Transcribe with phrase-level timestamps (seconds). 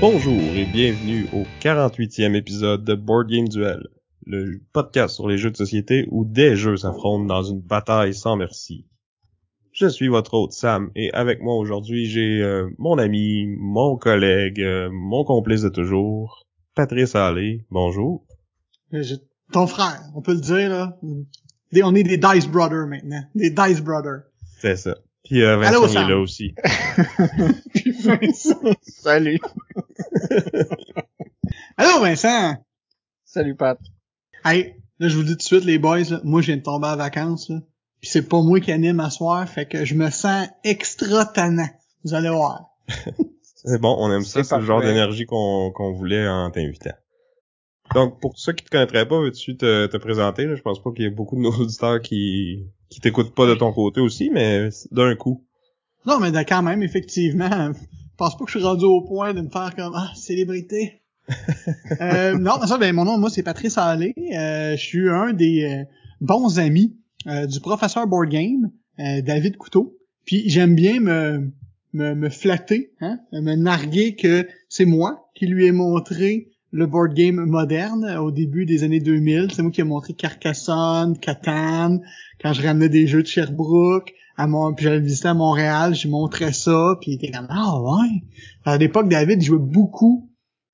[0.00, 3.88] Bonjour et bienvenue au 48e épisode de Board Game Duel,
[4.28, 8.36] le podcast sur les jeux de société où des jeux s'affrontent dans une bataille sans
[8.36, 8.86] merci.
[9.72, 14.60] Je suis votre hôte Sam et avec moi aujourd'hui j'ai euh, mon ami, mon collègue,
[14.60, 17.64] euh, mon complice de toujours, Patrice Allé.
[17.70, 18.26] Bonjour.
[19.52, 20.98] Ton frère, on peut le dire là.
[21.82, 24.24] on est des Dice Brothers maintenant, des Dice Brothers.
[24.60, 24.96] C'est ça.
[25.24, 26.54] Puis euh, Vincent Allô, est là aussi.
[27.74, 28.60] Puis Vincent.
[28.82, 29.38] Salut.
[31.78, 32.56] Allô Vincent.
[33.24, 33.78] Salut Pat.
[34.44, 36.56] Hey, là je vous le dis tout de suite les boys, là, moi je viens
[36.56, 37.60] de tomber en vacances là.
[38.00, 41.68] Puis c'est pas moi qui anime à soir, fait que je me sens extra tannant.
[42.04, 42.76] Vous allez voir.
[43.64, 46.94] C'est bon, on aime ça, C'est le genre d'énergie qu'on qu'on voulait en t'invitant.
[47.94, 50.44] Donc, pour ceux qui te connaîtraient pas, veux-tu te, te présenter?
[50.44, 50.54] Là?
[50.54, 53.54] Je pense pas qu'il y ait beaucoup de nos auditeurs qui, qui t'écoutent pas de
[53.54, 55.44] ton côté aussi, mais d'un coup.
[56.06, 59.40] Non mais quand même, effectivement, je pense pas que je suis rendu au point de
[59.40, 61.02] me faire comme ah célébrité.
[62.00, 64.14] Euh, non, ça, ben mon nom, moi c'est Patrice Allé.
[64.34, 65.84] Euh, je suis un des euh,
[66.20, 69.96] bons amis euh, du professeur board game, euh, David Couteau.
[70.24, 71.52] Puis j'aime bien me,
[71.92, 77.14] me me flatter, hein, me narguer que c'est moi qui lui ai montré le board
[77.14, 79.52] game moderne euh, au début des années 2000.
[79.52, 82.00] C'est moi qui ai montré Carcassonne, Catan,
[82.40, 86.06] quand je ramenais des jeux de Sherbrooke à mon puis j'allais visiter à Montréal, je
[86.06, 88.22] montrais ça, puis il était comme ah ouais.
[88.64, 90.27] À l'époque, David jouait beaucoup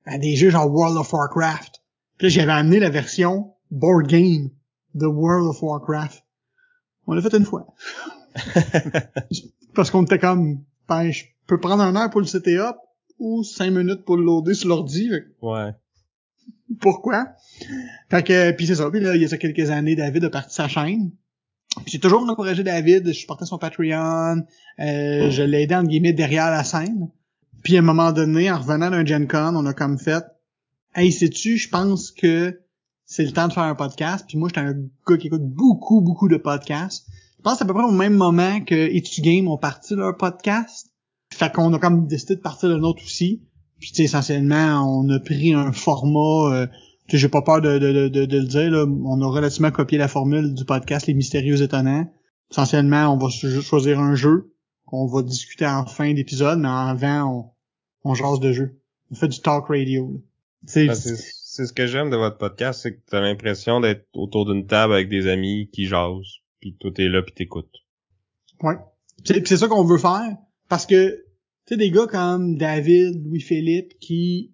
[0.05, 1.83] à des jeux genre World of Warcraft.
[2.19, 4.50] Puis j'avais amené la version board game
[4.94, 6.24] de World of Warcraft.
[7.06, 7.66] On l'a fait une fois.
[9.75, 12.76] Parce qu'on était comme ben, je peux prendre un heure pour le setup
[13.19, 15.10] ou cinq minutes pour le loader sur l'ordi.
[15.41, 15.70] Ouais.
[16.81, 17.28] pourquoi?
[18.10, 18.91] Fait que, puis c'est ça.
[18.91, 21.12] Puis là, il y a quelques années, David a parti sa chaîne.
[21.86, 24.44] J'ai toujours encouragé David, je supportais son Patreon,
[24.78, 27.09] euh, je l'ai aidé, entre guillemets, derrière la scène.
[27.64, 30.22] Puis à un moment donné, en revenant d'un Gen Con, on a comme fait,
[30.94, 32.60] hey, sais-tu, je pense que
[33.06, 34.26] c'est le temps de faire un podcast.
[34.28, 34.75] Puis moi, j'étais un
[35.08, 37.06] gars qui écoute beaucoup, beaucoup de podcasts.
[37.38, 40.91] Je pense à peu près au même moment que Etu Game ont parti leur podcast.
[41.32, 43.42] Fait qu'on a comme décidé de partir le nôtre aussi.
[43.80, 46.66] Puis tu sais, essentiellement, on a pris un format, euh,
[47.08, 50.08] j'ai pas peur de, de, de, de, le dire, là, on a relativement copié la
[50.08, 52.10] formule du podcast Les Mystérieux Étonnants.
[52.50, 54.54] Essentiellement, on va cho- choisir un jeu
[54.84, 57.53] qu'on va discuter en fin d'épisode, mais avant, on,
[58.04, 58.81] on jase de jeu.
[59.10, 60.22] On fait du talk radio.
[60.66, 64.92] c'est ce que j'aime de votre podcast, c'est que t'as l'impression d'être autour d'une table
[64.92, 67.75] avec des amis qui jasent, puis toi t'es là puis t'écoutes.
[68.62, 68.76] Ouais.
[69.25, 70.37] C'est pis c'est ça qu'on veut faire.
[70.69, 71.25] Parce que,
[71.66, 74.53] tu sais, des gars comme David, Louis-Philippe, qui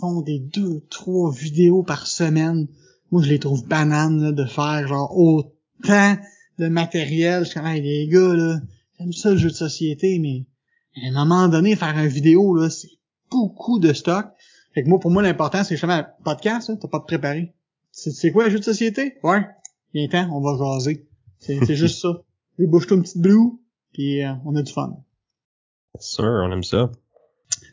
[0.00, 2.68] font des deux, trois vidéos par semaine,
[3.10, 6.16] moi, je les trouve bananes, là, de faire, genre, autant
[6.58, 7.44] de matériel.
[7.44, 8.60] Je suis comme, hey, les gars, là,
[8.98, 10.46] j'aime ça, le jeu de société, mais
[11.04, 12.90] à un moment donné, faire une vidéo, là, c'est
[13.30, 14.26] beaucoup de stock.
[14.74, 17.54] Fait que moi, pour moi, l'important, c'est justement, podcast, là, t'as pas de préparé.
[17.90, 19.18] C'est quoi, un jeu de société?
[19.22, 19.46] Ouais.
[19.94, 21.06] Viens temps, on va jaser.
[21.38, 22.22] C'est c'est juste ça.
[22.58, 23.52] Débouche-toi une petite blue,
[23.92, 24.96] puis euh, on a du fun.
[25.98, 26.90] Sûr, on aime ça.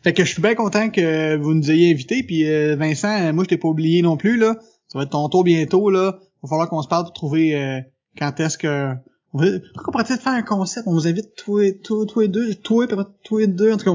[0.04, 3.34] Fait que je suis bien content que vous nous ayez invités, puis euh, Vincent, euh,
[3.34, 4.56] moi je t'ai pas oublié non plus, là.
[4.88, 6.20] Ça va être ton tour bientôt, là.
[6.44, 7.82] Va falloir qu'on se parle pour trouver euh,
[8.18, 8.94] quand est-ce que...
[9.36, 9.48] On va...
[9.74, 10.88] Pourquoi on pourrait peut-être faire un concept?
[10.88, 12.88] On vous invite tous et tous, tous et deux, tous et
[13.26, 13.92] tous et deux, en tout cas.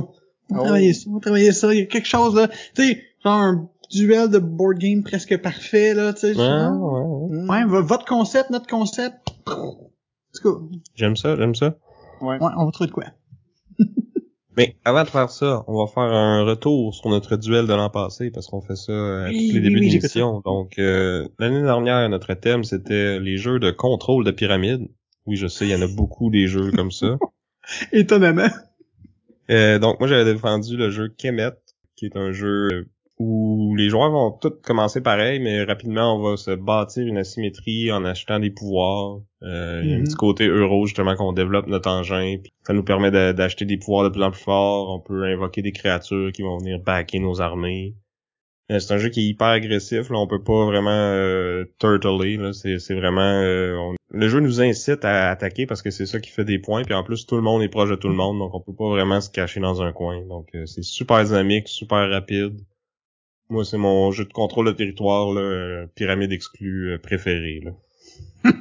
[0.51, 0.65] On va Oh.
[0.65, 1.73] travailler ça, on va travailler ça.
[1.73, 2.49] Il y a quelque chose, là.
[2.75, 6.37] Tu sais, genre un duel de board game presque parfait, là, tu sais.
[6.37, 7.49] Ouais, ouais, ouais.
[7.49, 9.17] Ouais, v- votre concept, notre concept.
[9.47, 10.61] Tout cas,
[10.95, 11.77] J'aime ça, j'aime ça.
[12.21, 12.37] Ouais.
[12.39, 13.05] ouais, on va trouver de quoi.
[14.57, 17.89] Mais avant de faire ça, on va faire un retour sur notre duel de l'an
[17.89, 20.43] passé parce qu'on fait ça à tous les oui, débuts oui, d'émission.
[20.45, 24.89] Donc euh, l'année dernière, notre thème c'était les jeux de contrôle de pyramide.
[25.27, 27.19] Oui, je sais, il y en a beaucoup des jeux comme ça.
[27.93, 28.49] Étonnamment.
[29.51, 31.51] Euh, donc moi j'avais défendu le jeu Kemet,
[31.97, 32.89] qui est un jeu
[33.19, 37.91] où les joueurs vont tous commencer pareil, mais rapidement on va se bâtir une asymétrie
[37.93, 39.21] en achetant des pouvoirs.
[39.43, 40.05] Euh, Il y a un Mhm.
[40.05, 43.77] petit côté euro justement qu'on développe notre engin, puis ça nous permet de- d'acheter des
[43.77, 44.95] pouvoirs de plus en plus forts.
[44.95, 47.95] On peut invoquer des créatures qui vont venir backer nos armées.
[48.71, 52.37] Euh, c'est un jeu qui est hyper agressif, là, on peut pas vraiment euh, turtler,
[52.37, 56.07] là, c'est c'est vraiment euh, on- le jeu nous incite à attaquer parce que c'est
[56.07, 58.09] ça qui fait des points, puis en plus tout le monde est proche de tout
[58.09, 60.21] le monde, donc on peut pas vraiment se cacher dans un coin.
[60.27, 62.61] Donc euh, c'est super dynamique, super rapide.
[63.49, 67.71] Moi c'est mon jeu de contrôle de territoire là, euh, pyramide exclue euh, préféré là.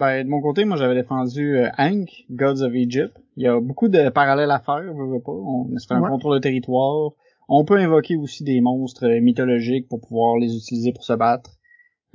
[0.00, 3.12] Ben, de mon côté, moi, j'avais défendu euh, Hank, Gods of Egypt.
[3.36, 5.30] Il y a beaucoup de parallèles à faire, je veux pas.
[5.30, 6.08] On, c'est un Ouais.
[6.08, 7.12] contrôle de territoire.
[7.48, 11.50] On peut invoquer aussi des monstres mythologiques pour pouvoir les utiliser pour se battre.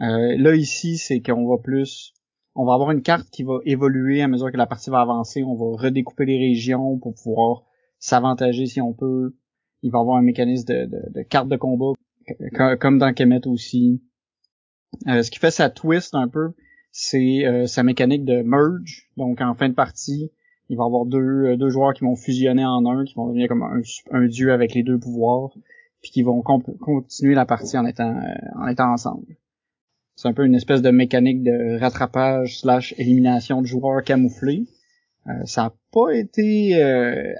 [0.01, 2.13] Euh, là, ici, c'est qu'on va plus...
[2.59, 5.43] On va avoir une carte qui va évoluer à mesure que la partie va avancer.
[5.43, 7.63] On va redécouper les régions pour pouvoir
[7.99, 9.35] s'avantager si on peut.
[9.83, 11.93] Il va avoir un mécanisme de, de, de carte de combat,
[12.55, 14.01] co- comme dans Kemet aussi.
[15.07, 16.53] Euh, ce qui fait sa twist un peu,
[16.91, 19.07] c'est euh, sa mécanique de merge.
[19.17, 20.31] Donc en fin de partie,
[20.69, 23.27] il va y avoir deux, euh, deux joueurs qui vont fusionner en un, qui vont
[23.27, 25.51] devenir comme un, un dieu avec les deux pouvoirs,
[26.01, 29.37] puis qui vont continuer la partie en étant euh, en étant ensemble.
[30.17, 34.65] C'est un peu une espèce de mécanique de rattrapage slash élimination de joueurs camouflés.
[35.27, 37.33] Euh, ça a pas été euh,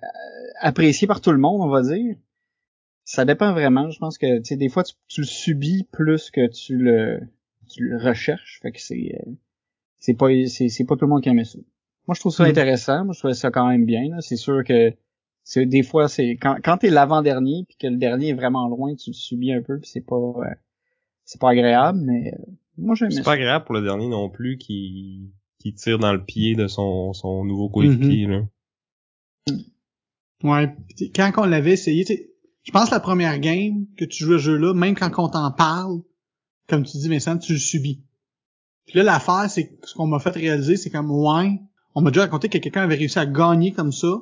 [0.61, 2.15] apprécié par tout le monde, on va dire.
[3.03, 3.89] Ça dépend vraiment.
[3.89, 7.19] Je pense que tu sais, des fois tu, tu le subis plus que tu le
[7.67, 8.59] tu le recherches.
[8.61, 9.31] Fait que c'est euh,
[9.97, 11.57] c'est pas c'est, c'est pas tout le monde qui aime ça.
[12.07, 12.49] Moi je trouve ça Mhm.
[12.51, 13.05] intéressant.
[13.05, 14.09] Moi je trouve ça quand même bien.
[14.09, 14.17] là.
[14.21, 14.93] C'est sûr que
[15.43, 18.67] c'est des fois c'est quand quand t'es l'avant dernier puis que le dernier est vraiment
[18.67, 20.53] loin, tu le subis un peu puis c'est pas euh,
[21.23, 21.99] c'est pas agréable.
[22.03, 25.99] Mais euh, moi j'aime C'est pas agréable pour le dernier non plus qui qui tire
[25.99, 28.41] dans le pied de son son nouveau coéquipier là.
[30.43, 30.75] Ouais.
[31.15, 32.05] Quand on l'avait essayé,
[32.63, 35.51] je pense la première game que tu joues à ce jeu-là, même quand on t'en
[35.51, 36.01] parle,
[36.67, 38.03] comme tu dis, Vincent, tu le subis.
[38.85, 41.59] Puis là, l'affaire, c'est ce qu'on m'a fait réaliser, c'est comme, ouais,
[41.95, 44.15] on m'a déjà raconté que quelqu'un avait réussi à gagner comme ça,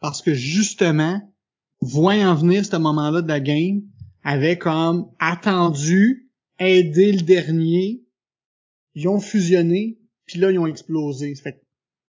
[0.00, 1.20] parce que justement,
[1.80, 3.82] voyant venir ce moment-là de la game,
[4.22, 6.29] avait comme attendu,
[6.60, 8.02] aidé le dernier,
[8.94, 11.34] ils ont fusionné, puis là, ils ont explosé.
[11.34, 11.58] Ça fait que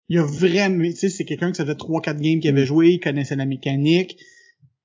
[0.08, 2.64] il y a vraiment, tu sais, c'est quelqu'un que ça fait 3-4 games qu'il avait
[2.64, 4.16] joué, il connaissait la mécanique,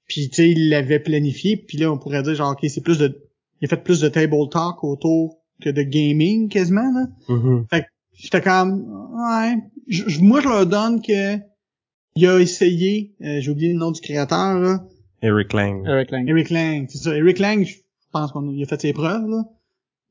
[0.07, 2.97] puis tu sais, il l'avait planifié, puis là, on pourrait dire genre, ok, c'est plus
[2.97, 3.21] de,
[3.61, 7.07] il a fait plus de table talk autour que de gaming, quasiment, là.
[7.29, 7.67] Mhm.
[8.13, 8.81] J'étais comme,
[9.13, 9.57] ouais,
[9.87, 11.37] je- je- moi, je leur donne que
[12.15, 14.83] il a essayé, euh, j'ai oublié le nom du créateur, là,
[15.21, 15.85] Eric Lang.
[15.87, 16.27] Eric Lang.
[16.27, 17.15] Eric Lang, c'est ça.
[17.15, 17.75] Eric Lang, je
[18.11, 19.43] pense qu'on a, fait ses preuves, là.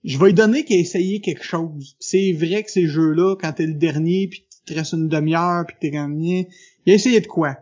[0.03, 1.97] Je vais lui donner qu'il a essayé quelque chose.
[2.01, 5.67] C'est vrai que ces jeux-là, quand t'es le dernier, puis qu'il te reste une demi-heure,
[5.67, 6.49] puis t'es gagné,
[6.87, 7.59] il a essayé de quoi?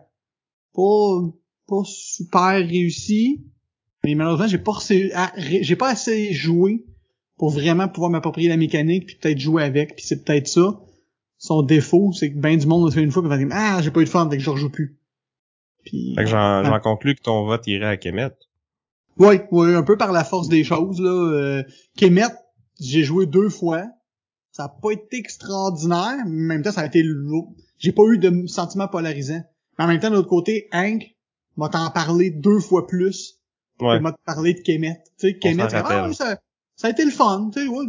[0.73, 1.21] Pas,
[1.67, 3.43] pas super réussi,
[4.05, 4.77] mais malheureusement, j'ai pas,
[5.37, 6.85] j'ai pas assez joué
[7.37, 10.79] pour vraiment pouvoir m'approprier la mécanique, puis peut-être jouer avec, puis c'est peut-être ça.
[11.37, 13.81] Son défaut, c'est que ben du monde le fait une fois, puis va dire, ah,
[13.81, 14.97] j'ai pas eu de fun, fait que je rejoue plus.
[15.85, 18.31] Fait que j'en conclus que ton vote irait à Kemet.
[19.19, 20.99] Oui, oui, un peu par la force des choses.
[21.01, 21.09] Là.
[21.09, 21.63] Euh,
[21.97, 22.23] Kemet,
[22.79, 23.85] j'ai joué deux fois.
[24.51, 27.53] Ça a pas été extraordinaire, mais en même temps, ça a été lourd.
[27.77, 29.41] J'ai pas eu de sentiment polarisant.
[29.77, 31.15] Mais en même temps, de l'autre côté, Hank
[31.57, 33.35] m'a t'en parlé deux fois plus
[33.81, 33.97] Ouais.
[33.97, 35.01] que m'a parlé de Kemet.
[35.17, 36.37] Tu sais, Kemet, c'est, ah, ouais, ça,
[36.75, 37.49] ça a été le fun.
[37.53, 37.85] Tu sais, ouais,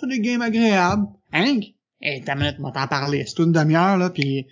[0.00, 1.06] fait des games agréables.
[1.32, 1.64] Hank,
[2.00, 3.24] hey, ta minute, m'a t'en parlé.
[3.26, 4.46] C'est une demi-heure, là, puis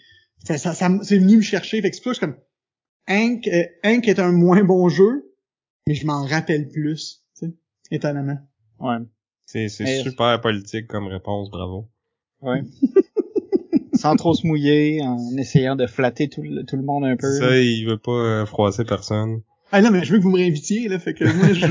[0.45, 1.83] ça, ça, c'est venu me chercher.
[1.83, 2.37] Fait que c'est plus comme,
[3.09, 5.26] Hank, euh, Hank est un moins bon jeu,
[5.87, 7.55] mais je m'en rappelle plus, tu sais,
[7.91, 8.39] étonnamment.
[8.81, 8.97] Ouais.
[9.47, 11.89] C'est c'est Mais- super politique comme réponse, bravo.
[12.43, 12.63] Ouais.
[13.95, 17.33] Sans trop se mouiller, en essayant de flatter tout le, tout le monde un peu.
[17.39, 19.41] Ça, il veut pas euh, froisser personne.
[19.73, 21.67] Ah non, mais je veux que vous me réinvitiez, là, fait que moi, je...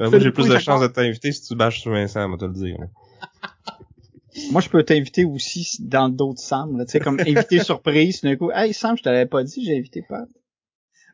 [0.00, 2.36] Euh, moi, j'ai plus de chances de t'inviter si tu bâches sur Vincent, on va
[2.36, 2.78] te le dire.
[2.78, 2.86] là.
[4.52, 8.50] Moi, je peux t'inviter aussi dans de Sam, tu sais, comme invité surprise, d'un coup.
[8.52, 10.28] Hey, Sam, je t'avais pas dit, j'ai invité Pat.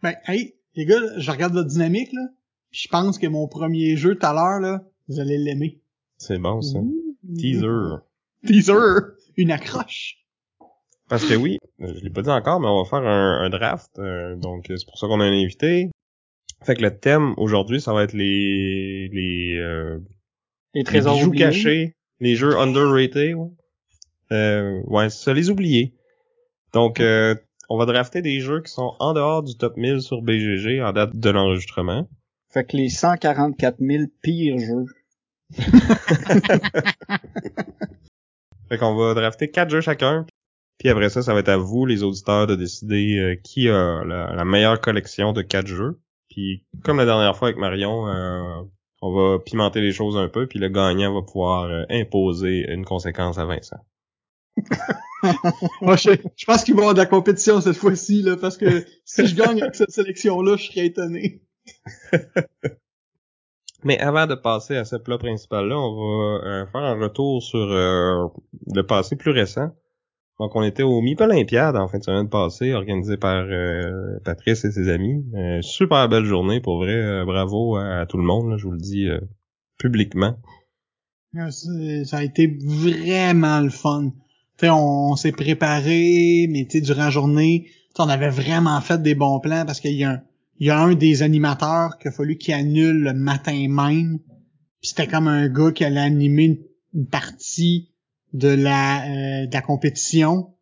[0.02, 2.28] ben, hey, les gars, je regarde votre dynamique, là,
[2.70, 5.80] puis je pense que mon premier jeu tout à l'heure, là, vous allez l'aimer.
[6.18, 6.78] C'est bon, ça.
[7.36, 7.96] Teaser.
[8.46, 9.14] Teaser!
[9.36, 10.18] Une accroche!
[11.08, 13.98] Parce que oui, je l'ai pas dit encore, mais on va faire un, un draft.
[13.98, 15.90] euh, donc, c'est pour ça qu'on a un invité.
[16.64, 19.98] Fait que le thème aujourd'hui, ça va être les les, euh,
[20.74, 21.44] Les les trésors bijoux oubliés.
[21.44, 23.34] cachés, les jeux underrated.
[23.34, 23.50] Ouais,
[24.32, 25.94] euh, ouais c'est ça, les oubliés.
[26.72, 27.36] Donc, euh,
[27.68, 30.92] on va drafter des jeux qui sont en dehors du top 1000 sur BGG en
[30.92, 32.08] date de l'enregistrement.
[32.52, 34.86] Fait que les 144 000 pires jeux.
[38.68, 40.26] Fait qu'on va drafter quatre jeux chacun.
[40.78, 44.04] Puis après ça, ça va être à vous, les auditeurs, de décider euh, qui a
[44.04, 46.00] la, la meilleure collection de quatre jeux.
[46.28, 48.62] Puis comme la dernière fois avec Marion, euh,
[49.02, 52.84] on va pimenter les choses un peu, puis le gagnant va pouvoir euh, imposer une
[52.84, 53.78] conséquence à Vincent.
[55.82, 58.56] Moi, je, je pense qu'il va y avoir de la compétition cette fois-ci, là, parce
[58.56, 61.42] que si je gagne avec cette sélection-là, je serais étonné.
[63.84, 67.58] Mais avant de passer à ce plat principal-là, on va euh, faire un retour sur
[67.58, 68.26] euh,
[68.74, 69.70] le passé plus récent.
[70.38, 74.64] Donc, on était au MIP Olympiade en fin de semaine passée, organisé par euh, Patrice
[74.64, 75.24] et ses amis.
[75.34, 76.94] Euh, super belle journée, pour vrai.
[76.94, 79.20] Euh, bravo à, à tout le monde, là, je vous le dis euh,
[79.78, 80.36] publiquement.
[81.50, 84.12] Ça a été vraiment le fun.
[84.62, 89.64] On, s'est préparé, mais tu durant la journée, on avait vraiment fait des bons plans
[89.66, 90.22] parce qu'il y a un,
[90.58, 94.18] il y a un des animateurs qu'il a fallu qu'il annule le matin même.
[94.80, 96.58] Puis c'était comme un gars qui allait animer
[96.94, 97.90] une, partie
[98.32, 100.54] de la euh, de la compétition.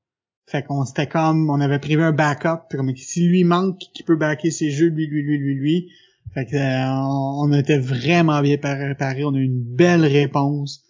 [0.46, 2.66] Fait qu'on c'était comme on avait prévu un backup.
[2.68, 5.90] Puis comme si lui manque, qui peut backer ses jeux, lui, lui, lui, lui, lui.
[6.32, 9.24] Fait que euh, on était vraiment bien préparé.
[9.24, 10.82] On a eu une belle réponse.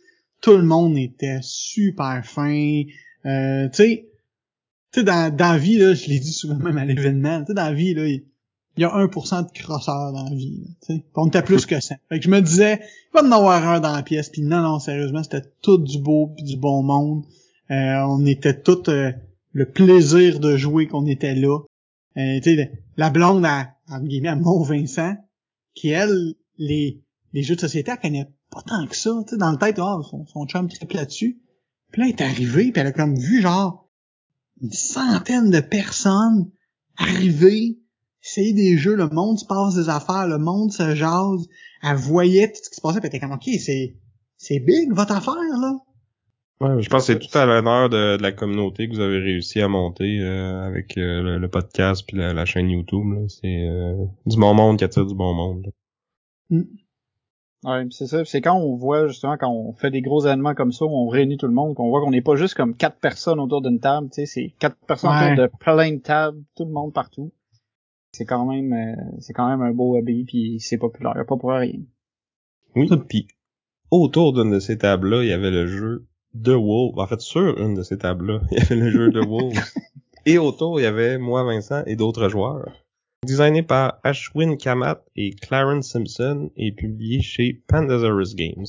[0.45, 2.83] Tout le monde était super fin.
[3.25, 4.09] Euh, tu sais,
[4.93, 7.55] tu sais, dans, la vie, là, je l'ai dit souvent même à l'événement, tu sais,
[7.55, 8.23] dans la vie, là, il
[8.77, 10.67] y a 1% de crosseurs dans la vie.
[10.87, 11.05] Tu sais.
[11.15, 11.97] On était plus que ça.
[12.11, 14.29] Fait que je me disais, il va en avoir un dans la pièce.
[14.29, 17.25] Puis non, non, sérieusement, c'était tout du beau puis du bon monde.
[17.71, 19.13] Euh, on était tout euh,
[19.55, 21.61] le plaisir de jouer qu'on était là.
[22.19, 25.17] Euh, tu sais, la blonde à, guillemets, à Mont-Vincent,
[25.75, 27.01] qui, elle, les,
[27.33, 29.11] les jeux de société, elle connaît pas tant que ça.
[29.27, 31.41] Tu sais, dans le tête, ah, son, son chum triple là-dessus.
[31.93, 33.89] Puis là, elle est arrivée, puis elle a comme vu, genre,
[34.63, 36.51] une centaine de personnes
[36.97, 37.79] arriver,
[38.23, 41.47] essayer des jeux, le monde se passe des affaires, le monde se jase.
[41.83, 43.97] Elle voyait tout ce qui se passait, puis elle était comme, OK, c'est,
[44.37, 45.75] c'est big, votre affaire, là.
[46.61, 49.19] Ouais, je pense que c'est tout à l'honneur de, de la communauté que vous avez
[49.19, 53.13] réussi à monter euh, avec euh, le, le podcast puis la, la chaîne YouTube.
[53.13, 53.29] là.
[53.29, 55.67] C'est euh, du bon monde qui attire du bon monde.
[56.51, 56.59] là.
[56.59, 56.65] Ouais,
[57.65, 58.25] pis c'est ça.
[58.25, 61.09] C'est quand on voit justement quand on fait des gros événements comme ça, où on
[61.09, 63.81] réunit tout le monde, qu'on voit qu'on n'est pas juste comme quatre personnes autour d'une
[63.81, 64.09] table.
[64.13, 65.33] Tu sais, c'est quatre personnes Ouais.
[65.33, 67.33] autour de plein de tables, tout le monde partout.
[68.13, 71.51] C'est quand même, euh, c'est quand même un beau hobby, puis c'est populaire, pas pour
[71.51, 71.73] rien.
[72.77, 73.27] Oui, puis
[73.91, 76.07] autour d'une de ces tables-là, il y avait le jeu
[76.43, 76.99] The Wolves.
[76.99, 79.59] En fait, sur une de ces tables-là, il y avait le jeu The Wolves.
[80.27, 82.73] et autour, il y avait moi, Vincent, et d'autres joueurs.
[83.25, 88.67] Designé par Ashwin Kamat et Clarence Simpson et publié chez Pandasaurus Games.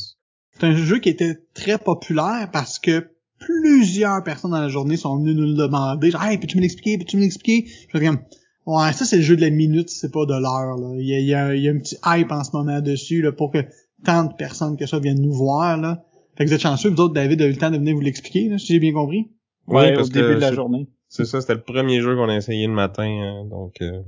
[0.51, 3.09] C'est un jeu qui était très populaire parce que
[3.39, 6.11] plusieurs personnes dans la journée sont venues nous le demander.
[6.11, 6.97] Genre, hey, peux-tu me l'expliquer?
[6.97, 7.69] Peux-tu me l'expliquer?
[7.93, 8.19] Je comme,
[8.65, 10.95] ouais, ça c'est le jeu de la minute, c'est pas de l'heure, là.
[10.97, 12.79] Il y a, il y, a, il y a un petit hype en ce moment
[12.79, 13.59] dessus, là, pour que
[14.05, 16.05] tant de personnes que ça viennent nous voir, là.
[16.37, 18.01] Fait que vous êtes chanceux, vous autres, David, a eu le temps de venir vous
[18.01, 19.31] l'expliquer, là, si j'ai bien compris?
[19.67, 20.87] Ouais, parce au début que de la journée.
[21.09, 23.75] C'est ça, c'était le premier jeu qu'on a essayé le matin, hein, donc...
[23.81, 24.01] euh,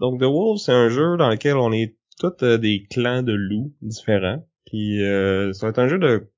[0.00, 3.32] Donc The Wolves, c'est un jeu dans lequel on est tous euh, des clans de
[3.32, 4.44] loups différents.
[4.66, 6.30] Puis euh, ça va être un jeu de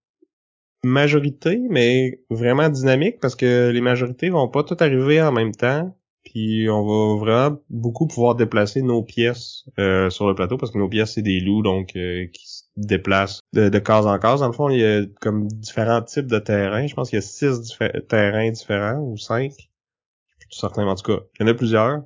[0.85, 5.97] majorité, mais vraiment dynamique parce que les majorités vont pas toutes arriver en même temps.
[6.25, 10.79] Puis on va vraiment beaucoup pouvoir déplacer nos pièces euh, sur le plateau parce que
[10.79, 14.41] nos pièces c'est des loups donc euh, qui se déplacent de, de case en case.
[14.41, 16.87] Dans le fond, il y a comme différents types de terrains.
[16.87, 17.77] Je pense qu'il y a six
[18.09, 19.53] terrains différents ou cinq.
[20.49, 22.03] Je suis en tout cas, il y en a plusieurs.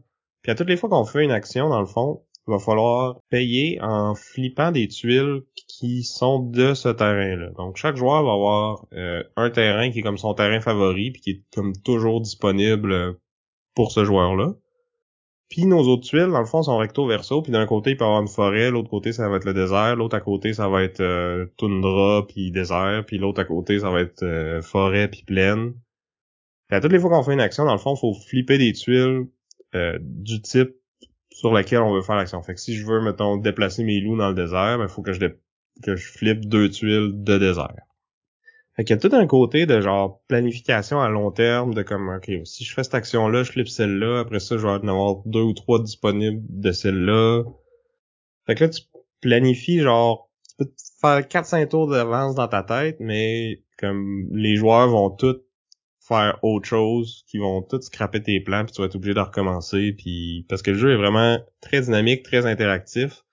[0.47, 3.19] Puis à toutes les fois qu'on fait une action, dans le fond, il va falloir
[3.31, 7.50] payer en flippant des tuiles qui sont de ce terrain-là.
[7.57, 11.21] Donc chaque joueur va avoir euh, un terrain qui est comme son terrain favori, puis
[11.21, 13.19] qui est comme toujours disponible
[13.75, 14.55] pour ce joueur-là.
[15.49, 18.05] Puis nos autres tuiles, dans le fond, sont recto verso, puis d'un côté, il peut
[18.05, 20.69] y avoir une forêt, l'autre côté, ça va être le désert, l'autre à côté, ça
[20.69, 25.09] va être euh, toundra puis désert, puis l'autre à côté, ça va être euh, forêt
[25.09, 25.73] puis plaine.
[26.69, 28.59] Puis à toutes les fois qu'on fait une action, dans le fond, il faut flipper
[28.59, 29.26] des tuiles
[29.75, 30.76] euh, du type
[31.30, 32.42] sur laquelle on veut faire l'action.
[32.42, 35.02] Fait que si je veux, mettons, déplacer mes loups dans le désert, ben, il faut
[35.02, 35.20] que je,
[35.82, 37.75] que je flippe deux tuiles de désert.
[38.75, 42.08] Fait qu'il y a tout un côté de genre planification à long terme, de comme,
[42.08, 45.16] ok, si je fais cette action-là, je flippe celle-là, après ça, je vais en avoir
[45.25, 47.44] deux ou trois disponibles de celle-là.
[48.46, 48.82] Fait que là, tu
[49.23, 54.56] planifies genre, tu peux te faire 4-5 tours d'avance dans ta tête, mais comme les
[54.56, 55.40] joueurs vont tous
[56.08, 59.20] faire autre chose, qui vont tous scraper tes plans, puis tu vas être obligé de
[59.20, 63.25] recommencer, puis parce que le jeu est vraiment très dynamique, très interactif.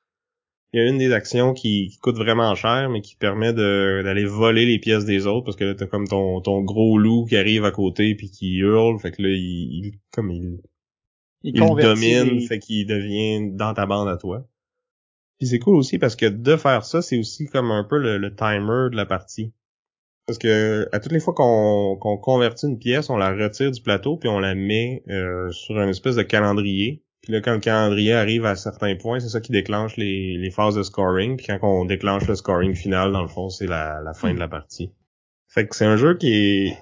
[0.73, 4.01] Il y a une des actions qui, qui coûte vraiment cher, mais qui permet de
[4.03, 7.25] d'aller voler les pièces des autres, parce que là, t'as comme ton, ton gros loup
[7.25, 10.59] qui arrive à côté puis qui hurle, fait que là, il, il- comme il,
[11.53, 14.47] il, domine, fait qu'il devient dans ta bande à toi.
[15.39, 18.17] Puis c'est cool aussi parce que de faire ça, c'est aussi comme un peu le,
[18.17, 19.53] le timer de la partie.
[20.25, 24.17] Parce que à toutes les fois qu'on convertit une pièce, on la retire du plateau
[24.17, 27.03] puis on la met euh, sur une espèce de calendrier.
[27.21, 30.49] Puis là, quand le calendrier arrive à certains points, c'est ça qui déclenche les, les
[30.51, 31.37] phases de scoring.
[31.37, 34.39] Puis quand on déclenche le scoring final, dans le fond, c'est la, la fin de
[34.39, 34.91] la partie.
[35.47, 36.77] Fait que c'est un jeu qui est...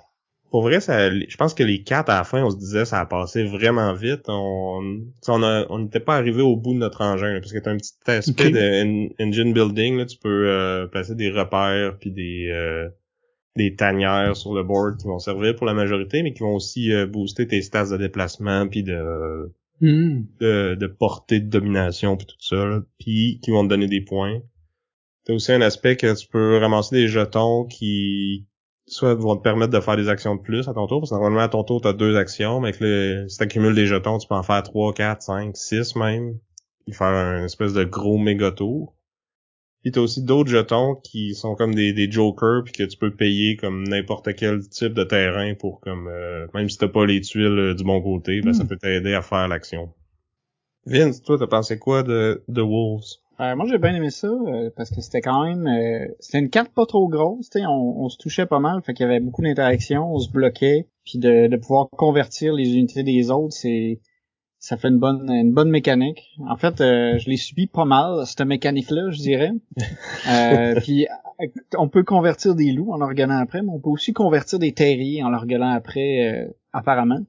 [0.50, 3.00] Pour vrai, ça, je pense que les quatre à la fin, on se disait ça
[3.00, 4.24] a passé vraiment vite.
[4.28, 7.60] On on a- on n'était pas arrivé au bout de notre engin, là, parce que
[7.60, 8.52] t'as un petit aspect Ok.
[8.52, 9.98] de en- engine building.
[9.98, 12.90] Là, tu peux euh, placer des repères puis des euh,
[13.56, 16.92] des tanières sur le board qui vont servir pour la majorité, mais qui vont aussi
[16.94, 20.26] euh, booster tes stats de déplacement puis de, Hmm.
[20.40, 24.40] de de portée de domination puis tout ça, puis qui vont te donner des points.
[25.26, 28.46] T'as aussi un aspect que tu peux ramasser des jetons qui
[28.86, 31.16] soit vont te permettre de faire des actions de plus à ton tour, parce que
[31.16, 34.28] normalement à ton tour, t'as deux actions, mais que le, si t'accumules des jetons, tu
[34.28, 36.38] peux en faire trois, quatre, cinq, six même,
[36.86, 38.94] puis faire un espèce de gros méga tour.
[39.82, 43.12] Puis t'as aussi d'autres jetons qui sont comme des, des jokers puis que tu peux
[43.16, 47.22] payer comme n'importe quel type de terrain pour comme euh, même si t'as pas les
[47.22, 48.68] tuiles euh, du bon côté, ben ça Hmm.
[48.68, 49.94] peut t'aider à faire l'action.
[50.86, 53.18] Vince, toi t'as pensé quoi de, de Wolves?
[53.40, 56.50] Euh, moi j'ai bien aimé ça euh, parce que c'était quand même euh, c'était une
[56.50, 59.10] carte pas trop grosse, tu sais, on, on se touchait pas mal, fait qu'il y
[59.10, 63.54] avait beaucoup d'interactions, on se bloquait, puis de, de pouvoir convertir les unités des autres,
[63.56, 64.00] c'est
[64.62, 66.38] ça fait une bonne une bonne mécanique.
[66.48, 69.52] En fait, euh, je l'ai subi pas mal cette mécanique là, je dirais.
[70.30, 71.08] Euh, puis
[71.76, 74.74] on peut convertir des loups en leur gueulant après, mais on peut aussi convertir des
[74.74, 77.22] terriers en leur gueulant après euh, apparemment.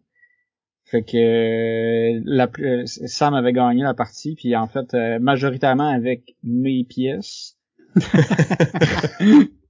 [0.85, 5.89] Fait que euh, la, euh, Sam avait gagné la partie, puis en fait, euh, majoritairement
[5.89, 7.57] avec mes pièces.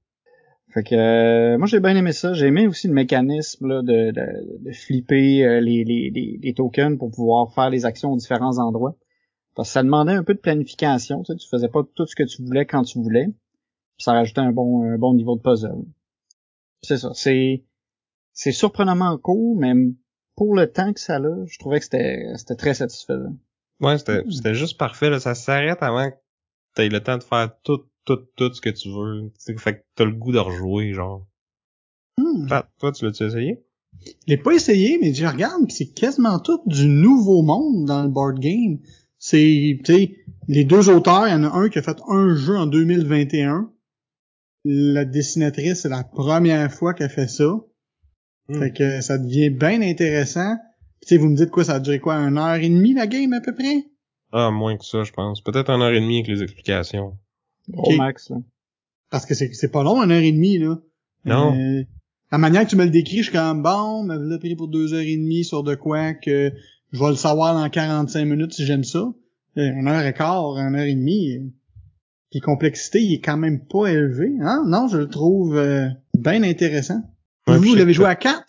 [0.72, 2.32] fait que euh, moi j'ai bien aimé ça.
[2.32, 6.54] J'ai aimé aussi le mécanisme là, de, de, de flipper euh, les, les, les, les
[6.54, 8.96] tokens pour pouvoir faire les actions aux différents endroits.
[9.54, 11.22] Parce que ça demandait un peu de planification.
[11.22, 13.26] Tu, sais, tu faisais pas tout ce que tu voulais quand tu voulais.
[13.26, 15.84] Puis ça rajoutait un bon, un bon niveau de puzzle.
[16.82, 17.10] C'est ça.
[17.14, 17.64] C'est
[18.32, 19.74] c'est surprenamment court, mais
[20.36, 23.36] pour le temps que ça a, je trouvais que c'était c'était très satisfaisant.
[23.80, 25.20] Ouais, c'était c'était juste parfait, là.
[25.20, 26.16] ça s'arrête avant que
[26.74, 29.30] t'aies le temps de faire tout, tout, tout ce que tu veux.
[29.30, 31.26] Tu sais, fait que t'as le goût de rejouer, genre.
[32.18, 32.46] Hmm.
[32.48, 33.64] Pat, toi, tu l'as-tu essayé?
[34.04, 38.02] Je l'ai pas essayé, mais je regarde, pis c'est quasiment tout du nouveau monde dans
[38.02, 38.78] le board game.
[39.18, 40.16] C'est, tu sais,
[40.48, 43.70] les deux auteurs, il y en a un qui a fait un jeu en 2021.
[44.64, 47.54] La dessinatrice, c'est la première fois qu'elle fait ça.
[48.48, 48.58] Hmm.
[48.58, 50.56] Fait que ça devient bien intéressant.
[51.02, 53.06] Tu sais, vous me dites quoi, ça a duré quoi, une heure et demie la
[53.06, 53.84] game à peu près?
[54.32, 55.42] Ah, moins que ça, je pense.
[55.42, 57.18] Peut-être une heure et demie avec les explications.
[57.68, 57.96] Gros Ok.
[57.98, 58.36] max, là.
[59.10, 60.78] Parce que c'est c'est pas long, une heure et demie, là.
[61.24, 61.54] Non.
[61.56, 61.82] Euh,
[62.30, 64.68] la manière que tu me le décris, je suis comme bon, me l'a pris pour
[64.68, 66.52] deux heures et demie sur de quoi que
[66.92, 69.00] je vais le savoir dans 45 minutes si j'aime ça.
[69.58, 71.36] Euh, Une heure et quart, une heure et demie.
[71.36, 71.44] euh,
[72.30, 74.32] Puis complexité, il est quand même pas élevé.
[74.40, 74.64] Hein?
[74.66, 77.02] Non, je le trouve euh, bien intéressant.
[77.46, 78.42] Ouais, vous, vous je- l'avez joué à 4?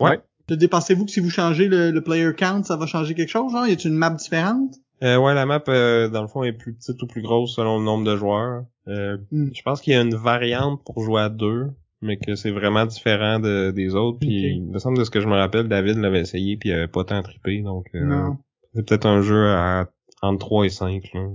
[0.00, 0.18] Ouais.
[0.48, 3.52] Dépensez-vous que si vous changez le, le player count, ça va changer quelque chose?
[3.52, 3.66] Genre?
[3.66, 4.74] Y a-t-il une map différente?
[5.02, 7.78] Euh, ouais, la map, euh, dans le fond, est plus petite ou plus grosse selon
[7.78, 8.64] le nombre de joueurs.
[8.88, 9.48] Euh, Hmm.
[9.52, 12.86] Je pense qu'il y a une variante pour jouer à deux, mais que c'est vraiment
[12.86, 14.18] différent de, des autres.
[14.20, 14.52] Puis, Ok.
[14.56, 16.88] il me semble de ce que je me rappelle, David l'avait essayé puis il avait
[16.88, 17.62] pas tant trippé.
[17.62, 18.30] Donc, euh,
[18.74, 19.88] c'est peut-être un jeu à
[20.22, 21.10] entre 3 et 5.
[21.14, 21.28] Là.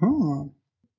[0.00, 0.06] Ah.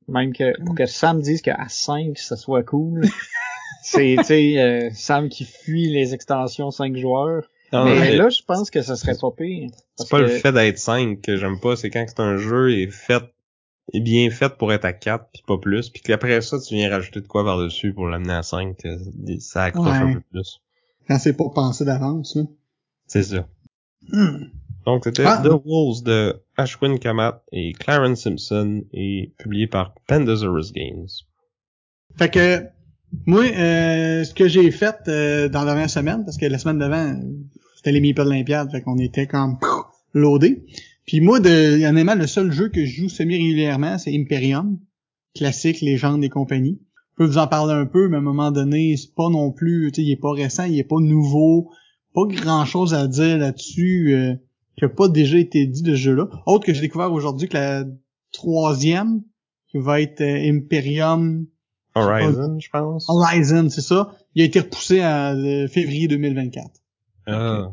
[0.08, 3.02] Même que pour que Sam dise qu'à 5, ça soit cool.
[3.84, 7.50] c'est, tu sais, euh, Sam qui fuit les extensions 5 joueurs.
[7.74, 9.70] Non, mais mais là, je pense que ça serait pas pire.
[9.98, 12.92] c'est pas le fait d'être 5 que j'aime pas, c'est quand c'est un jeu est
[12.92, 13.24] fait
[13.92, 16.90] est bien fait pour être à 4 puis pas plus, puis qu'après ça tu viens
[16.90, 18.98] rajouter de quoi par-dessus pour l'amener à 5, que
[19.40, 20.62] ça accroche un peu plus.
[21.08, 22.44] Quand c'est pas pensé d'avance, là.
[23.08, 23.48] C'est ça.
[24.08, 24.46] Hmm.
[24.86, 25.42] Donc c'était Ah.
[25.44, 31.08] The Wolves de Ashwin Kamat et Clarence Simpson et publié par Pandasaurus Games.
[32.18, 32.64] Fait que
[33.26, 36.80] moi, euh, ce que j'ai fait euh, dans la dernière semaine, parce que la semaine
[36.80, 37.20] d'avant,
[37.84, 39.58] c'était les Meeple Olympiades, fait qu'on était comme
[40.14, 40.66] loadé.
[41.06, 44.80] Puis moi, de, honnêtement, le seul jeu que je joue semi-régulièrement, c'est Imperium,
[45.36, 46.80] classique, légende et compagnie.
[47.12, 49.52] Je peux vous en parler un peu, mais à un moment donné, c'est pas non
[49.52, 51.72] plus, tu sais, il est pas récent, il est pas nouveau,
[52.14, 54.34] pas grand chose à dire là-dessus, euh,
[54.78, 56.30] qui a pas déjà été dit de ce jeu-là.
[56.46, 57.84] Autre que j'ai découvert aujourd'hui que la
[58.32, 59.24] troisième,
[59.68, 61.48] qui va être euh, Imperium
[61.96, 63.10] Horizon, je pense.
[63.10, 64.16] Horizon, c'est ça.
[64.36, 66.83] Il a été repoussé à euh, février 2024.
[67.28, 67.72] Ah.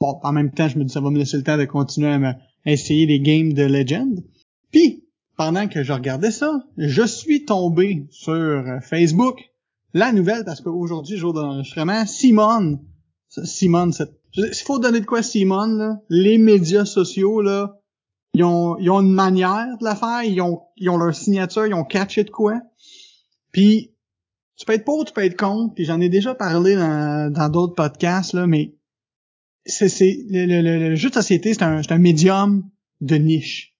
[0.00, 2.08] Bon, en même temps, je me dis ça va me laisser le temps de continuer
[2.08, 2.36] à, me- à
[2.72, 4.22] essayer les games de Legend.
[4.70, 5.04] Puis,
[5.36, 9.40] pendant que je regardais ça, je suis tombé sur euh, Facebook
[9.94, 12.78] la nouvelle parce qu'aujourd'hui, jour d'enregistrement, Simone,
[13.28, 16.00] Simone, c'est- il faut donner de quoi Simone, là.
[16.08, 17.80] les médias sociaux, là,
[18.34, 21.66] ils ont, ils ont une manière de la faire, ils ont, ils ont leur signature,
[21.66, 22.60] ils ont catché de quoi.
[23.52, 23.94] Puis,
[24.56, 27.48] tu peux être pour, tu peux être contre, puis j'en ai déjà parlé dans dans
[27.48, 28.74] d'autres podcasts, là, mais
[29.68, 32.68] c'est, le, le- le- jeu de société, c'est un, un médium
[33.00, 33.74] de niche.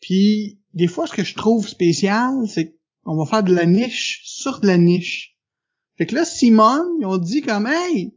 [0.00, 4.22] Puis, des fois, ce que je trouve spécial, c'est qu'on va faire de la niche
[4.24, 5.36] sur de la niche.
[5.96, 8.14] Fait que là, Simone, ils ont dit comme, hey,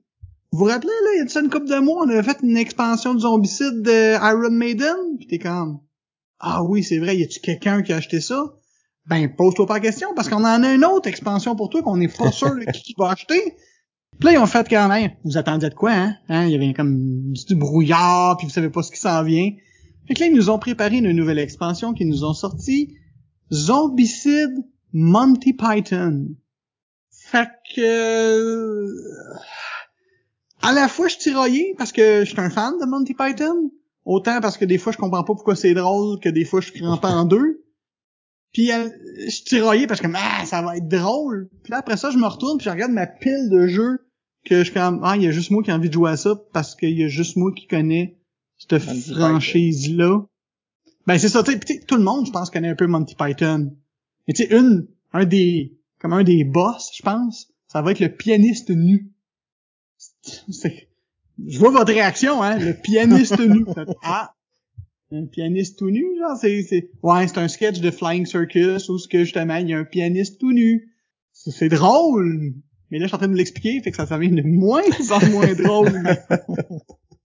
[0.51, 2.37] vous vous rappelez, là, il y a ça une couple de mois, on avait fait
[2.43, 4.95] une expansion de zombicide de Iron Maiden?
[5.17, 5.79] Puis t'es comme,
[6.39, 8.53] ah oui, c'est vrai, y a-tu quelqu'un qui a acheté ça?
[9.07, 11.97] Ben, pose-toi pas la question, parce qu'on en a une autre expansion pour toi qu'on
[11.97, 13.55] n'est pas sûr qui va acheter.
[14.19, 16.15] Puis là, ils ont fait quand même, vous attendiez de quoi, hein?
[16.29, 16.45] hein?
[16.45, 19.51] Il y avait comme du brouillard, puis vous savez pas ce qui s'en vient.
[20.07, 22.95] Fait que là, ils nous ont préparé une nouvelle expansion qu'ils nous ont sorti
[23.51, 26.35] Zombicide Monty Python.
[27.09, 28.87] Fait que...
[30.61, 33.71] À la fois, je suis tiraillé parce que je suis un fan de Monty Python.
[34.05, 36.71] Autant parce que des fois, je comprends pas pourquoi c'est drôle que des fois, je
[36.71, 37.63] crampe en deux.
[38.53, 38.89] Puis euh,
[39.25, 41.49] je suis tiraillé parce que ah, ça va être drôle.
[41.63, 43.99] Puis là, après ça, je me retourne puis je regarde ma pile de jeux
[44.45, 46.11] que je suis comme ah, il y a juste moi qui ai envie de jouer
[46.11, 48.17] à ça parce qu'il y a juste moi qui connais
[48.57, 50.25] cette franchise-là.
[51.07, 53.75] Ben c'est ça, tu sais, tout le monde, je pense, connaît un peu Monty Python.
[54.27, 57.99] Mais tu sais, une, un des, comme un des boss, je pense, ça va être
[57.99, 59.11] le pianiste nu.
[61.47, 63.65] Je vois votre réaction, hein, le pianiste nu.
[64.03, 64.35] Ah,
[65.11, 68.97] un pianiste tout nu, genre, c'est, c'est, ouais, c'est un sketch de Flying Circus où
[68.97, 70.93] ce que justement, il y a un pianiste tout nu.
[71.33, 72.53] C'est drôle.
[72.89, 75.29] Mais là, je suis en train de l'expliquer, fait que ça devient de moins en
[75.29, 76.03] moins drôle.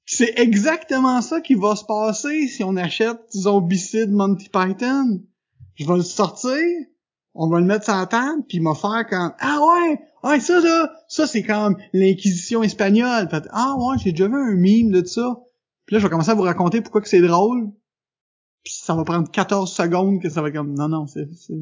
[0.05, 5.20] c'est exactement ça qui va se passer si on achète Zombicide Monty Python.
[5.75, 6.57] Je vais le sortir,
[7.35, 10.40] on va le mettre sur la table, puis il m'a faire comme ah ouais, ouais
[10.40, 13.29] ça là, ça c'est comme l'inquisition espagnole.
[13.29, 15.40] Fait, ah ouais, j'ai déjà vu un mime de ça.
[15.87, 17.70] Puis là je vais commencer à vous raconter pourquoi que c'est drôle.
[18.64, 21.55] Puis ça va prendre 14 secondes que ça va comme non non, c'est c'est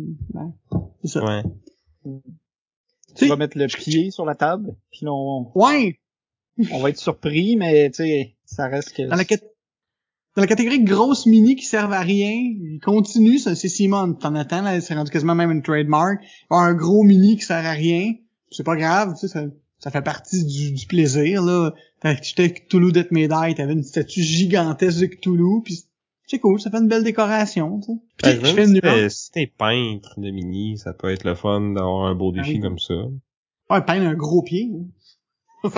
[1.02, 1.24] c'est ça.
[1.24, 1.42] Ouais.
[3.16, 6.00] Tu vas mettre le pied sur la table, puis on Ouais.
[6.72, 9.36] on va être surpris mais tu sais, ça reste que Dans la, cat-
[10.36, 14.14] dans la catégorie grosses mini qui servent à rien, il continue, ça c'est Simon.
[14.14, 16.22] T'en attends, là, c'est rendu quasiment même une trademark.
[16.50, 18.14] Un gros mini qui sert à rien.
[18.50, 19.48] C'est pas grave, tu sais,
[19.84, 21.72] ça, fait partie du, du plaisir, là.
[22.00, 25.84] T'as acheté Cthulhu Death May Die, t'avais une statue gigantesque de Cthulhu, pis
[26.26, 27.98] c'est cool, ça fait une belle décoration, tu sais.
[28.16, 29.12] Puis, je fais si une t'es- nuance.
[29.14, 32.78] si t'es peintre de mini, ça peut être le fun d'avoir un beau défi comme
[32.78, 32.94] ça.
[33.70, 34.70] Ouais, peindre un gros pied.
[34.74, 34.86] hein.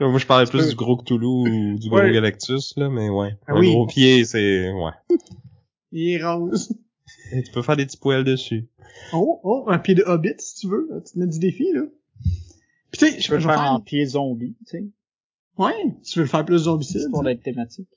[0.00, 2.12] Moi, je parlais plus du gros Cthulhu ou du gros Ouais.
[2.12, 3.36] Galactus, là, mais ouais.
[3.46, 3.70] Ah un oui.
[3.70, 5.16] gros pied, c'est, ouais.
[5.92, 6.72] Il est rose.
[7.32, 8.68] Et tu peux faire des petits poils dessus.
[9.12, 10.88] Oh, oh, un pied de hobbit, si tu veux.
[11.06, 11.82] Tu te mets du défi, là.
[12.22, 13.72] Puis tu sais, je peux le faire faire...
[13.72, 14.84] en pied zombie, tu sais,
[15.56, 15.72] Ouais,
[16.04, 17.02] tu veux le faire plus zombicide.
[17.02, 17.88] histoire d'être thématique.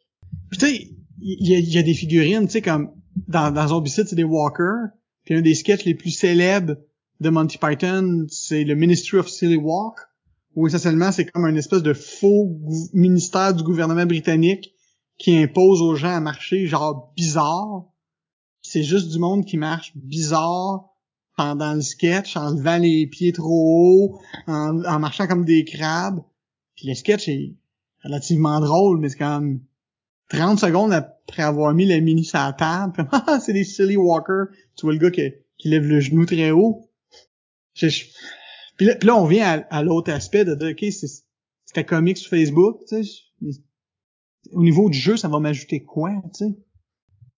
[0.49, 2.91] Puis tu sais, il y, a- il y a des figurines, tu sais, comme
[3.27, 4.89] dans, dans Zombicide, c'est des walkers.
[5.25, 6.75] Puis un des sketchs les plus célèbres
[7.19, 9.95] de Monty Python, c'est le Ministry of Silly Walk,
[10.55, 12.55] où essentiellement c'est comme un espèce de faux
[12.93, 14.73] ministère du gouvernement britannique
[15.17, 17.85] qui impose aux gens à marcher genre bizarre.
[18.61, 20.89] C'est juste du monde qui marche bizarre
[21.37, 26.21] pendant le sketch, en levant les pieds trop haut, en, en marchant comme des crabes.
[26.75, 27.55] Puis le sketch est
[28.03, 29.61] relativement drôle, mais c'est même
[30.29, 34.47] 30 secondes après avoir mis le mini sur la table, ah, c'est des silly walkers.
[34.75, 35.21] Tu vois le gars qui,
[35.57, 36.89] qui lève le genou très haut.
[37.75, 37.87] Je-
[38.77, 40.85] Puis, là, puis là, on vient à, à l'autre aspect de dire, OK,
[41.65, 43.11] c'était comique sur Facebook, tu sais.
[43.41, 43.51] mais
[44.53, 46.45] Au niveau du jeu, ça va m'ajouter quoi, tu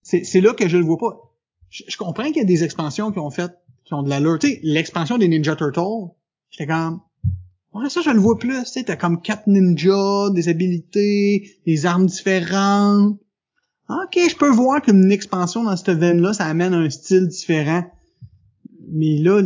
[0.03, 0.23] sais?
[0.23, 1.35] C'est, là que je le vois pas.
[1.69, 3.51] Je comprends qu'il y a des expansions qui ont fait,
[3.89, 4.39] qui ont de l'allure.
[4.39, 6.13] Tu l'expansion des Ninja Turtles,
[6.51, 7.01] j'étais comme,
[7.73, 12.07] Ouais, ça, je le vois plus, tu t'as comme quatre ninjas, des habilités, des armes
[12.07, 13.19] différentes.
[13.89, 17.83] Ok, je peux voir qu'une expansion dans cette veine-là, ça amène un style différent.
[18.91, 19.41] Mais là,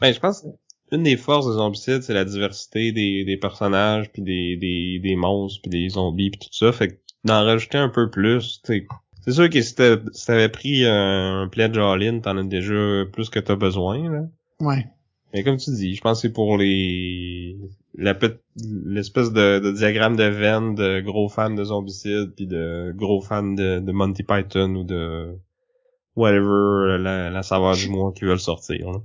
[0.00, 0.44] Ben, je pense
[0.92, 5.60] une des forces des zombicides, c'est la diversité des, personnages, puis des, des, des monstres,
[5.62, 6.70] puis des zombies, puis tout ça.
[6.70, 8.86] Fait que d'en rajouter un peu plus, tu sais.
[9.26, 13.04] C'est sûr que si t'as- si t'avais pris un, un pledge all-in, t'en as déjà
[13.12, 14.22] plus que t'as besoin, là.
[14.60, 14.86] ouais.
[15.34, 17.56] Mais comme tu dis, je pense que c'est pour les
[17.98, 23.42] l'espèce de, de diagramme de veine de gros fans de zombicide puis de gros fans
[23.42, 25.36] de, de Monty Python ou de
[26.14, 28.90] whatever la, la saveur du mois qui veulent sortir.
[28.92, 28.98] là.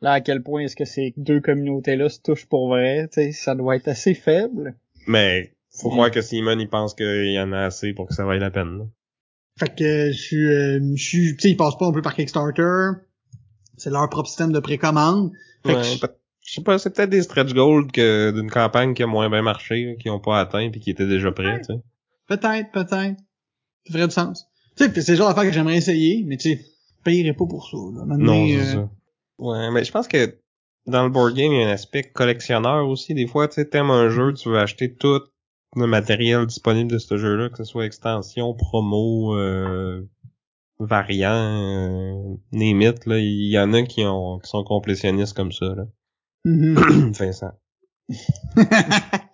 [0.00, 3.32] Là, à quel point est-ce que ces deux communautés-là se touchent pour vrai, tu sais,
[3.32, 4.74] ça doit être assez faible.
[5.06, 8.24] Mais faut croire que Simon il pense qu'il y en a assez pour que ça
[8.24, 8.78] vaille la peine.
[8.78, 8.84] là.
[9.60, 12.14] Fait que je suis, euh, je suis, tu sais, ils passent pas un peu par
[12.14, 12.92] Kickstarter.
[13.76, 15.32] C'est leur propre système de précommande.
[15.64, 19.02] Fait que Ouais, je- sais pas, c'est peut-être des stretch goals que d'une campagne qui
[19.02, 21.80] a moins bien marché, qui ont pas atteint puis qui étaient déjà prêts, tu sais.
[22.26, 23.18] peut-être, peut-être.
[23.86, 24.46] Ça ferait du sens.
[24.76, 27.46] Tu sais, c'est le genre d'affaire que j'aimerais essayer, mais tu sais, je payerais pas
[27.46, 27.76] pour ça.
[27.76, 28.04] Là.
[28.06, 28.90] Maintenant, Non, euh, ça.
[29.38, 30.38] Ouais, mais je pense que
[30.86, 33.12] dans le board game, il y a un aspect collectionneur aussi.
[33.14, 35.20] Des fois, tu sais, t'aimes un jeu, tu veux acheter tout
[35.76, 40.08] le matériel disponible de ce jeu-là, que ce soit extension, promo, euh,
[40.78, 43.18] variant, euh, là.
[43.18, 45.86] Il y en a qui ont qui sont complétionnistes comme ça, là.
[46.44, 47.12] mhm.
[47.18, 47.52] Vincent.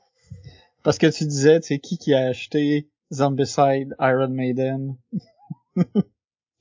[0.83, 4.97] Parce que tu disais, tu sais, qui qui a acheté Zombicide, Iron Maiden?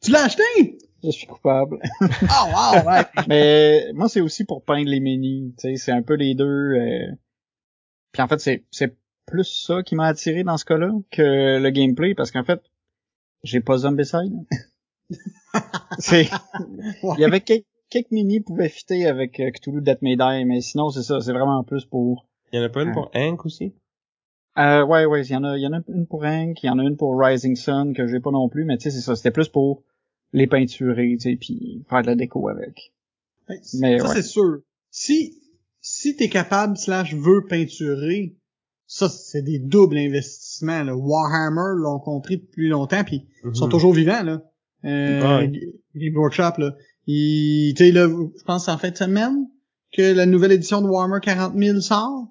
[0.01, 0.77] tu l'as acheté?
[1.03, 1.77] Je suis coupable.
[2.01, 3.03] Oh wow, ouais.
[3.27, 5.53] Mais moi, c'est aussi pour peindre les menus.
[5.59, 6.45] Tu sais, c'est un peu les deux.
[6.45, 7.11] euh.
[8.11, 11.69] Puis en fait, c'est c'est plus ça qui m'a attiré dans ce cas-là que le
[11.71, 12.61] gameplay, parce qu'en fait,
[13.43, 14.33] j'ai pas Zombicide.
[15.99, 16.29] c'est,
[17.03, 17.13] Ouais.
[17.17, 20.45] il y avait quelques, quelques mini qui pouvaient fitter avec euh, Cthulhu Death May Die,
[20.45, 22.27] mais sinon c'est ça, c'est vraiment plus pour.
[22.51, 22.93] Il y en a pas une Ah.
[22.93, 23.73] pour Hank aussi?
[24.57, 26.67] Euh, ouais, ouais, il y en a, il y en a une pour Hank, il
[26.67, 28.91] y en a une pour Rising Sun que j'ai pas non plus, mais tu sais
[28.91, 29.83] c'est ça, c'était plus pour
[30.33, 32.93] les peinturer, tu sais, puis faire de la déco avec.
[33.49, 34.15] Ouais, Mais ça ouais.
[34.15, 34.59] c'est sûr.
[34.91, 35.41] Si
[35.81, 38.35] si t'es capable slash veux peinturer,
[38.87, 40.83] ça c'est des doubles investissements.
[40.83, 40.95] Là.
[40.95, 43.71] Warhammer l'ont compris depuis longtemps, puis ils sont Mhm.
[43.71, 44.41] toujours vivants là.
[44.85, 45.51] Euh, Ouais.
[45.95, 46.75] Game Workshop là.
[47.07, 49.47] Là, je pense en fin de semaine
[49.93, 52.27] que la nouvelle édition de Warhammer 40 000 sort.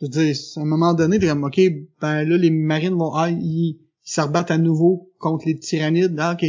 [0.00, 1.60] Je veux dire, à un moment donné, t'es comme ok,
[2.00, 6.16] ben là les marines vont, ah ils se rebattent à nouveau contre les tyrannides.
[6.18, 6.44] Ah ok.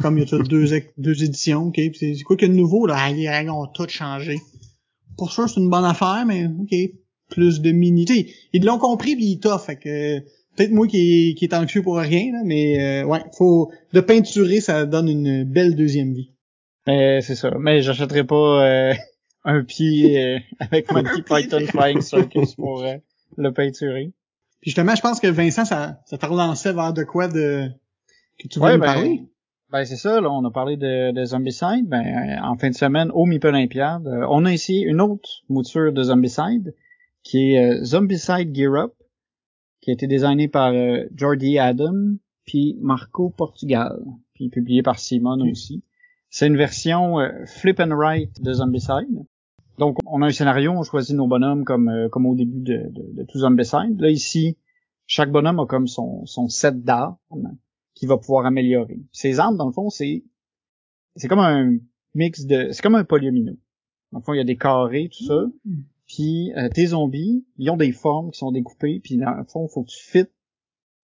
[0.00, 0.64] Comme il y a deux,
[0.96, 1.80] deux éditions, ok.
[1.98, 2.94] C'est quoi que de nouveau, là?
[2.98, 4.38] Ah, Les règles ont tout changé.
[5.18, 6.74] Pour sûr, c'est une bonne affaire, mais ok.
[7.32, 8.04] Plus de mini.
[8.52, 9.66] Ils l'ont compris puis ils toffent.
[9.66, 13.20] Fait que peut-être moi qui est, qui est anxieux pour rien, là, mais euh, ouais,
[13.36, 13.72] faut.
[13.92, 16.30] De peinturer, ça donne une belle deuxième vie.
[16.86, 17.50] Mais c'est ça.
[17.58, 18.94] Mais j'achèterai pas euh,
[19.44, 22.96] un pied euh, avec Monty Python Flying Circus pour euh,
[23.36, 24.12] le peinturer.
[24.60, 27.68] Puis justement, je pense que Vincent, ça, ça te relançait vers de quoi de
[28.38, 29.22] que tu Ouais, nous ben, parler?
[29.70, 31.88] Ben c'est ça, là, on a parlé de, de Zombicide.
[31.88, 35.42] Ben, euh, en fin de semaine, au Meeple Olympiade, euh, on a essayé une autre
[35.48, 36.74] mouture de Zombicide,
[37.22, 38.94] qui est euh, Zombicide Gear Up,
[39.80, 44.00] qui a été designé par euh, Jordi Adam, puis Marco Portugal,
[44.34, 45.82] puis publié par Simon aussi.
[46.30, 49.24] C'est une version euh, flip and write de Zombicide.
[49.78, 52.88] Donc, on a un scénario, on choisit nos bonhommes comme euh, comme au début de,
[52.90, 54.00] de, de tout Zombicide.
[54.00, 54.56] Là, ici,
[55.06, 57.58] chaque bonhomme a comme son, son set d'armes
[57.94, 59.00] qu'il va pouvoir améliorer.
[59.12, 60.24] Ces armes, dans le fond, c'est
[61.16, 61.76] c'est comme un
[62.14, 62.68] mix de...
[62.70, 63.52] C'est comme un polyomino.
[64.12, 65.44] Dans le fond, il y a des carrés, tout ça.
[66.14, 69.00] Puis euh, tes zombies, ils ont des formes qui sont découpées.
[69.02, 70.32] Puis dans le fond, il faut que tu fites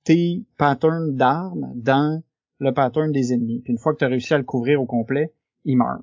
[0.05, 2.23] tes patterns d'armes dans
[2.59, 3.61] le pattern des ennemis.
[3.61, 5.33] Puis une fois que tu as réussi à le couvrir au complet,
[5.65, 6.03] ils meurent.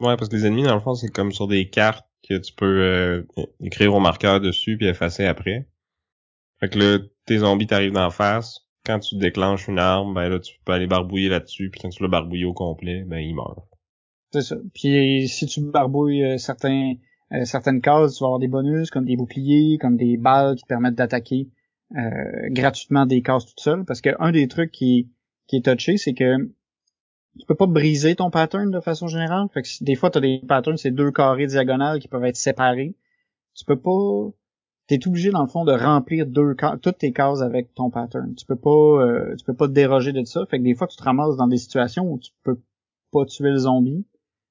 [0.00, 2.52] Ouais, parce que les ennemis, dans le fond, c'est comme sur des cartes que tu
[2.52, 3.22] peux euh,
[3.60, 5.66] écrire au marqueur dessus puis effacer après.
[6.60, 8.60] Fait que là, tes zombies t'arrivent d'en face.
[8.84, 12.02] Quand tu déclenches une arme, ben là, tu peux aller barbouiller là-dessus, puis quand tu
[12.02, 13.58] l'as barbouillé au complet, ben il meurt.
[14.32, 14.56] C'est ça.
[14.74, 16.94] Puis si tu barbouilles euh, certains
[17.34, 20.62] euh, certaines cases, tu vas avoir des bonus comme des boucliers, comme des balles qui
[20.62, 21.48] te permettent d'attaquer
[21.96, 23.84] euh, gratuitement des cases toutes seules.
[23.84, 25.10] Parce que un des trucs qui,
[25.46, 26.36] qui est touché, c'est que
[27.38, 29.48] tu peux pas briser ton pattern de façon générale.
[29.52, 32.36] Fait que des fois, tu as des patterns, c'est deux carrés diagonales qui peuvent être
[32.36, 32.94] séparés.
[33.54, 34.30] Tu peux pas.
[34.86, 38.34] T'es obligé, dans le fond, de remplir deux toutes tes cases avec ton pattern.
[38.34, 40.44] Tu peux pas euh, tu peux pas te déroger de ça.
[40.46, 42.60] Fait que des fois, tu te ramasses dans des situations où tu peux
[43.10, 44.04] pas tuer le zombie.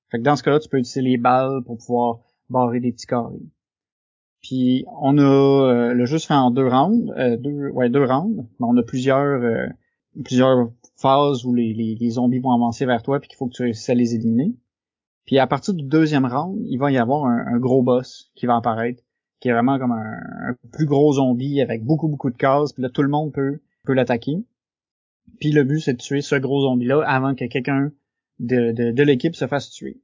[0.09, 2.19] Fait que dans ce cas-là, tu peux utiliser les balles pour pouvoir
[2.53, 3.41] barrer des petits carrés.
[4.41, 8.05] Puis on a euh, le jeu se fait en deux rounds, euh, deux ouais deux
[8.05, 8.45] rounds.
[8.59, 9.67] Mais on a plusieurs euh,
[10.23, 13.63] plusieurs phases où les, les, zombies vont avancer vers toi puis qu'il faut que tu
[13.63, 14.53] réussisses à les éliminer.
[15.25, 18.57] Puis à partir du deuxième round, il va y avoir un, gros boss qui va
[18.57, 19.01] apparaître,
[19.39, 22.73] qui est vraiment comme un, plus gros zombie avec beaucoup beaucoup de cases.
[22.73, 24.43] Puis là tout le monde peut peut l'attaquer.
[25.39, 27.91] Puis le but c'est de tuer ce gros zombie là avant que quelqu'un
[28.39, 30.01] de, de l'équipe se fasse tuer.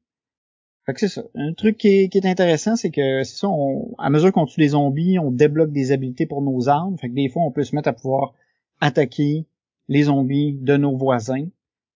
[0.89, 1.21] Fait que c'est ça.
[1.35, 4.47] Un truc qui est, qui est intéressant, c'est que c'est ça, on, à mesure qu'on
[4.47, 6.97] tue les zombies, on débloque des habilités pour nos armes.
[6.97, 8.33] Fait que des fois, on peut se mettre à pouvoir
[8.81, 9.45] attaquer
[9.87, 11.45] les zombies de nos voisins.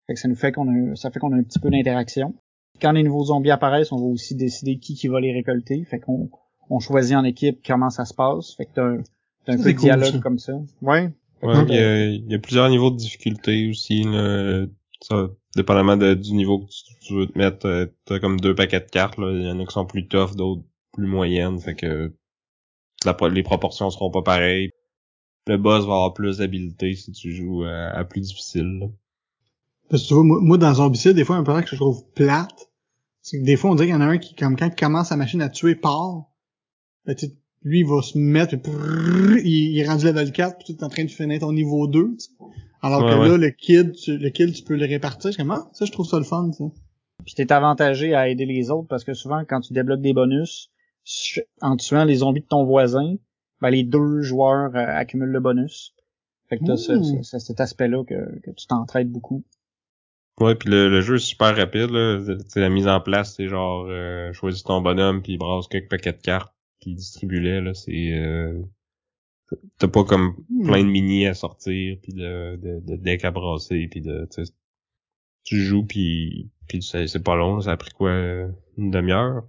[0.08, 2.34] Fait que ça nous fait qu'on a, ça fait qu'on a un petit peu d'interaction.
[2.82, 5.84] Quand les nouveaux zombies apparaissent, on va aussi décider qui qui va les récolter.
[5.84, 6.28] Fait qu'on
[6.68, 8.56] on choisit en équipe comment ça se passe.
[8.56, 9.02] Fait que t'as un,
[9.44, 10.18] t'as un peu de cool, dialogue ça.
[10.18, 10.54] comme ça.
[10.82, 11.12] Ouais.
[11.44, 14.02] Ouais, il y, a, il y a plusieurs niveaux de difficulté aussi.
[14.02, 14.66] Là.
[15.00, 16.66] Ça, dépendamment de- du niveau que
[17.00, 19.18] tu, veux te mettre, euh, t'as comme deux paquets de cartes.
[19.18, 19.32] Là.
[19.32, 21.58] Il y en a qui sont plus tough, d'autres plus moyennes.
[21.60, 22.12] Fait que
[23.32, 24.70] les proportions seront pas pareilles.
[25.46, 28.78] Le boss va avoir plus d'habileté si tu joues à, plus difficile.
[28.80, 28.86] là.
[29.88, 32.70] Parce tu vois, moi, dans Zombicide, des fois, un peu que je trouve plate,
[33.22, 34.74] c'est que des fois, on dirait qu'il y en a un qui, comme quand il
[34.76, 36.26] commence sa machine à tuer, part.
[37.06, 37.26] Ben, tu
[37.62, 40.72] lui, il va se mettre, puis prrrr, il, il est rendu level 4, puis tu
[40.80, 42.30] es en train de finir ton niveau 2, tu sais.
[42.82, 43.28] Alors Ouais, que ouais.
[43.28, 45.30] là, le kid, tu, le kill, tu peux le répartir.
[45.30, 46.64] Je suis comme, ah, ça, je trouve ça le fun, ça.
[47.26, 50.70] Puis t'es avantagé à aider les autres parce que souvent quand tu débloques des bonus,
[51.60, 53.16] en tuant les zombies de ton voisin,
[53.60, 55.92] ben les deux joueurs euh, accumulent le bonus.
[56.48, 57.22] Fait que t'as ce- Mmh.
[57.22, 59.44] ce- cet aspect-là que, que tu t'entraides beaucoup.
[60.40, 61.90] Ouais, puis le, le jeu est super rapide.
[61.90, 62.18] Là.
[62.56, 66.22] La mise en place, c'est genre euh, choisis ton bonhomme puis brasse quelques paquets de
[66.22, 67.60] cartes puis distribue-les.
[67.60, 68.60] Là, c'est euh,
[69.78, 70.64] t'as pas comme Hmm.
[70.66, 74.44] plein de mini à sortir puis de, de, de decks à brasser puis de tu
[74.44, 74.52] sais,
[75.44, 77.60] tu joues puis puis c'est c'est pas long.
[77.60, 78.12] Ça a pris quoi
[78.76, 79.44] une demi-heure?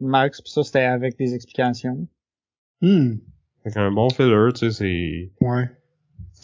[0.00, 2.08] Max, puis ça c'était avec des explications.
[2.80, 3.16] Hmm.
[3.62, 5.64] Fait qu'un bon filler, tu sais, c'est Ouais.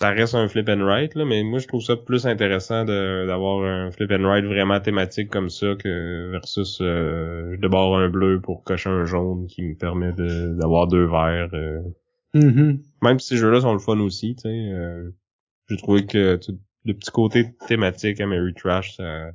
[0.00, 3.26] Ça reste un flip and write, là, mais moi je trouve ça plus intéressant de,
[3.26, 8.40] d'avoir un flip and write vraiment thématique comme ça que versus euh, je un bleu
[8.40, 11.50] pour cocher un jaune qui me permet de, d'avoir deux verts.
[11.52, 11.82] euh.
[12.32, 12.80] Mhm.
[13.02, 15.10] Même si ces jeux-là sont le fun aussi, tu sais, euh,
[15.68, 16.52] j'ai trouvé que tu-
[16.86, 19.32] le petit côté thématique à Mary Trash, ça,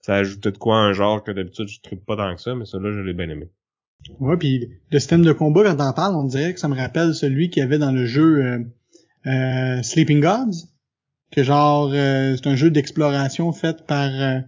[0.00, 2.54] ça ajoutait de quoi à un genre que d'habitude je tripe pas tant que ça,
[2.54, 3.50] mais ça là je l'ai bien aimé.
[4.20, 7.12] Ouais, puis le système de combat, quand t'en parles, on dirait que ça me rappelle
[7.14, 8.64] celui qu'il y avait dans le jeu
[9.26, 10.68] euh, Sleeping Gods.
[11.30, 14.40] Que genre, euh, c'est un jeu d'exploration fait par euh,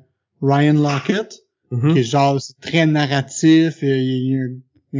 [0.42, 1.40] Ryan Lockett.
[1.70, 1.94] Mhm.
[1.94, 4.44] Que genre, c'est très narratif, il y a,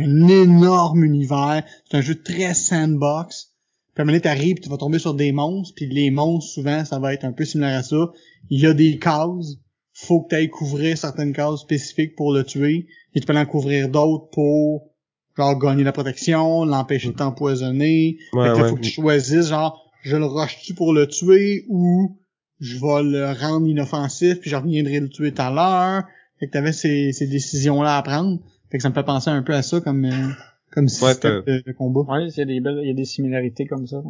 [0.00, 1.62] un, énorme univers.
[1.90, 3.52] C'est un jeu très sandbox.
[3.94, 6.52] Puis à un moment donné, t'arrives, tu vas tomber sur des monstres, puis les monstres,
[6.52, 8.10] souvent, ça va être un peu similaire à ça.
[8.50, 9.58] Il y a des cases,
[9.92, 13.46] faut que tu ailles couvrir certaines cases spécifiques pour le tuer, et tu peux en
[13.46, 14.93] couvrir d'autres pour
[15.36, 18.18] genre gagner la protection, l'empêcher de t'empoisonner.
[18.32, 18.68] Ouais, fait que là, ouais.
[18.70, 22.16] faut que tu choisisses, genre, je le rush-tu pour le tuer ou
[22.60, 26.04] je vais le rendre inoffensif puis je reviendrai le tuer tout à l'heure.
[26.38, 28.38] Fait que t'avais ces, ces décisions-là à prendre.
[28.70, 30.28] Fait que ça me fait penser un peu à ça comme, euh,
[30.72, 32.00] comme système de, de combat.
[32.00, 34.02] Ouais, il y a des belles, il y a des similarités comme ça.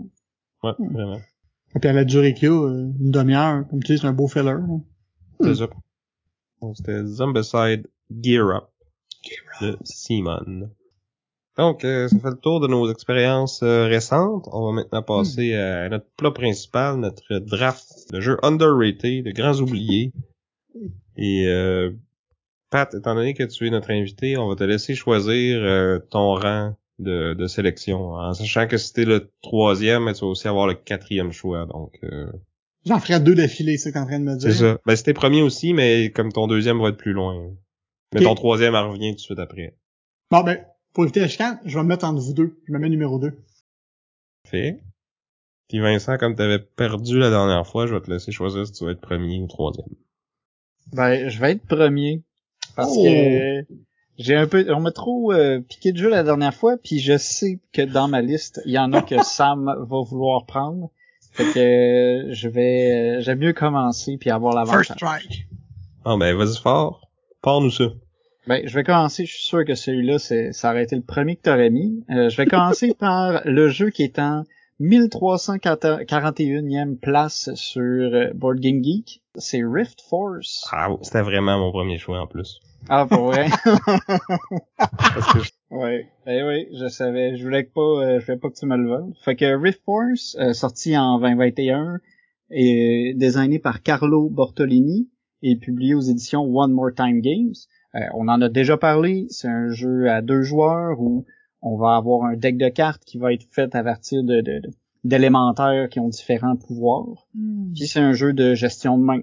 [0.62, 1.20] Ouais, vraiment.
[1.76, 4.06] Et puis à la durée qu'il y a, euh, une demi-heure, comme tu dis, c'est
[4.06, 4.44] un beau filler.
[4.52, 4.60] là.
[5.40, 5.68] C'est ça.
[6.60, 8.64] Bon, C'était Zombicide Gear Up
[9.60, 10.70] de Simon.
[11.56, 14.48] Donc, euh, ça fait le tour de nos expériences euh, récentes.
[14.52, 19.60] On va maintenant passer à notre plat principal, notre draft de jeux underrated, de grands
[19.60, 20.12] oubliés.
[21.16, 21.92] Et euh,
[22.70, 26.34] Pat, étant donné que tu es notre invité, on va te laisser choisir euh, ton
[26.34, 30.66] rang de, de sélection, en sachant que si t'es le troisième, tu vas aussi avoir
[30.66, 31.66] le quatrième choix.
[31.66, 32.26] Donc, euh,
[32.84, 34.50] J'en ferai deux d'affilée, c'est ce que t'es en train de me dire.
[34.52, 34.78] c'est ça.
[34.86, 37.52] Ben, c'était premier aussi, mais comme ton deuxième va être plus loin.
[38.12, 39.76] Mais ton troisième, elle revient tout de suite après.
[40.30, 40.58] Bon ben,
[40.94, 42.58] pour éviter la chicane, je vais me mettre entre vous deux.
[42.66, 43.36] Je me mets numéro deux.
[44.46, 44.80] Fait.
[45.68, 48.84] Puis Vincent, comme t'avais perdu la dernière fois, je vais te laisser choisir si tu
[48.84, 49.88] vas être premier ou troisième.
[50.92, 52.22] Ben, je vais être premier.
[52.76, 53.02] Parce Oh!
[53.04, 53.66] que
[54.18, 57.16] j'ai un peu, on m'a trop euh, piqué de jeu la dernière fois, puis je
[57.18, 60.90] sais que dans ma liste, il y en a que Sam va vouloir prendre.
[61.32, 61.58] Fait que
[62.28, 64.96] euh, je vais, euh, j'aime mieux commencer puis avoir First l'avantage.
[65.26, 65.46] strike.
[66.04, 67.08] Ah ben, vas-y fort.
[67.42, 67.84] Parle-nous ça.
[68.46, 69.24] Ben, je vais commencer.
[69.24, 72.04] Je suis sûr que celui-là, c'est, ça aurait été le premier que t'aurais mis.
[72.10, 74.44] Euh, je vais commencer par le jeu qui est en
[74.80, 79.22] 1341e place sur euh, Board Game Geek.
[79.36, 80.64] C'est Rift Force.
[80.72, 82.60] Ah, c'était vraiment mon premier choix en plus.
[82.88, 83.48] Ah, pour vrai?
[84.78, 85.38] Parce que
[85.74, 88.64] Ouais, eh oui, je savais, je voulais que pas, euh, je voulais pas que tu
[88.64, 89.12] me le voles.
[89.24, 91.98] Fait que Rift Force, euh, sorti en 2021,
[92.50, 95.08] est designé par Carlo Bortolini
[95.42, 97.54] et publié aux éditions One More Time Games.
[97.96, 101.24] Euh, on en a déjà parlé, c'est un jeu à deux joueurs où
[101.62, 104.60] on va avoir un deck de cartes qui va être fait à partir de, de-
[104.60, 104.70] de-
[105.04, 107.26] d'élémentaires qui ont différents pouvoirs.
[107.74, 109.20] Puis c'est un jeu de gestion de main.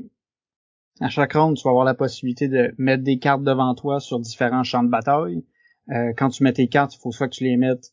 [0.99, 4.19] À chaque round, tu vas avoir la possibilité de mettre des cartes devant toi sur
[4.19, 5.43] différents champs de bataille.
[5.89, 7.91] Euh, quand tu mets tes cartes, il faut soit que tu les mettes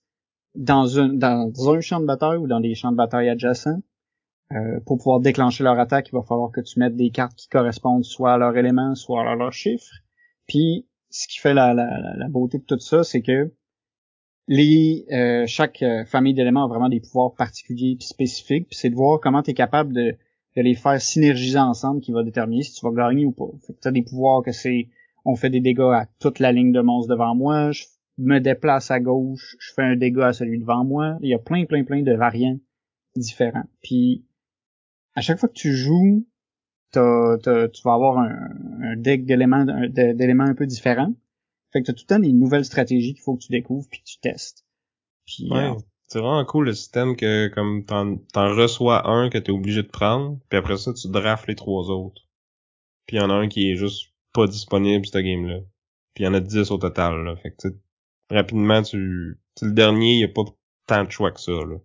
[0.54, 3.80] dans un, dans un champ de bataille ou dans des champs de bataille adjacents.
[4.52, 7.48] Euh, pour pouvoir déclencher leur attaque, il va falloir que tu mettes des cartes qui
[7.48, 9.90] correspondent soit à leur élément, soit à leur chiffre.
[10.48, 13.52] Puis, ce qui fait la, la, la- beauté de tout ça, c'est que
[14.48, 18.68] les euh, chaque euh, famille d'éléments a vraiment des pouvoirs particuliers puis spécifiques.
[18.68, 20.16] Puis c'est de voir comment tu es capable de,
[20.56, 23.48] de les faire synergiser ensemble qui va déterminer si tu vas gagner ou pas.
[23.66, 24.88] Fait que tu as des pouvoirs que c'est
[25.24, 27.84] on fait des dégâts à toute la ligne de monstres devant moi, je
[28.16, 31.18] me déplace à gauche, je fais un dégât à celui devant moi.
[31.20, 32.58] Il y a plein, plein, plein de variants
[33.16, 33.68] différents.
[33.82, 34.24] Puis
[35.14, 36.26] à chaque fois que tu joues,
[36.90, 38.50] t'as, t'as- tu vas avoir un,
[38.82, 41.14] un deck d'éléments d'éléments un peu différents.
[41.72, 44.00] Fait que t'as tout le temps des nouvelles stratégies qu'il faut que tu découvres puis
[44.00, 44.64] que tu testes.
[45.26, 45.70] Puis, Ouais.
[45.70, 45.74] euh,
[46.06, 49.88] C'est vraiment cool le système que comme t'en, t'en reçois un que t'es obligé de
[49.88, 52.22] prendre, puis après ça tu drafts les trois autres.
[53.06, 55.60] Puis il y en a un qui est juste pas disponible cette game-là.
[56.14, 57.22] Puis il y en a 10 au total.
[57.24, 57.36] Là.
[57.36, 57.68] Fait que
[58.30, 59.38] rapidement tu.
[59.60, 60.44] le dernier, il y a pas
[60.86, 61.52] tant de choix que ça.
[61.52, 61.76] Là.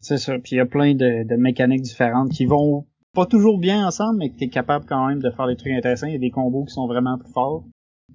[0.00, 0.38] C'est ça.
[0.38, 4.18] Puis il y a plein de, de mécaniques différentes qui vont pas toujours bien ensemble,
[4.18, 6.06] mais que t'es capable quand même de faire des trucs intéressants.
[6.08, 7.64] Il y a des combos qui sont vraiment plus forts.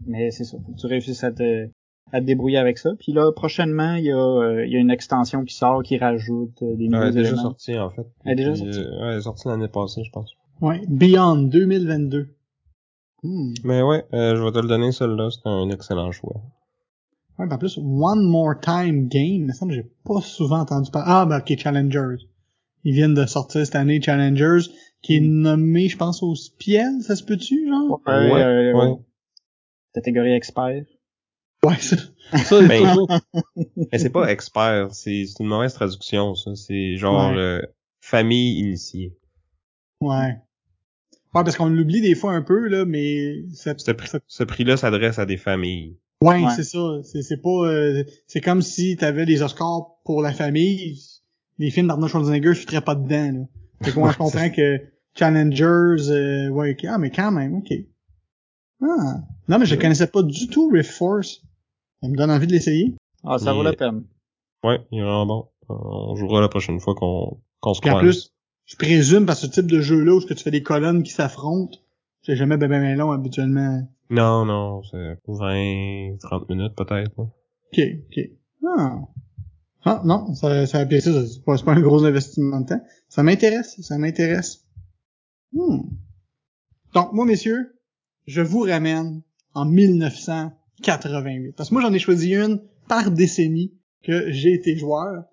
[0.06, 0.58] Mais c'est ça.
[0.66, 1.68] Faut que tu réussisses à te,
[2.12, 2.92] à te débrouiller avec ça.
[3.00, 5.98] Puis là, prochainement, il y a, euh, il y a une extension qui sort qui
[5.98, 7.42] rajoute euh, des nouveaux Elle est déjà éléments.
[7.42, 8.06] sortie en fait.
[8.26, 8.80] Elle est déjà sortie?
[8.80, 10.32] euh, ouais, elle est sortie l'année passée, je pense.
[10.62, 12.28] Ouais, Beyond 2022.
[13.24, 13.54] Hmm.
[13.64, 16.42] Mais ouais, euh, je vais te le donner celui-là, c'est un excellent choix.
[17.38, 21.08] Ouais, ben en plus, One More Time Game, mais ça, j'ai pas souvent entendu parler.
[21.10, 22.24] Ah, ben, ok, Challengers.
[22.86, 24.70] Ils viennent de sortir cette année Challengers,
[25.02, 28.02] qui est nommé, je pense, au Spiel, ça se peut-tu, genre?
[28.06, 28.98] Ouais, Ouais, euh, ouais.
[29.94, 30.84] Catégorie expert.
[31.64, 31.96] Ouais, ça.
[32.44, 33.10] Ça, Ben, toujours.
[33.92, 36.56] Mais c'est pas expert, c'est une mauvaise traduction, ça.
[36.56, 37.38] C'est genre Ouais.
[37.38, 37.62] euh,
[38.02, 39.16] famille initiée.
[40.02, 40.38] Ouais.
[41.34, 44.78] Ouais, parce qu'on l'oublie des fois un peu, là, mais ça, Ce, prix- ce prix-là
[44.78, 45.98] s'adresse à des familles.
[46.22, 46.52] Ouais, Ouais.
[46.56, 47.00] c'est ça.
[47.04, 51.00] C'est, c'est pas, euh, c'est comme si t'avais les Oscars pour la famille.
[51.60, 53.46] Les films d'Arnold Schwarzenegger, je serais pas dedans, là.
[53.84, 54.82] Fait que moi, je comprends que
[55.16, 56.86] Challengers, euh, ouais, ok.
[56.86, 57.74] Ah, mais quand même, ok.
[58.82, 59.22] Ah.
[59.48, 61.42] Non, mais je connaissais pas du tout Rift Force.
[62.02, 62.96] Ça me donne envie de l'essayer.
[63.24, 64.04] Ah, ça vaut la peine.
[64.64, 65.48] Ouais, il est vraiment bon.
[65.70, 68.06] On jouera la prochaine fois qu'on qu'on se Puis en croise.
[68.06, 68.34] plus,
[68.66, 71.04] je présume, parce que ce type de jeu-là, où est-ce que tu fais des colonnes
[71.04, 71.78] qui s'affrontent,
[72.22, 73.88] c'est jamais ben, ben, ben long, habituellement.
[74.10, 77.20] Non, non, c'est 20, 30 minutes peut-être.
[77.20, 78.30] Ok, ok.
[78.66, 79.00] Ah.
[79.86, 82.82] Ah, non, ça, ça, c'est pas, un gros investissement de temps.
[83.08, 84.66] Ça m'intéresse, ça m'intéresse.
[85.54, 85.84] Hmm.
[86.94, 87.80] Donc, moi, messieurs,
[88.28, 89.22] je vous ramène
[89.54, 91.54] en 1988.
[91.56, 93.74] Parce que moi, j'en ai choisi une par décennie
[94.04, 95.24] que j'ai été joueur,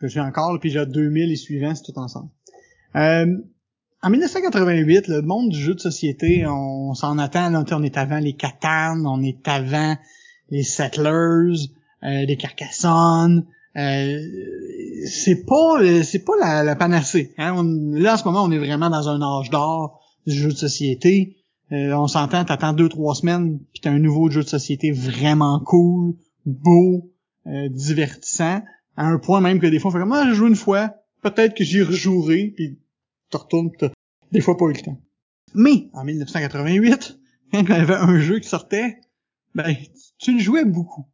[0.00, 2.30] que j'ai encore, puis j'ai 2000 et suivants, c'est tout ensemble.
[2.96, 3.38] Euh,
[4.02, 8.18] en 1988, le monde du jeu de société, on s'en attend, là, on est avant
[8.18, 9.96] les Catan, on est avant
[10.50, 11.70] les Settlers,
[12.02, 13.46] euh, les Carcassonne,
[13.76, 14.20] euh,
[15.06, 17.34] c'est pas euh, c'est pas la, la panacée.
[17.38, 17.54] Hein?
[17.56, 20.56] On- là, en ce moment, on est vraiment dans un âge d'or du jeu de
[20.56, 21.36] société.
[21.72, 25.60] Euh, on s'entend, t'attends deux, trois semaines, puis t'as un nouveau jeu de société vraiment
[25.60, 26.14] cool,
[26.46, 27.10] beau,
[27.46, 28.62] euh, divertissant,
[28.96, 30.94] à un point même que des fois, on fait comme, ah, j'ai joué une fois,
[31.22, 32.78] peut-être que j'y rejouerai, puis
[33.30, 33.90] tu retournes, pis t'as
[34.30, 35.00] des fois pas eu le temps.
[35.54, 37.18] Mais, en 1988,
[37.52, 38.98] quand il y avait un jeu qui sortait,
[39.54, 39.74] ben,
[40.18, 41.06] tu le jouais beaucoup.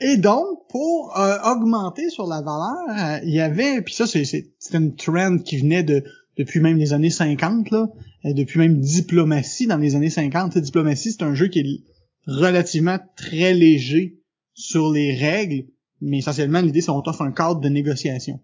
[0.00, 4.44] Et donc, pour euh, augmenter sur la valeur, euh, il y avait, puis ça, c'est
[4.72, 6.04] une trend qui venait de
[6.36, 7.88] depuis même les années 50, là,
[8.26, 10.52] euh, depuis même Diplomatie dans les années 50.
[10.52, 11.82] Tu sais, Diplomatie, c'est un jeu qui est
[12.26, 14.20] relativement très léger
[14.52, 15.68] sur les règles,
[16.02, 18.40] mais essentiellement, l'idée, c'est qu'on t'offre un cadre de négociation.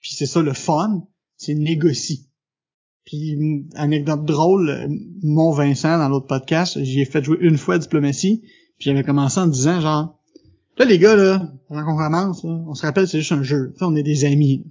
[0.00, 1.06] Puis c'est ça le fun,
[1.36, 2.28] c'est négocie.
[3.06, 4.90] Puis, anecdote drôle,
[5.22, 8.42] mon Vincent, dans l'autre podcast, j'y ai fait jouer une fois Diplomatie,
[8.78, 10.17] puis j'avais commencé en disant, genre,
[10.78, 13.72] là, les gars, là, avant qu'on commence, là, on se rappelle, c'est juste un jeu.
[13.72, 14.64] Tu sais, on est des amis.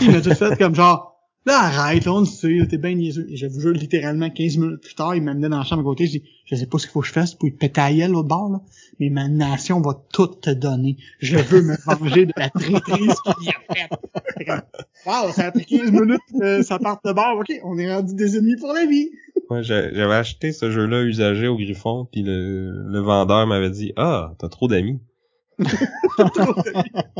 [0.00, 3.26] il m'a tout fait comme genre, là, arrête, là, on le sait, t'es bien niaiseux.
[3.30, 5.84] Et je vous jure, littéralement, 15 minutes plus tard, il m'amenait dans la chambre à
[5.84, 8.06] côté, je dis, je sais pas ce qu'il faut que je fasse pour y péter
[8.08, 8.60] l'autre bord, là,
[8.98, 10.96] mais ma nation va tout te donner.
[11.18, 14.64] Je veux me venger de la traîtrise qu'il a faite.
[15.06, 18.14] Wow, ça a pris 15 minutes, euh, ça part de bord, ok, on est rendu
[18.14, 19.10] des ennemis pour la vie.
[19.48, 24.34] Ouais, j'avais acheté ce jeu-là usagé au Griffon, puis le, le vendeur m'avait dit Ah,
[24.38, 25.00] t'as trop d'amis.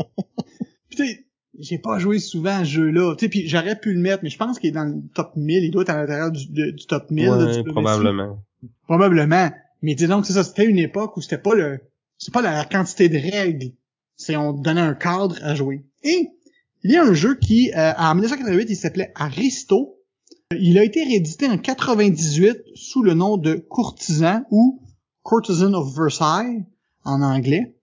[0.97, 1.25] Sais,
[1.59, 3.15] j'ai pas joué souvent à ce jeu-là.
[3.15, 5.35] Tu sais, puis j'aurais pu le mettre, mais je pense qu'il est dans le top
[5.35, 5.63] 1000.
[5.63, 7.25] Il doit être à l'intérieur du, de- du top 1000.
[7.37, 8.43] là, Ouais, probablement.
[8.83, 9.51] Probablement.
[9.81, 11.79] Mais dis donc, c'est ça, c'était une époque où c'était pas le,
[12.17, 13.71] c'est pas la quantité de règles.
[14.15, 15.85] C'est on donnait un cadre à jouer.
[16.03, 16.27] Et
[16.83, 19.97] il y a un jeu qui, euh, en 1988, il s'appelait Aristo.
[20.57, 24.81] Il a été réédité en 98 sous le nom de Courtisan ou
[25.23, 26.65] Courtesan of Versailles
[27.05, 27.75] en anglais.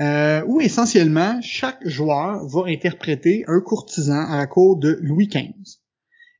[0.00, 5.78] Euh, où essentiellement chaque joueur va interpréter un courtisan à la cour de Louis XV.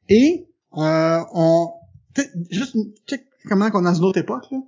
[0.08, 1.72] Et euh, on
[2.50, 2.76] juste
[3.06, 4.58] check comment qu'on dans une autre époque là.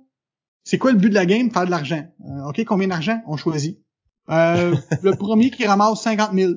[0.63, 1.49] C'est quoi le but de la game?
[1.49, 2.05] Faire de l'argent.
[2.25, 3.21] Euh, ok, combien d'argent?
[3.25, 3.79] On choisit.
[4.29, 6.53] Euh, le premier qui ramasse 50 000.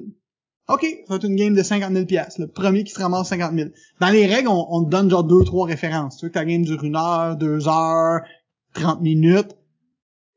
[0.68, 2.40] Ok, ça va être une game de 50 000 piastres.
[2.40, 3.70] Le premier qui se ramasse 50 000.
[4.00, 6.16] Dans les règles, on, on te donne genre deux, trois références.
[6.16, 8.22] Tu veux que ta game dure une heure, deux heures,
[8.74, 9.56] 30 minutes.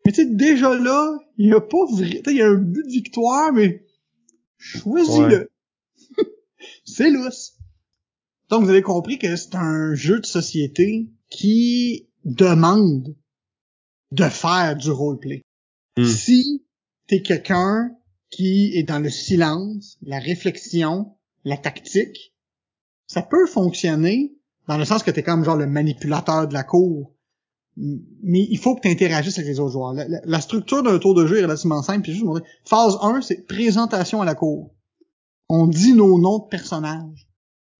[0.05, 2.91] Mais tu sais, déjà là, il y a pas il y a un but de
[2.91, 3.85] victoire, mais
[4.57, 5.49] choisis-le.
[6.85, 7.53] c'est lousse.
[8.49, 13.15] Donc, vous avez compris que c'est un jeu de société qui demande
[14.11, 15.41] de faire du roleplay.
[15.97, 16.05] Hmm.
[16.05, 16.63] Si
[17.07, 17.95] t'es quelqu'un
[18.29, 22.33] qui est dans le silence, la réflexion, la tactique,
[23.07, 24.33] ça peut fonctionner
[24.67, 27.12] dans le sens que t'es comme genre le manipulateur de la cour.
[27.75, 29.93] Mais il faut que tu interagisses avec les autres joueurs.
[29.93, 32.01] La, structure d'un tour de jeu est relativement simple.
[32.01, 32.43] Puis juste montrer.
[32.65, 34.71] Phase 1, c'est présentation à la cour.
[35.49, 37.27] On dit nos noms de personnages.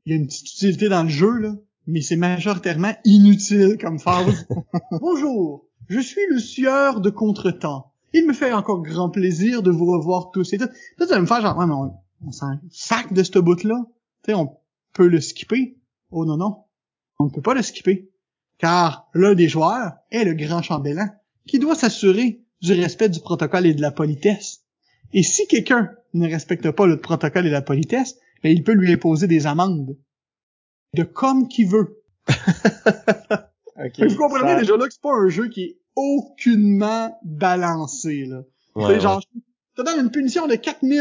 [0.06, 1.56] Il y a une petite utilité dans le jeu, là,
[1.88, 4.48] mais c'est majoritairement inutile comme phase.
[5.00, 7.94] Bonjour, je suis le sieur de contretemps.
[8.14, 10.68] Il me fait encore grand plaisir de vous revoir tous et tout.
[10.98, 11.94] Vas me faire genre, ouais, mais on,
[12.28, 13.86] on s'en sac de ce bout-là.
[14.24, 14.58] Tu sais, on
[14.94, 15.78] peut le skipper.
[16.12, 16.64] Oh non, non.
[17.20, 18.12] On ne peut pas le skipper.
[18.64, 21.10] Car l'un des joueurs est le grand chambellan,
[21.46, 24.62] qui doit s'assurer du respect du protocole et de la politesse.
[25.12, 28.94] Et si quelqu'un ne respecte pas le protocole et la politesse, ben, il peut lui
[28.94, 29.98] imposer des amendes.
[30.94, 32.02] De comme qu'il veut.
[33.76, 33.96] Ok.
[33.96, 37.20] Fait que vous comprenez Ça- déjà là que c'est pas un jeu qui est aucunement
[37.26, 38.44] balancé, là.
[38.76, 41.00] Ouais, genre, je te donne une punition de 4000.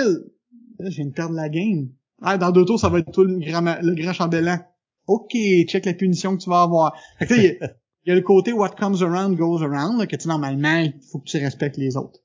[0.79, 1.91] Là, je viens de perdre la game.
[2.23, 4.59] Ah, dans deux tours, ça va être toi le grand, ma- le grand chambellan.
[5.07, 5.32] OK,
[5.66, 6.96] check la punition que tu vas avoir.
[7.18, 7.59] Fait que il y
[8.09, 11.18] y, a le côté what comes around goes around, là, que tu normalement, il faut
[11.18, 12.20] que tu respectes les autres.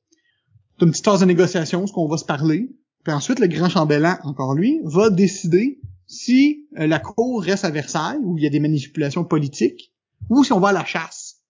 [0.78, 2.70] T'as une petite phase de négociation, ce qu'on va se parler.
[3.04, 7.70] Puis ensuite, le grand chambellan, encore lui, va décider si euh, la cour reste à
[7.70, 9.94] Versailles, où il y a des manipulations politiques,
[10.30, 11.42] ou si on va à la chasse.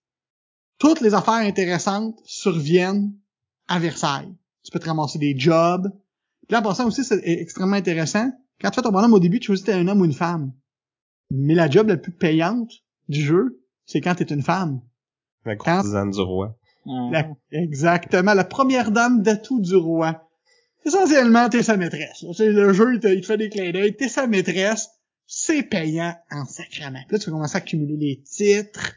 [0.78, 3.12] Toutes les affaires intéressantes surviennent
[3.66, 4.32] à Versailles.
[4.62, 5.90] Tu peux te ramasser des jobs.
[6.46, 8.30] Puis là, en passant aussi, c'est extrêmement intéressant.
[8.60, 10.12] Quand tu fais ton bonhomme au début, tu choisis si t'es un homme ou une
[10.12, 10.52] femme.
[11.30, 12.72] Mais la job la plus payante
[13.08, 14.80] du jeu, c'est quand t'es une femme.
[15.44, 16.56] La courtisane du roi.
[17.10, 20.28] La- exactement, la première dame d'atout du roi.
[20.84, 22.24] Essentiellement, t'es sa maîtresse.
[22.38, 23.94] le jeu, il te, il te fait des clins d'œil.
[23.94, 24.88] T'es sa maîtresse.
[25.26, 27.00] C'est payant en sacrament.
[27.06, 28.94] Puis là, tu vas commencer à accumuler les titres.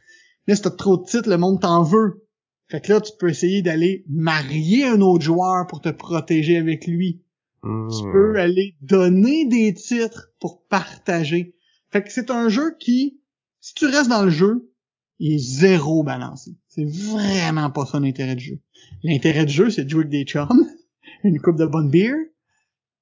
[0.47, 2.25] Là, si t'as trop de titres, le monde t'en veut.
[2.69, 6.87] Fait que là, tu peux essayer d'aller marier un autre joueur pour te protéger avec
[6.87, 7.21] lui.
[7.63, 7.89] Hmm.
[7.89, 11.53] Tu peux aller donner des titres pour partager.
[11.91, 13.19] Fait que c'est un jeu qui,
[13.59, 14.71] si tu restes dans le jeu,
[15.19, 16.57] il est zéro balancé.
[16.67, 18.59] C'est vraiment pas ça l'intérêt du jeu.
[19.03, 20.67] L'intérêt du jeu, c'est de jouer avec des chums,
[21.23, 22.15] une coupe de bonne bière,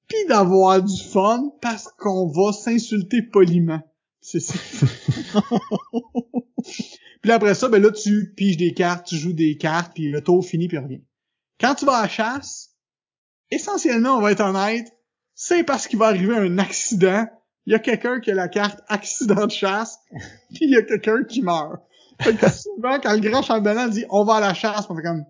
[0.08, 3.82] puis d'avoir du fun parce qu'on va s'insulter poliment.
[4.22, 4.56] C'est ça.
[7.22, 10.22] puis après ça, ben là, tu piges des cartes, tu joues des cartes, puis le
[10.22, 11.02] tour finit, puis revient.
[11.60, 12.76] Quand tu vas à la chasse,
[13.52, 14.88] essentiellement, on va être honnête,
[15.36, 17.28] c'est parce qu'il va arriver un accident.
[17.70, 20.00] Il y a quelqu'un qui a la carte accident de chasse,
[20.56, 21.84] puis il y a quelqu'un qui meurt.
[22.20, 25.04] Fait que souvent, quand le grand chambellan dit on va à la chasse, on fait
[25.04, 25.24] comme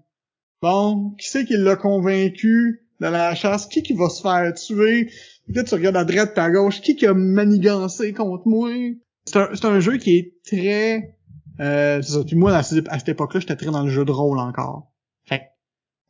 [0.62, 3.66] bon, qui c'est qui l'a convaincu de la chasse?
[3.66, 5.12] Qui qui va se faire tuer?
[5.48, 8.70] Peut-être tu regardes à droite à gauche, qui qui a manigancé contre moi?
[9.26, 11.18] C'est un, un jeu qui est très...
[11.60, 12.24] Euh, ça.
[12.24, 14.94] Puis moi, à cette, époque-là, j'étais très dans le jeu de rôle encore.
[15.26, 15.42] Fait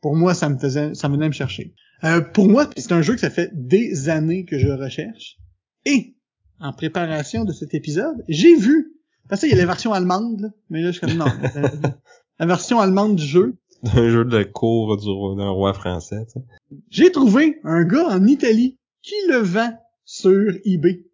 [0.00, 1.74] pour moi, ça me faisait, ça venait me chercher.
[2.04, 5.38] Euh, pour moi, c'est un jeu que ça fait des années que je recherche.
[5.84, 6.14] Et,
[6.60, 8.92] en préparation de cet épisode, j'ai vu,
[9.28, 11.70] parce qu'il y a la version allemande, là, mais là, je suis comme, non, la,
[12.38, 13.56] la version allemande du jeu,
[13.94, 16.76] Un jeu de cour du roi- d'un roi français, tu sais.
[16.90, 19.72] j'ai trouvé un gars en Italie qui le vend
[20.04, 21.06] sur eBay.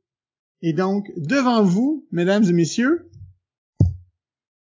[0.63, 3.09] Et donc, devant vous, mesdames et messieurs,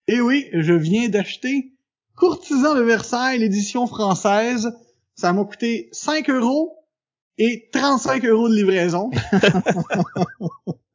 [0.08, 1.74] et oui, je viens d'acheter
[2.16, 4.70] Courtisan de Versailles, l'édition française.
[5.14, 6.74] Ça m'a coûté 5 euros
[7.38, 9.10] et 35 euros de livraison.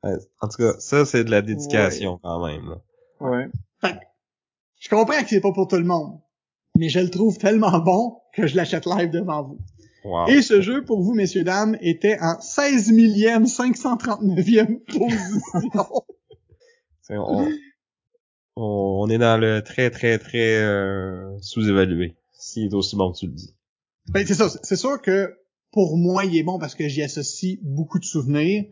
[0.03, 2.69] Ouais, En tout cas, ça, c'est de la dédication quand même.
[2.69, 2.81] Là.
[3.19, 3.49] Ouais.
[4.79, 6.19] Je comprends que c'est pas pour tout le monde,
[6.77, 9.57] mais je le trouve tellement bon que je l'achète live devant vous.
[10.03, 10.27] Wow.
[10.27, 15.87] Et ce jeu, pour vous, messieurs, dames, était en 16 millième, 539e position.
[17.09, 17.49] On,
[18.55, 22.15] on est dans le très, très, très euh, sous-évalué.
[22.33, 23.55] S'il est aussi bon que tu le dis.
[24.09, 24.47] Ben, c'est ça.
[24.61, 25.37] C'est sûr que
[25.71, 28.65] pour moi, il est bon parce que j'y associe beaucoup de souvenirs.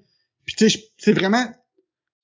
[0.45, 1.45] Puis tu sais, c'est vraiment...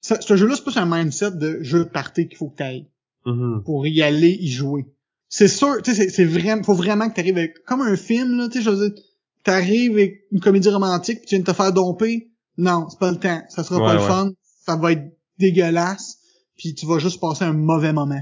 [0.01, 2.87] Ce, ce jeu-là, c'est plus un mindset de jeu de party qu'il faut que t'ailles
[3.25, 3.61] Mhm.
[3.63, 4.85] pour y aller, y jouer.
[5.29, 6.63] C'est sûr, tu sais, c'est- vraiment...
[6.63, 7.63] Faut vraiment que t'arrives avec...
[7.65, 9.03] Comme un film, là, tu sais, je veux dire,
[9.43, 12.31] t'arrives avec une comédie romantique puis tu viens de te faire domper.
[12.57, 13.41] Non, c'est pas le temps.
[13.49, 14.31] Ça sera pas Ouais, le fun.
[14.65, 15.03] Ça va être
[15.37, 16.17] dégueulasse.
[16.57, 18.21] Puis tu vas juste passer un mauvais moment.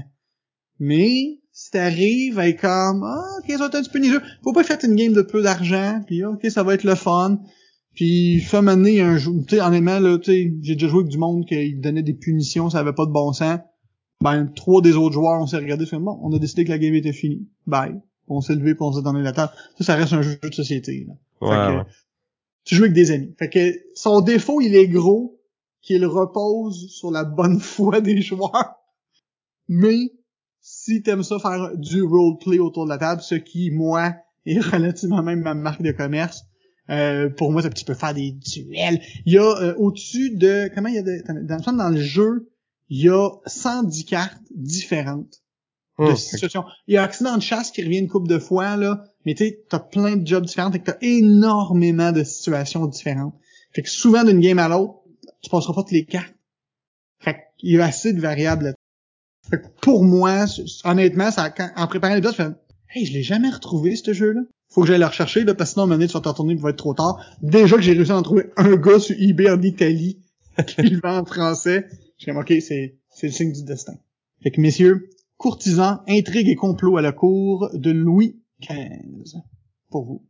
[0.78, 4.54] Mais si t'arrives avec comme ah ok ça va être un petit peu niaiseux, faut
[4.54, 7.38] pas faire une game de peu d'argent, puis ok ça va être le fun.
[7.94, 11.00] Puis ça m'a amené un jeu, tu sais honnêtement là, tu sais, j'ai déjà joué
[11.00, 13.58] avec du monde qui donnait des punitions, ça avait pas de bon sens.
[14.22, 16.78] Ben trois des autres joueurs on s'est regardé, fait bon, on a décidé que la
[16.78, 17.46] game était finie.
[17.66, 18.00] Bye.
[18.28, 19.52] On s'est levé, puis on s'est donné la table.
[19.76, 21.04] Ça, ça reste un jeu de société.
[21.06, 21.14] Là.
[21.40, 21.94] Ouais, Fait que, ouais.
[22.64, 23.34] tu joues avec des amis.
[23.38, 25.40] Fait que son défaut, il est gros,
[25.82, 28.76] qu'il repose sur la bonne foi des joueurs.
[29.68, 30.12] Mais
[30.60, 34.14] si t'aimes ça faire du roleplay autour de la table, ce qui, moi,
[34.46, 36.44] est relativement même ma marque de commerce,
[36.90, 39.00] euh, pour moi, ça, tu peux faire des duels.
[39.24, 40.70] Il y a euh, au-dessus de...
[40.74, 41.22] Comment il y a de...
[41.46, 42.50] Dans, dans le jeu,
[42.88, 45.40] il y a 110 cartes différentes
[46.00, 46.64] de Hum, situations.
[46.86, 49.44] Il y a accident de chasse qui revient une couple de fois, là, mais tu
[49.44, 53.34] sais, t'as plein de jobs différents, et que t'as énormément de situations différentes.
[53.72, 54.94] Fait que souvent d'une game à l'autre,
[55.42, 56.34] tu passeras pas toutes les cartes.
[57.18, 58.74] Fait qu'il y a assez de variables
[59.50, 60.44] Fait que pour moi,
[60.84, 62.48] honnêtement, ça, quand- en préparant les je fais
[62.92, 64.40] Hey, je l'ai jamais retrouvé, ce jeu-là.
[64.68, 66.54] Faut que j'aille le rechercher, là, parce que sinon, à un tu vas te retourner,
[66.54, 67.24] il va être trop tard.
[67.42, 70.18] Déjà que j'ai réussi à en trouver un gars sur eBay en Italie,
[70.66, 71.86] qui le vend en français.
[72.24, 73.94] Comme, OK, c'est, c'est le signe du destin.
[74.42, 79.38] Fait que, messieurs, courtisans, intrigue et complot à la cour de Louis XV.
[79.90, 80.26] Pour vous.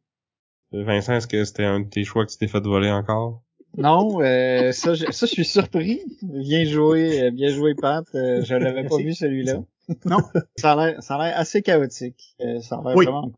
[0.73, 3.43] Vincent, est-ce que c'était un de tes choix que tu t'es fait voler encore?
[3.77, 6.01] Non, euh, ça, je, ça, je suis surpris.
[6.23, 8.05] Bien joué, euh, bien joué, Pat.
[8.15, 9.63] Euh, je l'avais pas vu celui-là.
[10.05, 10.19] Non.
[10.57, 12.37] Ça a l'air, ça a l'air assez chaotique.
[12.41, 13.05] Euh, ça a l'air Oui.
[13.07, 13.33] vraiment.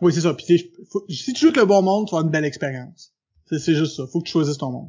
[0.00, 0.32] Oui, c'est ça.
[0.34, 2.30] Puis, tu sais, faut- si tu joues avec le bon monde, tu vas avoir une
[2.32, 3.12] belle expérience.
[3.46, 4.06] C'est c'est juste ça.
[4.06, 4.88] Faut que tu choisisses ton monde.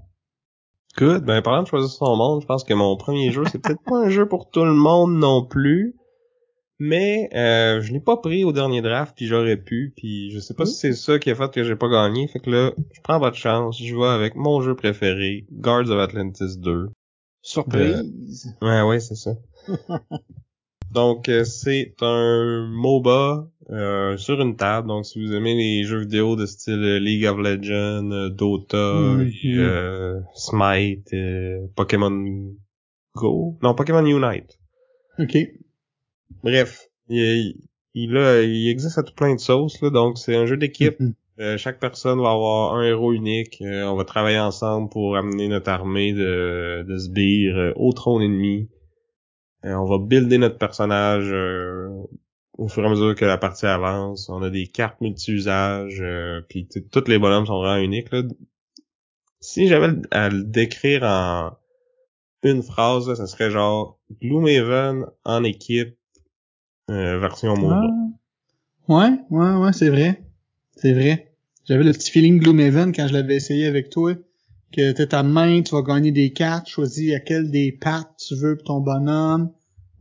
[0.98, 1.24] Good.
[1.26, 4.06] Ben, parlant de choisir son monde, je pense que mon premier jeu, c'est peut-être pas
[4.06, 5.96] un jeu pour tout le monde non plus.
[6.86, 10.54] Mais euh, je l'ai pas pris au dernier draft, puis j'aurais pu, puis je sais
[10.54, 12.28] pas si c'est ça qui a fait que j'ai pas gagné.
[12.28, 15.98] Fait que là, je prends votre chance, je vais avec mon jeu préféré, Guards of
[15.98, 16.90] Atlantis 2.
[17.42, 18.54] Surprise.
[18.62, 19.32] Ouais, ouais, c'est ça.
[20.92, 24.90] donc, euh, c'est un MOBA euh, sur une table.
[24.90, 30.20] Donc, si vous aimez les jeux vidéo de style League of Legends, euh, Dota, euh,
[30.36, 32.54] Smite, euh, Pokémon
[33.16, 34.60] Go, non, Pokémon Unite.
[35.18, 35.38] Ok.
[36.44, 37.56] Bref, il,
[37.94, 41.00] il, a- il existe à tout plein de sauces, là, donc c'est un jeu d'équipe.
[41.00, 41.14] Mhm.
[41.40, 43.58] Euh, chaque personne va avoir un héros unique.
[43.62, 48.22] Euh, on va travailler ensemble pour amener notre armée de, de sbires euh, au trône
[48.22, 48.70] ennemi.
[49.66, 51.32] Euh, on va builder notre personnage
[52.58, 54.30] au fur et à mesure que la partie avance.
[54.30, 56.04] On a des cartes multi-usages.
[56.50, 58.12] Puis tous les bonhommes sont vraiment uniques.
[58.12, 58.24] Là.
[59.40, 61.58] Si j'avais à le décrire en
[62.44, 65.98] une phrase, là, ça serait genre Gloomhaven en équipe
[66.90, 67.82] euh, version MOBA.
[67.82, 67.94] Ah.
[68.88, 70.22] Ouais, ouais, ouais, c'est vrai.
[70.76, 71.34] C'est vrai.
[71.66, 74.14] J'avais le petit feeling Gloomhaven quand je l'avais essayé avec toi.
[74.72, 78.56] Que t'as ta main, tu vas gagner des cartes, choisis laquelle des pattes tu veux
[78.58, 79.52] pour ton bonhomme.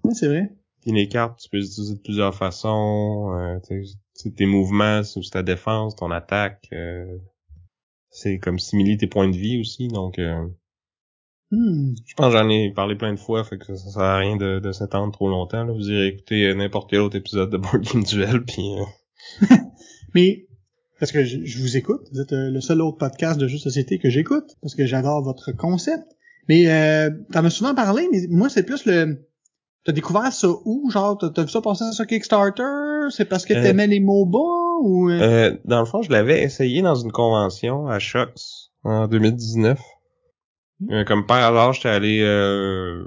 [0.02, 0.50] Ouais, c'est vrai.
[0.80, 3.32] Puis les cartes, tu peux les utiliser de plusieurs façons.
[3.36, 3.58] Euh,
[4.36, 6.68] tes mouvements, c'est aussi ta défense, ton attaque.
[6.72, 7.18] euh,
[8.10, 9.88] c'est comme simuler tes points de vie aussi.
[9.88, 10.46] Donc, euh,
[11.54, 11.92] Hmm.
[12.06, 14.16] je pense que j'en ai parlé plein de fois, fait que ça, ça sert à
[14.16, 15.64] rien de, de s'étendre trop longtemps.
[15.64, 15.72] Là.
[15.74, 19.46] Vous irez écouter euh, n'importe quel autre épisode de Board Game Duel, puis euh,
[20.14, 20.46] Mais,
[20.98, 23.58] parce que je, je vous écoute, vous êtes euh, le seul autre podcast de jeux
[23.58, 26.04] de société que j'écoute, parce que j'adore votre concept.
[26.48, 29.26] Mais euh, t'en as souvent parlé, mais moi c'est plus le...
[29.84, 30.88] T'as découvert ça où?
[30.90, 32.62] Genre, t'as vu ça passer sur Kickstarter?
[33.10, 34.38] C'est parce que Euh, t'aimais les MOBA?
[34.82, 35.10] Ou...
[35.10, 39.80] euh, Euh, dans le fond, je l'avais essayé dans une convention à Shox en 2019.
[40.90, 43.04] Euh, comme par hasard, j'étais allé euh,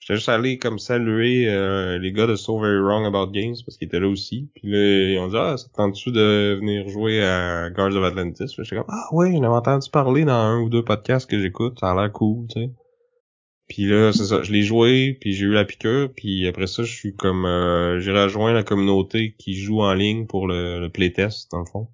[0.00, 3.76] j'étais juste allé comme saluer euh, les gars de So Very Wrong About Games parce
[3.76, 4.50] qu'ils étaient là aussi.
[4.54, 8.04] Puis là, ils ont dit Ah, ça te tente-tu de venir jouer à Guards of
[8.04, 8.54] Atlantis?
[8.56, 11.78] J'étais comme Ah ouais, j'en avais entendu parler dans un ou deux podcasts que j'écoute,
[11.80, 12.70] ça a l'air cool, tu sais.
[13.68, 16.82] Puis là, c'est ça, je l'ai joué, puis j'ai eu la piqûre, puis après ça,
[16.82, 20.90] je suis comme euh, j'ai rejoint la communauté qui joue en ligne pour le, le
[20.90, 21.88] playtest, dans le fond.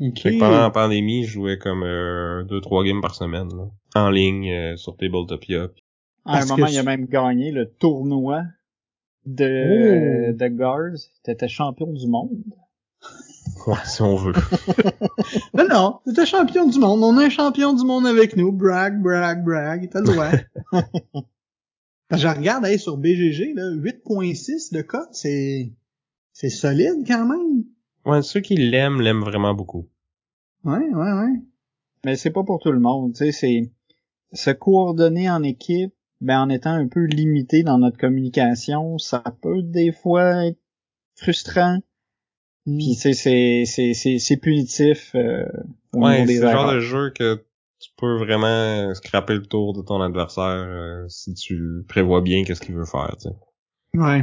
[0.00, 0.18] Ok.
[0.18, 3.68] Fait que pendant la pandémie, je jouais comme euh, deux, trois games par semaine, là.
[3.94, 5.68] En ligne, euh, sur Tabletopia.
[6.24, 8.42] À un moment, il a même gagné le tournoi
[9.26, 10.32] de, Oh.
[10.32, 10.98] de Guards.
[11.22, 12.30] T'étais champion du monde.
[13.66, 14.32] Ouais, si on veut.
[15.54, 17.02] Non, non, t'es champion du monde.
[17.02, 18.52] On a un champion du monde avec nous.
[18.52, 19.88] Brag, brag, brag.
[19.90, 20.30] T'as le droit.
[22.12, 25.72] Je regarde hey, sur BGG, là, 8.6 de cote, c'est
[26.32, 27.64] c'est solide quand même.
[28.04, 29.88] Ouais, ceux qui l'aiment, l'aiment vraiment beaucoup.
[30.64, 31.32] Ouais, ouais, ouais.
[32.04, 33.14] Mais c'est pas pour tout le monde.
[33.14, 33.70] Tu sais, c'est
[34.32, 39.62] se coordonner en équipe, ben en étant un peu limité dans notre communication, ça peut
[39.62, 40.60] des fois être
[41.16, 41.78] frustrant.
[42.66, 45.44] Puis tu sais, c'est c'est c'est c'est punitif euh,
[45.94, 47.44] au Ouais, niveau c'est le genre de jeu que
[47.80, 52.60] tu peux vraiment scraper le tour de ton adversaire euh, si tu prévois bien qu'est-ce
[52.60, 53.34] qu'il veut faire, tu sais.
[53.94, 54.22] Ouais.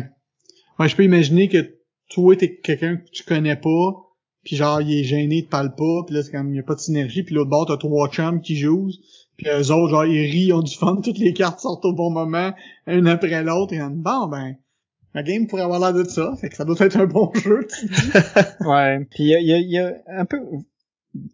[0.79, 1.76] Ouais, je peux imaginer que
[2.09, 3.93] toi, t'es quelqu'un que tu connais pas,
[4.43, 6.63] puis genre, il est gêné, il parle pas, puis là, c'est comme, il y a
[6.63, 8.89] pas de synergie, puis l'autre bord, t'as trois chums qui jouent,
[9.37, 11.93] puis eux autres, genre, ils rient, ils ont du fun, toutes les cartes sortent au
[11.93, 12.53] bon moment,
[12.87, 14.55] une après l'autre, et bon, ben,
[15.13, 17.67] la game pourrait avoir l'air de ça, fait que ça doit être un bon jeu.
[18.61, 20.39] Ouais, puis il y a, y a- y a un peu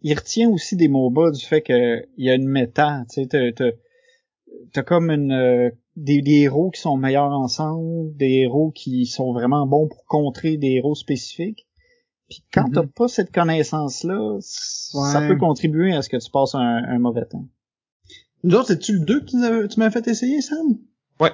[0.01, 3.53] il retient aussi des MOBA du fait que il y a une méta, tu sais
[4.71, 9.33] t'as comme une euh, des, des héros qui sont meilleurs ensemble, des héros qui sont
[9.33, 11.67] vraiment bons pour contrer des héros spécifiques.
[12.29, 12.73] Puis quand Mhm.
[12.73, 16.99] t'as pas cette connaissance là, ça peut contribuer à ce que tu passes un, un
[16.99, 17.45] mauvais temps.
[18.43, 20.77] Nous autres, c'est-tu le 2 que tu m'as fait essayer, Sam?
[21.19, 21.31] Ouais.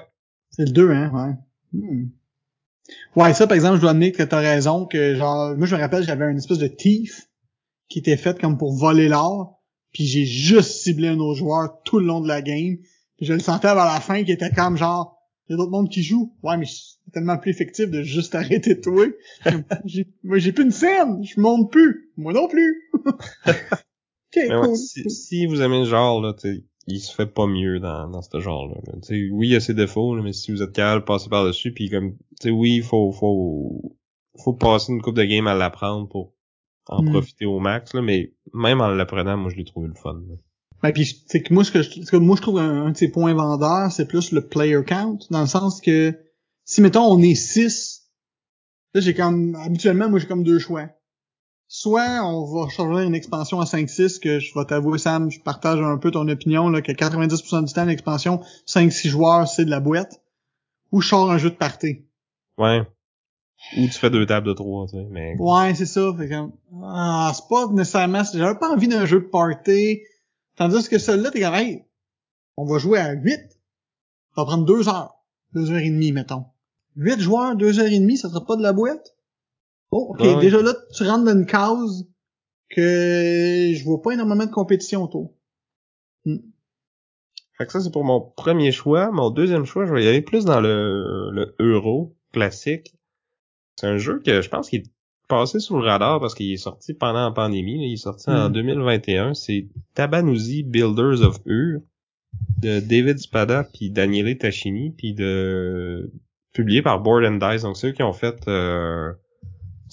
[0.52, 1.12] C'est le 2, hein,
[1.74, 1.80] ouais.
[1.80, 2.10] Hmm.
[3.16, 5.82] Ouais, ça, par exemple, je dois admettre que t'as raison, que genre, moi, je me
[5.82, 7.30] rappelle, j'avais une espèce de thief
[7.88, 9.60] qui était faite comme pour voler l'or,
[9.92, 12.78] puis j'ai juste ciblé un autre joueur tout le long de la game,
[13.20, 15.16] puis je le sentais vers la fin qui était comme genre,
[15.48, 16.34] il y a d'autres mondes qui jouent.
[16.44, 19.16] Ouais, mais c'est tellement plus effectif de juste arrêter de jouer.
[19.86, 22.12] J'ai- moi, j'ai plus une scène, je monte plus.
[22.18, 22.90] Moi non plus.
[24.36, 26.34] ouais, si, si vous aimez le genre, là,
[26.88, 28.76] il se fait pas mieux dans, dans ce genre-là.
[28.88, 28.94] là.
[29.02, 31.06] Tu sais, oui, il y a ses défauts, là, mais si vous êtes capable de
[31.06, 33.96] passer par-dessus, puis comme, tu sais, oui, il faut, faut,
[34.44, 36.34] faut passer une coupe de game à l'apprendre pour
[36.88, 37.12] en Mm.
[37.12, 40.14] profiter au max, là, mais même en l'apprenant, moi, je l'ai trouvé le fun.
[40.28, 40.36] là.
[40.82, 42.92] Ben, puis c'est que moi ce que je, ce que moi je trouve un, un
[42.92, 46.18] de ses points vendeurs, c'est plus le player count dans le sens que
[46.66, 48.04] si mettons on est 6,
[48.94, 50.90] là j'ai comme habituellement moi j'ai comme deux choix.
[51.68, 55.80] soit on va changer une expansion à 5-6, que je vais t'avouer, Sam, je partage
[55.80, 59.80] un peu ton opinion, là, que 90% du temps, l'expansion 5-6 joueurs, c'est de la
[59.80, 60.22] boîte,
[60.92, 62.06] ou je sors un jeu de party.
[62.58, 62.82] Ouais.
[63.78, 65.36] Ou tu fais deux tables de trois, tu sais, mais...
[65.38, 66.14] Ouais, c'est ça.
[66.18, 66.36] Fait que,
[66.82, 70.00] ah, c'est pas nécessairement, j'avais pas envie d'un jeu de party.
[70.60, 71.86] Tandis que celui-là, t'es hey,
[72.58, 73.32] on va jouer à 8.
[73.32, 75.16] Ça va prendre deux heures.
[75.54, 76.48] Deux heures et demie, mettons.
[76.98, 79.16] Huit joueurs, deux heures et demie, ça sera pas de la boîte?
[79.92, 80.20] Oh, ok.
[80.20, 80.42] Ouais.
[80.42, 82.06] Déjà là, tu rentres dans une case
[82.70, 85.34] que je vois pas énormément de compétition autour.
[86.26, 89.12] Fait que ça, c'est pour mon premier choix.
[89.12, 92.96] Mon deuxième choix, je vais y aller plus dans le, le euro classique.
[93.78, 94.92] C'est un jeu que je pense qu'il est
[95.30, 97.78] passé sous le radar parce qu'il est sorti pendant la pandémie.
[97.80, 97.86] là.
[97.86, 98.54] Il est sorti en Mm.
[98.54, 99.34] 2021.
[99.34, 101.80] C'est Tabanuzi Builders of Ur
[102.62, 106.12] de David Spada puis Daniele Tachini puis de
[106.54, 107.62] publié par Board and Dice.
[107.62, 109.14] Donc ceux qui ont fait euh,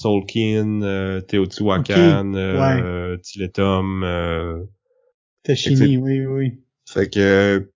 [0.01, 4.63] Tolkien, euh, Teotihuacan, euh, Tiletum, euh,
[5.43, 6.61] Tachini, oui, oui, oui.
[6.89, 7.71] fait que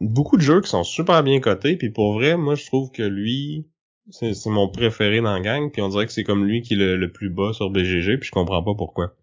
[0.00, 3.02] beaucoup de jeux qui sont super bien cotés, puis pour vrai, moi je trouve que
[3.02, 3.66] lui,
[4.10, 6.76] c'est mon préféré dans la gang, puis on dirait que c'est comme lui qui est
[6.76, 9.14] le, le plus bas sur BGG, puis je comprends pas pourquoi.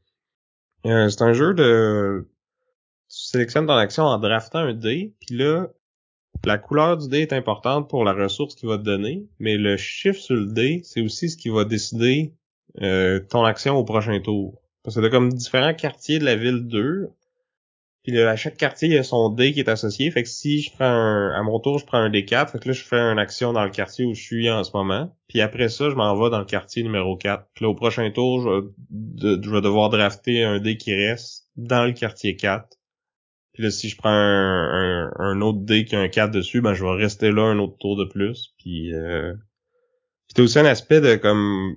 [0.86, 2.27] Euh, c'est un jeu de...
[3.09, 5.67] Tu sélectionnes ton action en draftant un dé, puis là,
[6.45, 9.77] la couleur du dé est importante pour la ressource qu'il va te donner, mais le
[9.77, 12.34] chiffre sur le dé, c'est aussi ce qui va décider
[12.82, 14.61] euh, ton action au prochain tour.
[14.84, 17.09] Parce que t'as comme différents quartiers de la ville 2,
[18.04, 20.10] puis là, à chaque quartier, il y a son dé qui est associé.
[20.10, 22.70] Fait que si je prends un, à mon tour, je prends un D4, fait que
[22.70, 25.16] là, je fais une action dans le quartier où je suis en ce moment.
[25.28, 27.47] Puis après ça, je m'en vais dans le quartier numéro 4.
[27.54, 31.86] Puis là, au prochain tour, je je vais devoir drafter un dé qui reste dans
[31.86, 32.68] le quartier 4.
[33.54, 36.62] Puis là, si je prends un, un, un autre dé qui a un 4 dessus,
[36.62, 38.56] ben je vais rester là un autre tour de plus.
[38.58, 39.34] Puis euh...
[40.28, 41.76] c'était aussi un aspect de comme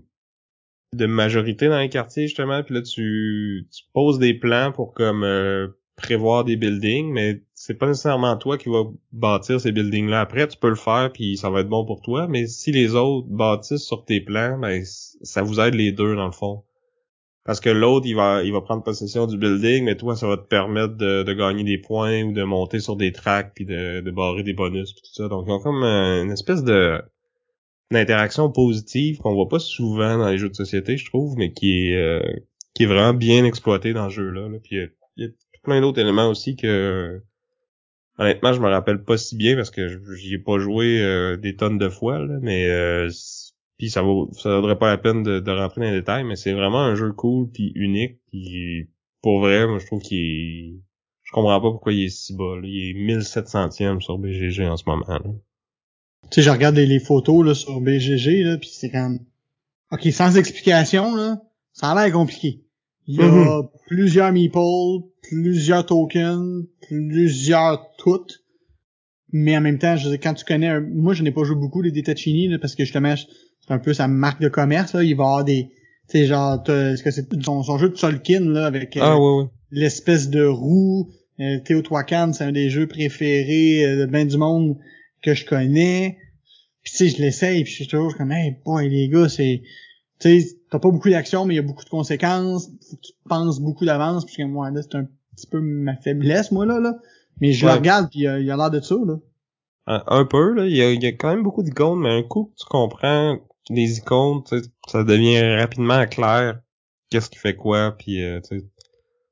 [0.94, 2.62] de majorité dans les quartiers justement.
[2.62, 7.74] Puis là, tu, tu poses des plans pour comme euh, prévoir des buildings, mais c'est
[7.74, 10.20] pas nécessairement toi qui vas bâtir ces buildings-là.
[10.20, 12.94] Après, tu peux le faire, puis ça va être bon pour toi, mais si les
[12.94, 16.64] autres bâtissent sur tes plans, ben ça vous aide les deux dans le fond.
[17.44, 20.36] Parce que l'autre, il va il va prendre possession du building, mais toi, ça va
[20.36, 24.00] te permettre de, de gagner des points ou de monter sur des tracks puis de,
[24.00, 25.28] de barrer des bonus puis tout ça.
[25.28, 27.00] Donc, ils ont comme euh, une espèce de
[27.90, 31.90] d'interaction positive qu'on voit pas souvent dans les jeux de société, je trouve, mais qui
[31.90, 32.20] est euh,
[32.74, 34.48] qui est vraiment bien exploité dans ce jeu-là.
[34.48, 34.58] Là.
[34.62, 34.76] Puis
[35.16, 35.28] il y a
[35.64, 37.20] plein d'autres éléments aussi que
[38.18, 41.56] honnêtement je me rappelle pas si bien parce que j'y ai pas joué euh, des
[41.56, 43.10] tonnes de fois là, mais euh,
[43.78, 46.36] puis ça vaut ça vaudrait pas la peine de, de rentrer dans les détails mais
[46.36, 48.88] c'est vraiment un jeu cool puis unique puis
[49.22, 50.74] pour vrai moi je trouve qu'il est
[51.24, 52.62] je comprends pas pourquoi il est si bas là.
[52.64, 55.20] il est 1700e sur BGG en ce moment là.
[56.30, 59.18] Tu sais, je regarde les, les photos là, sur BGG, là, puis c'est comme...
[59.92, 61.38] OK, sans explication, là,
[61.74, 62.62] ça a l'air compliqué.
[63.06, 63.68] Il y a Mhm.
[63.88, 68.40] plusieurs meeples, plusieurs tokens, plusieurs toutes.
[69.32, 70.68] Mais en même temps, je dire, quand tu connais...
[70.68, 73.78] un- Moi, je n'ai pas joué beaucoup les Detachini, là, parce que justement, c'est un
[73.78, 74.94] peu sa marque de commerce.
[74.94, 75.02] Là.
[75.02, 75.70] Il va avoir des...
[76.08, 78.96] Tu sais, genre, t'as- est-ce que c'est son, son jeu de Tolkien, là, avec...
[78.96, 79.48] euh, Ah ouais ouais.
[79.70, 81.10] l'espèce de roue.
[81.40, 84.76] Euh, Teotihuacan, c'est un des jeux préférés euh, de ben du monde
[85.20, 86.16] que je connais.
[86.84, 89.62] Puis tu sais, je l'essaye, puis je suis toujours comme hey boy les gars, c'est
[90.20, 92.66] tu sais, t'as pas beaucoup d'action, mais il y a beaucoup de conséquences.
[92.90, 95.06] Faut que tu penses beaucoup d'avance, puis je suis comme moi là, c'est un
[95.36, 96.96] petit peu ma faiblesse, moi là, là.
[97.40, 97.72] Mais je Ouais.
[97.72, 99.14] le regarde, puis euh, il a l'air de ça, là.
[99.86, 100.66] Un, un peu, là.
[100.66, 102.66] Il y, a, il y a quand même beaucoup d'icônes, mais un coup que tu
[102.68, 103.38] comprends
[103.70, 104.42] les icônes,
[104.88, 106.60] ça devient rapidement clair
[107.10, 108.66] qu'est-ce qui fait quoi, puis euh, tu sais,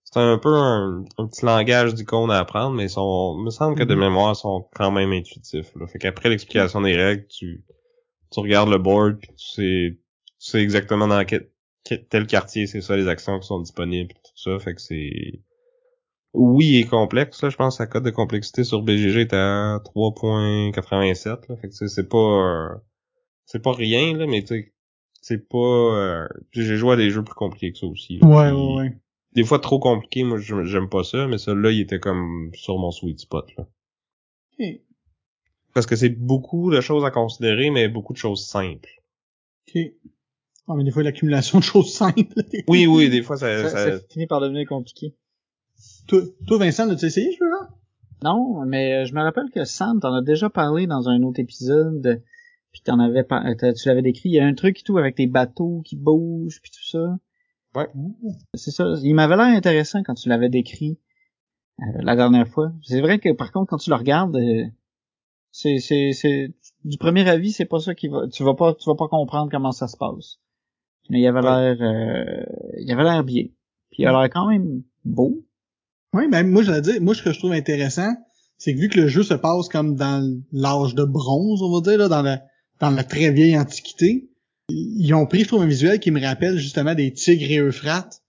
[0.04, 3.50] c'est un peu un, un petit langage d'icônes à apprendre, mais ils sont, il me
[3.50, 4.00] semble que de Mhm.
[4.00, 5.74] mémoire, ils sont quand même intuitifs.
[5.74, 5.86] Là.
[5.88, 7.64] Fait qu'après l'explication des règles, tu,
[8.30, 9.98] tu regardes le board, puis tu sais,
[10.44, 11.48] tu sais exactement dans quel,
[12.08, 14.58] tel quartier, c'est ça les actions qui sont disponibles, tout ça.
[14.58, 15.40] Fait que c'est
[16.34, 17.50] oui, il est complexe, là.
[17.50, 21.56] Je pense que sa cote de complexité sur BGG est à 3.87, là.
[21.56, 22.74] Fait que c'est- c'est pas, euh,
[23.44, 24.72] c'est pas rien, là, mais tu
[25.20, 28.18] c'est pas, euh, j'ai joué à des jeux plus compliqués que ça aussi.
[28.18, 28.26] là.
[28.26, 28.96] Ouais, ouais, ouais.
[29.34, 32.78] Des fois trop compliqué, moi, je- j'aime pas ça, mais celui-là, il était comme sur
[32.78, 33.66] mon sweet spot, là.
[34.58, 34.66] Ok.
[35.74, 38.88] Parce que c'est beaucoup de choses à considérer, mais beaucoup de choses simples.
[39.68, 39.92] ok.
[40.68, 42.22] Ah, mais des fois, l'accumulation de choses simples.
[42.68, 45.14] Oui, oui, des fois, ça, Ça, ça- ça finit par devenir compliqué.
[46.06, 47.68] toi, toi, Vincent, as-tu essayé ce jeu-là?
[48.22, 51.40] Non, mais euh, je me rappelle que Sam t'en as déjà parlé dans un autre
[51.40, 52.22] épisode,
[52.70, 54.28] puis t'en avais euh, tu l'avais décrit.
[54.28, 57.18] Il y a un truc et tout avec des bateaux qui bougent puis tout ça.
[57.74, 57.88] Ouais.
[58.54, 58.86] C'est ça.
[59.02, 60.98] Il m'avait l'air intéressant quand tu l'avais décrit
[61.80, 62.72] euh, la dernière fois.
[62.84, 64.66] C'est vrai que par contre quand tu le regardes, euh,
[65.50, 66.54] c'est c'est c'est
[66.84, 68.28] du premier avis c'est pas ça qui va.
[68.28, 70.38] Tu vas pas tu vas pas comprendre comment ça se passe.
[71.10, 72.44] Mais il avait l'air, euh,
[72.78, 73.44] il avait l'air bien.
[73.90, 75.44] Puis il a l'air quand même beau.
[76.14, 78.12] Oui, mais moi, j'allais dire, moi, ce que je trouve intéressant,
[78.58, 80.22] c'est que vu que le jeu se passe comme dans
[80.52, 82.42] l'âge de bronze, on va dire, là, dans la,
[82.80, 84.28] dans la très vieille antiquité,
[84.68, 88.22] ils ont pris, je trouve, un visuel qui me rappelle justement des tigres et euphrates,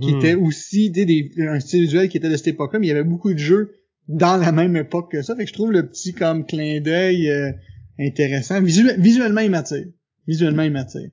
[0.00, 0.18] qui Mhm.
[0.18, 2.92] était aussi des, des, un style visuel qui était de cette époque-là, mais il y
[2.92, 3.72] avait beaucoup de jeux
[4.06, 5.34] dans la même époque que ça.
[5.34, 7.52] Fait que je trouve le petit comme clin d'œil euh,
[7.98, 8.60] intéressant.
[8.60, 9.86] Visu- visuellement, il m'attire.
[10.26, 11.08] Visuellement, il m'attire.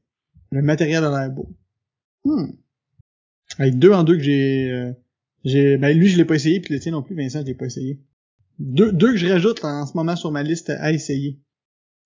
[0.51, 1.49] Le matériel a l'air beau.
[2.23, 2.51] Hmm.
[3.57, 4.69] Avec deux en deux que j'ai...
[4.71, 4.91] euh,
[5.43, 7.53] j'ai ben lui, je l'ai pas essayé, puis le tien non plus, Vincent, je l'ai
[7.53, 7.99] pas essayé.
[8.57, 11.39] Deux, deux que je rajoute en ce moment sur ma liste à essayer.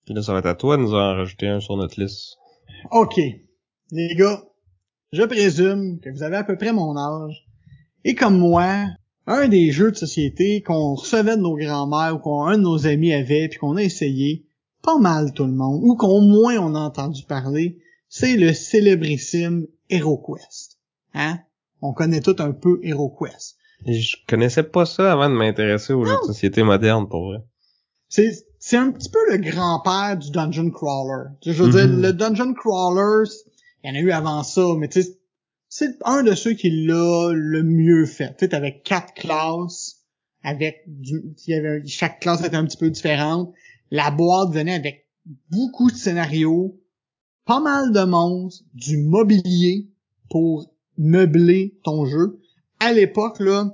[0.05, 2.37] Puis là, ça va être à toi de nous en rajouter un sur notre liste.
[2.91, 3.19] OK.
[3.91, 4.43] Les gars,
[5.13, 7.45] je présume que vous avez à peu près mon âge.
[8.03, 8.87] Et comme moi,
[9.27, 13.13] un des jeux de société qu'on recevait de nos grands-mères ou qu'un de nos amis
[13.13, 14.45] avait puis qu'on a essayé,
[14.81, 17.77] pas mal tout le monde, ou qu'au moins on a entendu parler,
[18.09, 20.77] c'est le célébrissime HeroQuest.
[21.13, 21.39] Hein?
[21.81, 23.55] On connaît tout un peu HeroQuest.
[23.87, 26.61] Je connaissais pas ça avant de m'intéresser aux jeux de société
[27.09, 27.37] pour vrai.
[28.09, 31.29] c'est c'est un petit peu le grand-père du dungeon crawler.
[31.45, 32.01] Je veux dire, Mhm.
[32.01, 33.29] le dungeon crawler,
[33.83, 35.17] il y en a eu avant ça, mais tu sais,
[35.69, 38.31] c'est un de ceux qui l'a le mieux fait.
[38.31, 40.01] Tu sais, t'avais quatre classes
[40.43, 43.53] avec du, il y avait, chaque classe était un petit peu différente.
[43.91, 45.07] La boîte venait avec
[45.49, 46.78] beaucoup de scénarios,
[47.45, 49.89] pas mal de monstres, du mobilier
[50.29, 52.39] pour meubler ton jeu.
[52.79, 53.71] À l'époque, là,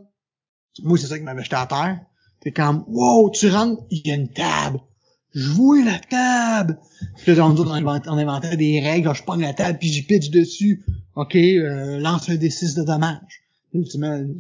[0.84, 2.00] moi, c'est ça qui m'avait jeté à terre.
[2.42, 4.80] T'es comme, wow, tu rentres, il y a une table.
[5.34, 6.80] Jouer la table.
[7.18, 9.14] Puis là, on, on, inventait, des règles.
[9.14, 10.86] Je prends la table puis j'y pitch dessus.
[11.16, 13.44] OK, euh, lance un D6 de dommages.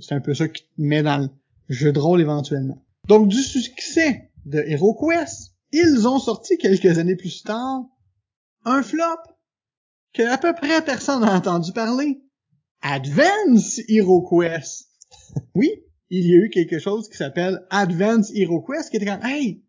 [0.01, 1.29] C'est un peu ça qui te met dans le
[1.67, 2.81] jeu de rôle éventuellement.
[3.07, 7.83] Donc, du succès de HeroQuest, ils ont sorti quelques années plus tard
[8.65, 9.21] un flop
[10.13, 12.21] que à peu près personne n'a entendu parler.
[12.81, 14.89] Advance HeroQuest.
[15.55, 15.71] Oui,
[16.09, 19.63] il y a eu quelque chose qui s'appelle Advance HeroQuest qui était comme, hey,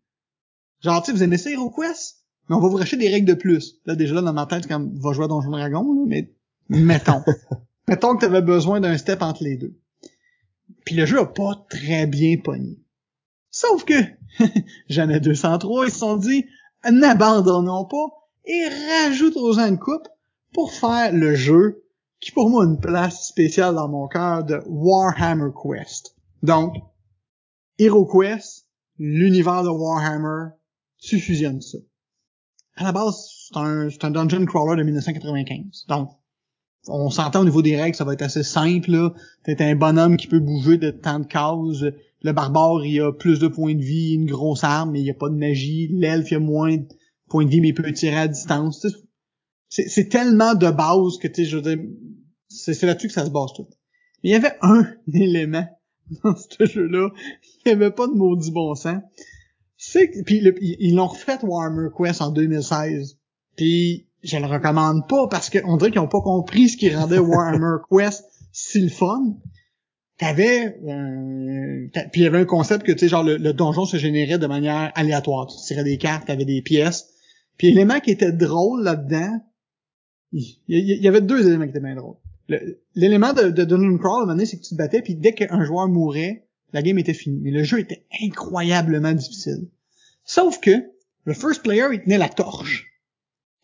[0.81, 2.23] genre, tu sais, vous aimez ça HeroQuest?
[2.47, 3.79] Mais on va vous racheter des règles de plus.
[3.85, 6.33] Là, déjà, là, dans ma tête, comme, va jouer à Donjon Dragon, là, mais
[6.69, 7.23] mettons.
[7.87, 9.77] mettons que t'avais besoin d'un step entre les deux.
[10.85, 12.79] Puis le jeu a pas très bien pogné.
[13.51, 13.93] Sauf que,
[14.89, 16.45] j'en ai 203, ils se sont dit,
[16.89, 20.07] n'abandonnons pas et rajoutons-en une coupe
[20.53, 21.83] pour faire le jeu
[22.19, 26.15] qui pour moi a une place spéciale dans mon cœur de Warhammer Quest.
[26.41, 26.75] Donc,
[27.77, 28.65] HeroQuest,
[28.97, 30.51] l'univers de Warhammer,
[30.97, 31.77] tu fusionnes ça.
[32.75, 35.85] À la base, c'est un, un dungeon crawler de 1995.
[35.87, 36.09] Donc,
[36.87, 39.13] on s'entend au niveau des règles, ça va être assez simple, là.
[39.43, 41.83] T'es un bonhomme qui peut bouger de tant de cases.
[42.23, 45.11] Le barbare, il a plus de points de vie, une grosse arme, mais il y
[45.11, 45.89] a pas de magie.
[45.91, 46.77] L'elfe, il a moins
[47.27, 48.85] de points de vie, mais il peut tirer à distance.
[49.69, 51.83] C'est, c'est tellement de base que, tu sais, je veux dire,
[52.47, 53.67] c'est, c'est là-dessus que ça se base tout.
[54.23, 55.67] Mais il y avait un élément
[56.23, 57.09] dans ce jeu-là,
[57.65, 59.01] il y avait pas de maudit bon sens.
[59.75, 63.17] C'est puis le- ils l'ont refait Warhammer Quest en 2016.
[63.57, 67.19] Puis je le recommande pas parce qu'on dirait qu'ils ont pas compris ce qui rendait
[67.19, 68.23] Warhammer Quest
[68.53, 69.35] si le fun.
[70.17, 73.85] T'avais euh, puis il y avait un concept que tu sais genre le, le donjon
[73.85, 75.45] se générait de manière aléatoire.
[75.47, 77.07] Tu tirais des cartes, t'avais des pièces.
[77.57, 79.39] Puis l'élément qui était drôle là-dedans,
[80.31, 82.17] il y, avait deux éléments qui étaient bien drôles.
[82.49, 83.63] Le- L'élément de, de
[83.97, 86.47] Crawl, à un moment donné, c'est que tu te battais, puis dès qu'un joueur mourait,
[86.73, 87.39] la game était finie.
[87.41, 89.69] Mais le jeu était incroyablement difficile.
[90.23, 90.71] Sauf que
[91.23, 92.87] le first player, il tenait la torche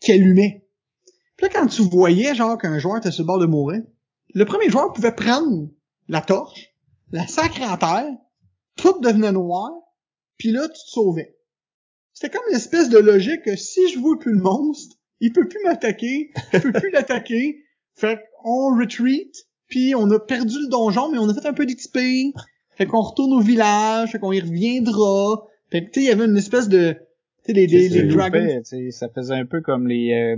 [0.00, 0.66] qui allumait.
[1.36, 3.82] Puis là, quand tu voyais genre qu'un joueur était sur le bord de mourir,
[4.34, 5.68] le premier joueur pouvait prendre
[6.08, 6.74] la torche,
[7.12, 8.10] la sacrer en terre,
[8.76, 9.70] tout devenait noir,
[10.36, 11.36] puis là, tu te sauvais.
[12.24, 15.46] C'était comme une espèce de logique que si je vois plus le monstre, il peut
[15.46, 17.58] plus m'attaquer, je peux plus l'attaquer,
[17.96, 19.30] fait qu'on retreat,
[19.68, 21.98] puis on a perdu le donjon, mais on a fait un peu d'XP,
[22.70, 26.12] fait qu'on retourne au village, fait qu'on y reviendra, fait que tu sais, il y
[26.12, 26.98] avait une espèce de, tu
[27.44, 28.62] sais, les, les, C'est les ce dragons.
[28.90, 30.36] ça faisait un peu comme les euh,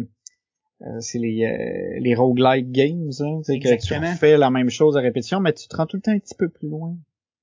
[0.82, 4.70] euh, c'est les euh, les roguelike games hein, tu sais, que tu fais la même
[4.70, 6.96] chose à répétition mais tu te rends tout le temps un petit peu plus loin.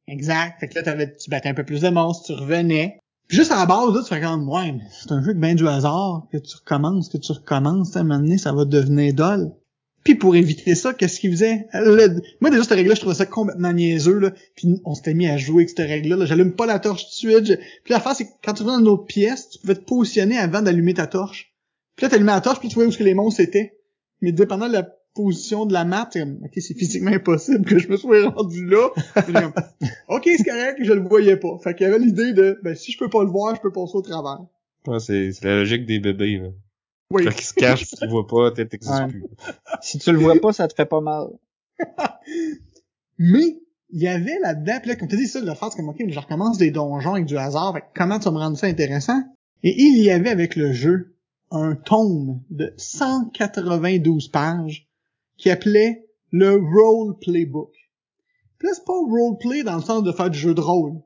[0.05, 0.59] Exact.
[0.59, 2.99] Fait que là, tu battais un peu plus de monstres, tu revenais.
[3.33, 5.67] Juste à la base, là, tu fais comme, ouais, c'est un jeu de ben du
[5.67, 9.51] hasard, que tu recommences, que tu recommences, à un moment donné, ça va devenir dole.
[10.03, 11.65] Puis pour éviter ça, qu'est-ce qu'il faisait?
[12.41, 14.31] Moi, déjà, cette règle-là, je trouvais ça complètement niaiseux, là.
[14.55, 16.17] Puis on s'était mis à jouer avec cette règle-là.
[16.17, 16.25] là.
[16.25, 17.45] J'allume pas la torche tout de suite.
[17.45, 17.53] Je-
[17.85, 20.61] Puis c'est que quand tu vas dans une autre pièce, tu pouvais te positionner avant
[20.61, 21.53] d'allumer ta torche.
[21.95, 23.77] Puis là, t'allumais la torche, puis tu voyais où que les monstres étaient.
[24.21, 27.87] Mais dépendant de la position de la map, comme, ok, c'est physiquement impossible que je
[27.87, 28.89] me sois rendu là.
[29.15, 29.53] Comme,
[30.09, 31.57] ok, c'est correct, je le voyais pas.
[31.63, 33.71] Fait qu'il y avait l'idée de, ben, si je peux pas le voir, je peux
[33.71, 34.45] passer au travers.
[34.87, 36.49] Ouais, c'est, c'est la logique des bébés, là.
[37.11, 37.25] Oui.
[37.25, 39.07] Quand il se cache pis tu le vois pas, t'es Ouais.
[39.07, 39.23] plus.
[39.81, 41.27] Si tu le vois pas, ça te fait pas mal.
[43.19, 43.59] Mais,
[43.91, 46.11] il y avait là-dedans, pis là, comme tu dis ça, le fait comme, ok, mais
[46.11, 48.67] je recommence des donjons avec du hasard, fait que comment tu vas me rendre ça
[48.67, 49.21] intéressant?
[49.61, 51.15] Et il y avait avec le jeu
[51.51, 54.87] un tome de 192 pages
[55.37, 57.73] qui appelait le Role Playbook.
[58.57, 61.01] Puis là, c'est pas roleplay dans le sens de faire du jeu de rôle.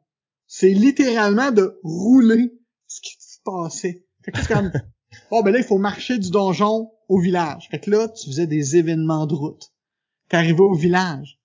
[0.45, 2.53] C'est littéralement de rouler
[2.85, 4.05] ce qui se passait.
[4.23, 4.71] Fait que c'est comme,
[5.31, 7.67] oh ben là, il faut marcher du donjon au village.
[7.71, 9.71] Fait que là, tu faisais des événements de route.
[10.29, 11.39] T'arrivais au village.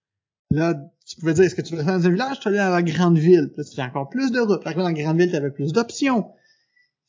[0.51, 0.75] Là,
[1.07, 2.41] tu pouvais dire, est-ce que tu veux dans un village?
[2.41, 3.49] Tu allais dans la grande ville.
[3.49, 4.63] Puis là, tu fais encore plus de routes.
[4.63, 6.31] Fait que là, dans la grande ville, tu avais plus d'options.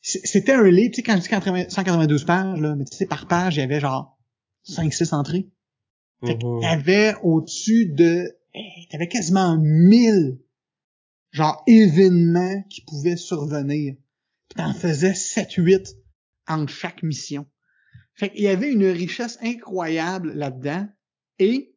[0.00, 3.06] C'était un livre, tu sais, quand je dis 80 192 pages, là, mais tu sais,
[3.06, 4.18] par page, il y avait genre
[4.68, 5.48] 5-6 entrées.
[6.24, 6.60] Fait que Mhm.
[6.62, 8.36] t'avais au-dessus de,
[8.90, 10.38] t'avais quasiment 1000,
[11.32, 13.94] genre, événements qui pouvaient survenir.
[14.48, 15.96] Puis t'en faisais 7-8
[16.46, 17.46] entre chaque mission.
[18.14, 20.86] Fait qu'il y avait une richesse incroyable là-dedans.
[21.40, 21.74] Et,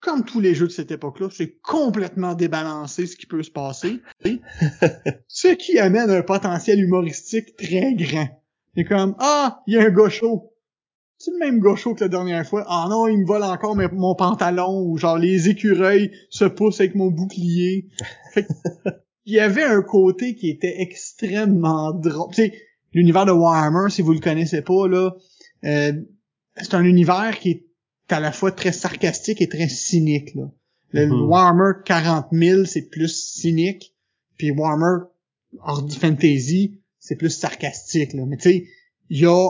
[0.00, 4.00] comme tous les jeux de cette époque-là, c'est complètement débalancé ce qui peut se passer.
[5.28, 8.28] Ce qui amène un potentiel humoristique très grand.
[8.74, 10.52] C'est comme, ah, il y a un gars chaud.
[11.18, 12.64] C'est le même chaud que la dernière fois.
[12.68, 16.80] Ah non, il me vole encore mes- mon pantalon ou genre les écureuils se poussent
[16.80, 17.88] avec mon bouclier.
[18.32, 18.48] Fait que,
[19.26, 22.30] il y avait un côté qui était extrêmement drôle.
[22.30, 22.54] Tu sais,
[22.92, 25.10] l'univers de Warhammer, si vous le connaissez pas, là,
[25.64, 25.92] euh,
[26.56, 27.66] c'est un univers qui est
[28.10, 30.50] à la fois très sarcastique et très cynique, là.
[30.92, 31.28] Le Mhm.
[31.28, 33.94] Warhammer 40 000, c'est plus cynique.
[34.38, 35.04] Puis Warhammer
[35.62, 38.24] hors du fantasy, c'est plus sarcastique, là.
[38.24, 38.66] Mais tu sais,
[39.10, 39.48] il y a,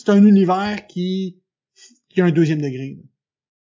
[0.00, 1.40] c'est un univers qui,
[2.16, 3.04] a un deuxième degré, là.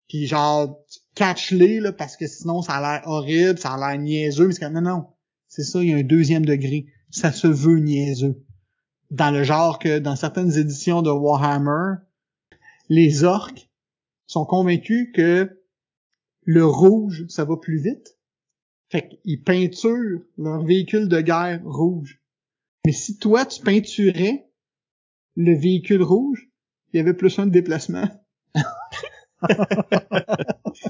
[0.08, 0.78] Puis genre,
[1.14, 4.60] catch-les, là, parce que sinon ça a l'air horrible, ça a l'air niaiseux, mais c'est
[4.60, 5.06] comme, non, non.
[5.48, 6.86] C'est ça, il y a un deuxième degré.
[7.10, 8.44] Ça se veut niaiseux.
[9.10, 11.96] Dans le genre que dans certaines éditions de Warhammer,
[12.88, 13.70] les orques
[14.26, 15.62] sont convaincus que
[16.42, 18.18] le rouge, ça va plus vite.
[18.90, 22.20] Fait qu'ils peinturent leur véhicule de guerre rouge.
[22.84, 24.51] Mais si toi, tu peinturais
[25.36, 26.48] le véhicule rouge,
[26.92, 28.08] il y avait plus un de déplacement.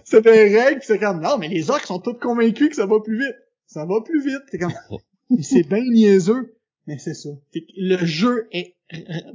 [0.05, 3.01] C'était une règle, c'est comme, non, mais les orques sont tous convaincus que ça va
[3.01, 3.37] plus vite.
[3.67, 4.43] Ça va plus vite.
[4.51, 4.75] C'est comme,
[5.43, 6.57] c'est bien niaiseux.
[6.87, 7.31] Mais c'est ça.
[7.77, 8.77] Le jeu est,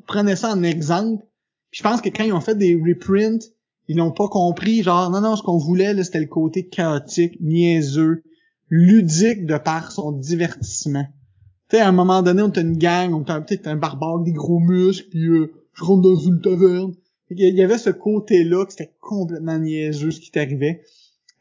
[0.05, 1.23] prenez ça en exemple.
[1.71, 3.51] Puis je pense que quand ils ont fait des reprints,
[3.87, 7.39] ils n'ont pas compris, genre, non, non, ce qu'on voulait, là, c'était le côté chaotique,
[7.39, 8.23] niaiseux,
[8.69, 11.05] ludique de par son divertissement.
[11.69, 14.19] Tu sais, à un moment donné, on était une gang, on était peut-être un barbare
[14.19, 16.93] des gros muscles, puis euh, je rentre dans une taverne.
[17.27, 20.81] Qu'il y avait ce côté-là que c'était complètement niaiseux ce qui t'arrivait.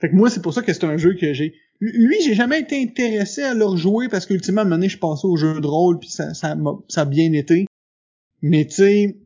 [0.01, 1.55] Fait que moi, c'est pour ça que c'est un jeu que j'ai...
[1.79, 4.99] Lui, j'ai jamais été intéressé à le rejouer parce qu'ultimement, à un moment donné, je
[4.99, 6.57] passais au jeu de rôle, puis ça, ça,
[6.89, 7.67] ça a bien été.
[8.43, 9.19] Mais tu sais,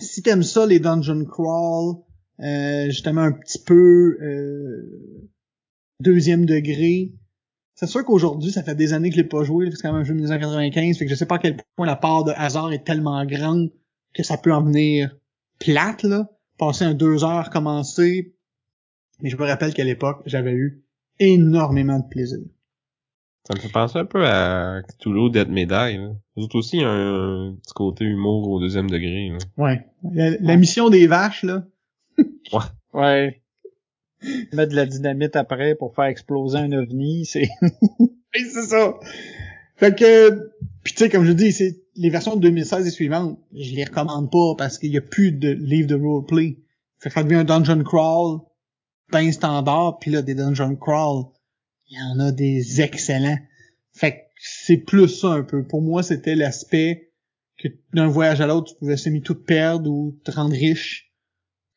[0.00, 1.96] si t'aimes ça, les dungeon crawl,
[2.40, 5.28] euh, justement un petit peu euh,
[6.00, 7.12] deuxième degré,
[7.82, 10.02] c'est sûr qu'aujourd'hui, ça fait des années que je l'ai pas joué, c'est quand même
[10.02, 12.30] un jeu de 1995, fait que je sais pas à quel point la part de
[12.36, 13.72] hasard est tellement grande
[14.14, 15.16] que ça peut en venir
[15.58, 16.28] plate, là.
[16.58, 18.36] Passer un deux heures, commencer.
[19.20, 20.84] Mais je me rappelle qu'à l'époque, j'avais eu
[21.18, 22.38] énormément de plaisir.
[23.48, 26.12] Ça me fait penser un peu à Cthulhu Dead Medai, là.
[26.36, 29.38] Vous autres aussi, il y a un petit côté humour au deuxième degré, là.
[29.56, 29.84] Ouais.
[30.12, 31.64] La, la mission des vaches, là.
[32.92, 33.41] Ouais.
[34.52, 37.48] Mettre de la dynamite après pour faire exploser un ovni, c'est...
[38.34, 38.94] C'est ça.
[39.76, 40.52] Fait que,
[40.84, 43.84] puis tu sais, comme je dis, c'est les versions de 2016 et suivantes, je les
[43.84, 46.56] recommande pas parce qu'il y a plus de livres de roleplay.
[46.98, 48.40] Fait que ça devient un dungeon crawl
[49.12, 51.26] ben standard, puis là, des dungeon crawl,
[51.88, 53.38] il y en a des excellents.
[53.92, 55.64] Fait que c'est plus ça un peu.
[55.64, 57.12] Pour moi, c'était l'aspect
[57.58, 61.11] que d'un voyage à l'autre, tu pouvais semi tout perdre ou te rendre riche,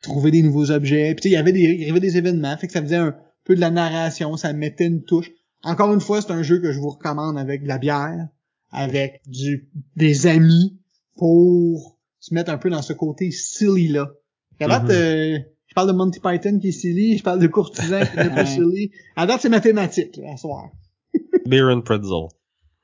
[0.01, 1.13] trouver des nouveaux objets.
[1.15, 2.81] Puis tu sais, il y avait des, il y avait des événements, fait que ça
[2.81, 5.31] faisait un peu de la narration, ça mettait une touche.
[5.63, 8.27] Encore une fois, c'est un jeu que je vous recommande avec de la bière,
[8.71, 10.79] avec du des amis,
[11.15, 14.11] pour se mettre un peu dans ce côté silly là.
[14.59, 14.89] À date, Mhm.
[14.91, 18.19] euh, je parle de Monty Python qui est silly, je parle de courtisan qui est
[18.19, 18.45] un peu Ouais.
[18.45, 18.91] silly.
[19.15, 20.69] À date, c'est mathématique, là, à soir.
[21.45, 22.27] Beer and Pretzel.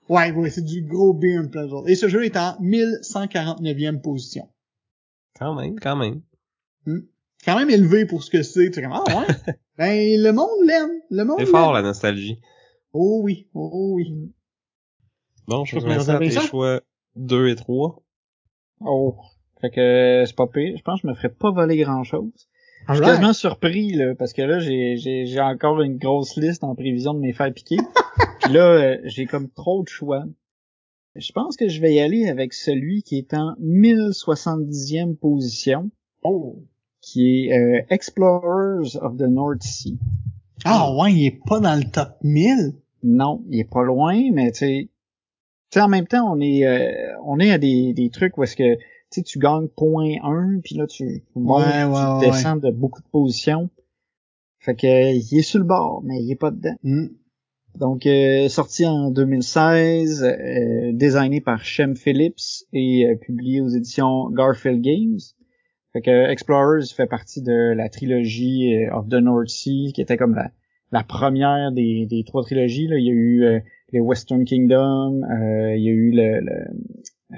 [0.10, 1.84] Ouais, ouais, c'est du gros beer and pleasure.
[1.88, 4.50] Et ce jeu est en 1149e position.
[5.40, 6.22] Quand même, quand même.
[7.46, 8.68] Quand même élevé pour ce que c'est.
[8.68, 9.54] Tu sais comme, ah ouais.
[9.78, 10.92] ben, le monde l'aime.
[11.10, 12.40] Le monde C'est fort, la nostalgie.
[12.94, 14.32] Oh oui, oh oui.
[15.48, 16.82] Bon, je à comment tes choix
[17.16, 18.04] 2 et 3.
[18.82, 19.16] Oh.
[19.62, 20.76] Fait que c'est pas pire.
[20.78, 22.32] Je pense que je me ferais pas voler grand chose.
[22.88, 26.64] Je suis quasiment surpris, là, parce que là, j'ai, j'ai, j'ai encore une grosse liste
[26.64, 27.78] en prévision de mes faire piquer.
[28.42, 30.24] Puis là, euh, j'ai comme trop de choix.
[31.16, 35.92] Je pense que je vais y aller avec celui qui est en 1070e position.
[36.24, 36.64] Oh.
[37.12, 39.98] Qui est euh, Explorers of the North Sea.
[40.64, 42.74] Ah ouais, il est pas dans le top 1000?
[43.04, 44.90] Non, il est pas loin, mais tu sais,
[45.72, 48.44] tu sais, en même temps, on est, euh, on est à des, des trucs où
[48.44, 52.26] est-ce que, tu sais, tu gagnes point 1, puis là, tu, montes, Ouais, ouais, tu
[52.26, 52.32] ouais.
[52.32, 53.70] descends de beaucoup de positions.
[54.60, 56.76] Fait que, il est sur le bord, mais il est pas dedans.
[56.84, 57.08] Hmm.
[57.76, 64.30] Donc, euh, sorti en 2016, euh, designé par Shem Phillips et euh, publié aux éditions
[64.30, 65.20] Garfield Games.
[65.94, 70.18] Fait que Explorers fait partie de la trilogie euh, of the North Sea, qui était
[70.18, 70.52] comme la,
[70.92, 72.88] la première des, des trois trilogies.
[72.88, 72.98] Là.
[72.98, 73.60] Il y a eu euh,
[73.92, 76.40] les Western Kingdom, euh, il y a eu le...
[76.40, 76.52] le
[77.34, 77.36] euh,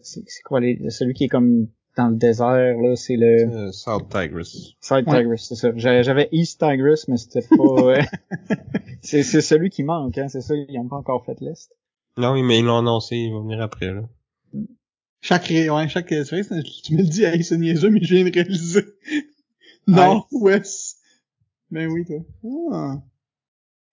[0.00, 3.70] c'est quoi les, celui qui est comme dans le désert, là, c'est le...
[3.70, 4.76] South Tigris.
[4.80, 5.18] Side Ouais.
[5.22, 5.70] Tigris, c'est ça.
[5.76, 7.94] J'a- J'avais East Tigris, mais c'était pas...
[9.02, 11.70] c'est celui qui manque, hein, c'est ça, ils ont pas encore fait l'Est.
[12.16, 14.02] Non, oui, mais ils l'ont annoncé, il va venir après, là.
[15.24, 18.14] Chaque, ouais, chaque, c'est vrai, c'est- tu me le dis, hey, c'est niaiseux, mais je
[18.14, 18.84] viens de réaliser.
[19.86, 20.98] Nord, ouest.
[21.70, 22.18] Ben oui, toi.
[22.72, 23.02] Ah.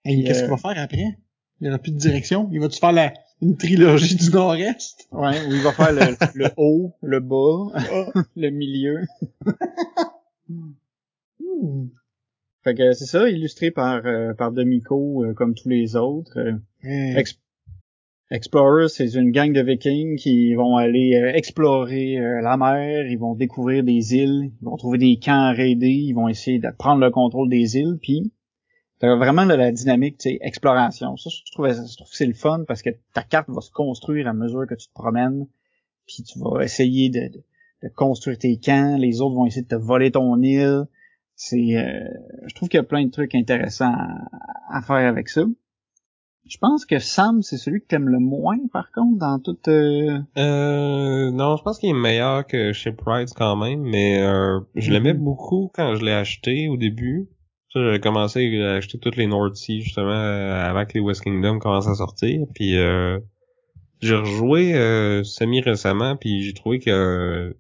[0.03, 1.17] Hey, qu'est-ce euh, qu'il va faire après?
[1.61, 2.49] Il y aura plus de direction.
[2.51, 5.07] Il va-tu faire la, une trilogie du Nord-Est?
[5.11, 8.21] Ouais, où il va faire le, le haut, le bas, Ah.
[8.36, 9.05] le milieu.
[10.49, 11.88] Hmm.
[12.63, 16.38] Fait que c'est ça, illustré par euh, par Demico euh, comme tous les autres.
[16.38, 17.23] Euh,
[18.32, 23.17] Explorers, c'est une gang de Vikings qui vont aller euh, explorer euh, la mer, ils
[23.17, 27.01] vont découvrir des îles, ils vont trouver des camps à ils vont essayer de prendre
[27.01, 28.32] le contrôle des îles, puis
[28.99, 31.17] t'as vraiment là, la dynamique, tu exploration.
[31.17, 33.71] Ça, je trouve, je trouve que c'est le fun parce que ta carte va se
[33.71, 35.47] construire à mesure que tu te promènes,
[36.05, 37.32] puis tu vas essayer de,
[37.95, 40.84] construire tes camps, les autres vont essayer de te voler ton île.
[41.36, 42.07] C'est, euh,
[42.45, 43.95] je trouve qu'il y a plein de trucs intéressants
[44.69, 45.45] à faire avec ça.
[46.50, 49.68] Je pense que Sam, c'est celui que t'aimes le moins, par contre, dans toute...
[49.68, 54.91] euh, Euh, non, je pense qu'il est meilleur que Shipwrights quand même, mais euh, je
[54.91, 55.24] l'aimais Mhm.
[55.24, 57.30] beaucoup quand je l'ai acheté au début.
[57.72, 61.60] Ça, j'avais commencé à acheter toutes les North Sea justement avant que les West Kingdom
[61.60, 62.47] commencent à sortir.
[62.56, 63.20] Puis euh,
[64.02, 67.56] j'ai rejoué euh, semi récemment, puis j'ai trouvé que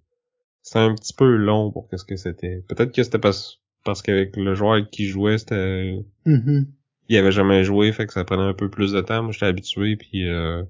[0.63, 2.63] c'était un petit peu long pour qu'est-ce que c'était.
[2.67, 6.65] Peut-être que c'était parce parce qu'avec le joueur avec qui je jouais, c'était mhm.
[7.09, 9.23] Il avait jamais joué, fait que ça prenait un peu plus de temps.
[9.23, 10.63] Moi, j'étais habitué, puis euh,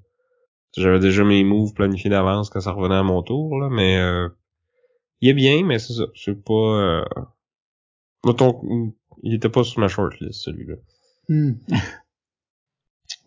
[0.76, 4.30] j'avais déjà mes moves planifiés d'avance quand ça revenait à mon tour, là, mais euh,
[5.22, 6.06] il est bien, mais c'est ça.
[6.16, 6.54] C'est pas...
[6.54, 7.06] Euh...
[8.26, 10.76] Mettons, il était pas sur ma shortlist, celui-là.
[11.28, 11.54] Hmm.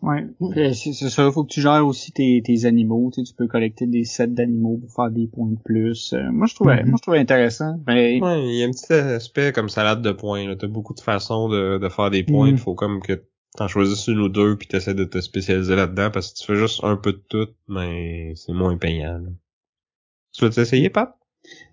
[0.03, 0.27] Ouais.
[0.73, 3.09] C'est ça, faut que tu gères aussi tes, tes animaux.
[3.13, 6.11] Tu, sais, tu peux collecter des sets d'animaux pour faire des points de plus.
[6.13, 6.89] Euh, moi, je trouvais, Mhm.
[6.89, 7.77] moi, je trouvais intéressant.
[7.85, 10.45] Ben, Ouais, il y a un petit aspect comme salade de points.
[10.47, 10.55] là.
[10.57, 12.47] T'as beaucoup de façons de, de faire des points.
[12.49, 12.57] Il Mhm.
[12.59, 13.23] faut comme que
[13.55, 16.55] t'en choisisses une ou deux, puis t'essaies de te spécialiser là-dedans, parce que tu fais
[16.59, 19.19] juste un peu de tout, mais c'est moins payant.
[19.19, 19.29] là.
[20.33, 21.15] Tu veux t'essayer, Pat?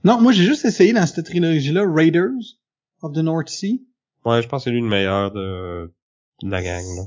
[0.04, 2.58] Non, moi, j'ai juste essayé dans cette trilogie-là Raiders
[3.02, 3.82] of the North Sea.
[4.24, 5.90] Ouais, je pense que c'est lui le meilleur de,
[6.42, 7.02] de la gang, là.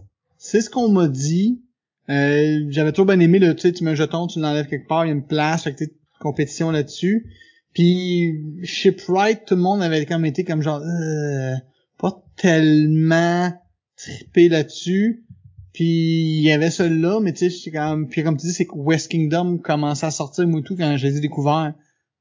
[0.46, 1.62] C'est ce qu'on m'a dit.
[2.10, 4.90] Euh, j'avais toujours bien aimé le, tu sais, tu mets un jeton, tu l'enlèves quelque
[4.90, 5.86] part, il y a une place, fait que
[6.20, 7.32] compétition là-dessus.
[7.74, 11.56] Puis Shipwright, tout le monde avait comme été comme genre euh,
[11.98, 13.54] pas tellement
[13.96, 15.24] trippé là-dessus.
[15.72, 18.76] Puis il y avait celui-là, mais tu sais, comme puis comme tu dis, c'est que
[18.76, 21.74] West Kingdom commençait à sortir moi tout quand je les ai découverts.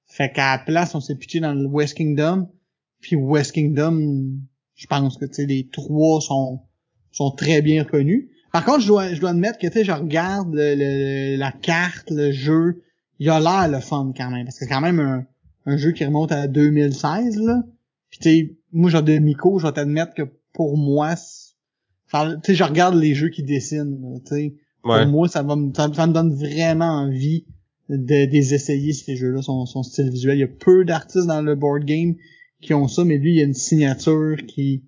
[0.06, 2.48] Fait qu'à la place, on s'est pitché dans le West Kingdom.
[3.00, 4.38] Puis West Kingdom,
[4.76, 6.60] je pense que tu sais, les trois sont
[7.12, 8.28] sont très bien reconnus.
[8.52, 11.52] Par contre, je dois, je dois admettre que, tu sais, je regarde le- le- la
[11.52, 12.82] carte, le jeu,
[13.18, 15.24] il a l'air le fun quand même, parce que c'est quand même un,
[15.66, 17.62] un jeu qui remonte à 2016, là.
[18.10, 20.22] Puis, tu sais, moi, genre de Miko, je vais t'admettre que
[20.52, 24.54] pour moi, tu sais, je regarde les jeux qui dessinent, tu sais.
[24.84, 25.02] Ouais.
[25.04, 27.46] Pour moi, ça va me, ça, ça me donne vraiment envie
[27.88, 30.36] de, des essayer, ces jeux-là, son, son style visuel.
[30.36, 32.16] Il y a peu d'artistes dans le board game
[32.60, 34.82] qui ont ça, mais lui, il y a une signature qui,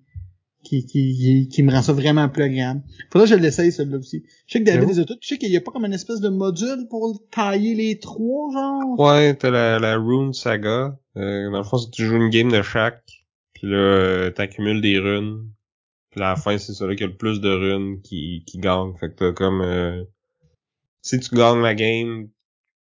[0.65, 2.81] qui, qui, qui me rend ça vraiment plus agréable.
[3.11, 4.23] Faudrait que je l'essaye, celui-là aussi.
[4.47, 5.19] Je sais que David les a toutes.
[5.21, 8.51] Je sais qu'il y a pas comme une espèce de module pour tailler les trois,
[8.51, 8.99] genre?
[8.99, 10.97] Ouais, t'as la, la Rune Saga.
[11.15, 13.05] Euh, dans le fond, tu joues une game de chaque.
[13.53, 15.47] Puis là, euh, t'accumules des runes.
[16.11, 18.93] Puis à la fin, c'est celui qui a le plus de runes qui, qui gagne.
[18.99, 19.61] Fait que t'as comme...
[19.61, 20.03] euh,
[21.01, 22.29] si tu gagnes la game,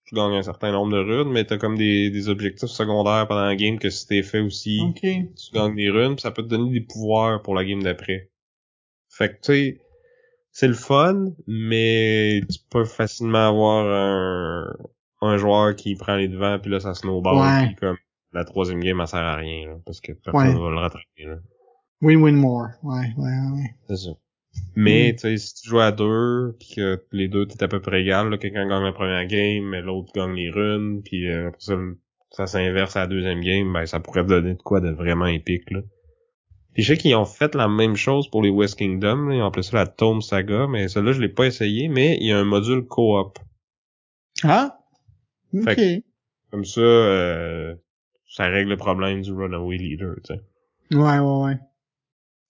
[0.06, 3.44] tu gagnes un certain nombre de runes, mais t'as comme des, des objectifs secondaires pendant
[3.46, 5.00] la game que si t'es fait aussi, Ok.
[5.00, 8.30] tu gagnes des runes, puis ça peut te donner des pouvoirs pour la game d'après.
[9.08, 9.80] Fait que tu sais,
[10.52, 14.72] c'est le fun, mais tu peux facilement avoir un,
[15.22, 17.66] un joueur qui prend les devants, puis là ça snowball, Ouais.
[17.68, 17.96] puis comme
[18.32, 20.54] la troisième game elle sert à rien, là, parce que personne Ouais.
[20.54, 21.24] va le rattraper.
[21.24, 21.36] Là.
[22.02, 22.66] Win-win more.
[22.82, 23.74] Ouais, ouais, ouais.
[23.88, 24.10] C'est ça.
[24.76, 25.14] Mais Mm.
[25.16, 28.02] tu sais, si tu joues à deux, puis que les deux t'es à peu près
[28.02, 31.60] égal, là, quelqu'un gagne la première game, mais l'autre gagne les runes, puis euh, après
[31.60, 31.76] ça,
[32.30, 35.70] ça s'inverse à la deuxième game, ben ça pourrait donner de quoi de vraiment épique
[35.70, 35.80] là.
[36.72, 39.42] Puis je sais qu'ils ont fait la même chose pour les West Kingdom, là, ils
[39.42, 42.32] ont appelé ça la Tome Saga, mais celle-là je l'ai pas essayé, mais il y
[42.32, 43.38] a un module co-op.
[44.42, 44.78] Ah?
[45.54, 45.62] Ok.
[45.76, 46.02] Fait
[46.50, 47.76] Comme ça, euh,
[48.26, 50.40] ça règle le problème du Runaway Leader, tu sais.
[50.96, 51.58] Ouais, ouais, ouais.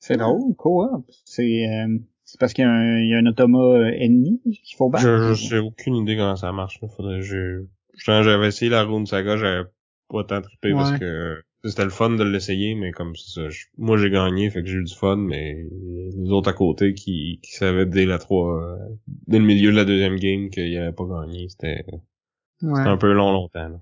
[0.06, 1.04] C'est drôle, co-op.
[1.24, 4.40] C'est euh, c'est parce qu'il y, a un- il y a un automa euh, ennemi
[4.44, 5.04] qu'il faut battre.
[5.04, 6.80] Je, je sais aucune idée comment ça marche.
[6.82, 6.88] Là.
[6.88, 7.64] Faudrait je
[7.96, 9.64] je- j'avais essayé la Rune Saga, j'avais
[10.08, 13.64] pas tant trippé parce que c'était le fun de l'essayer, mais comme c'est ça, je-
[13.78, 15.54] moi j'ai gagné, fait que j'ai eu du fun, mais
[16.16, 18.76] les autres à côté qui, qui savaient dès la 3 euh,
[19.28, 21.84] dès le milieu de la deuxième game qu'ils avaient pas gagné, c'était
[22.62, 22.76] Ouais.
[22.76, 23.68] c'était un peu long longtemps.
[23.68, 23.80] Là.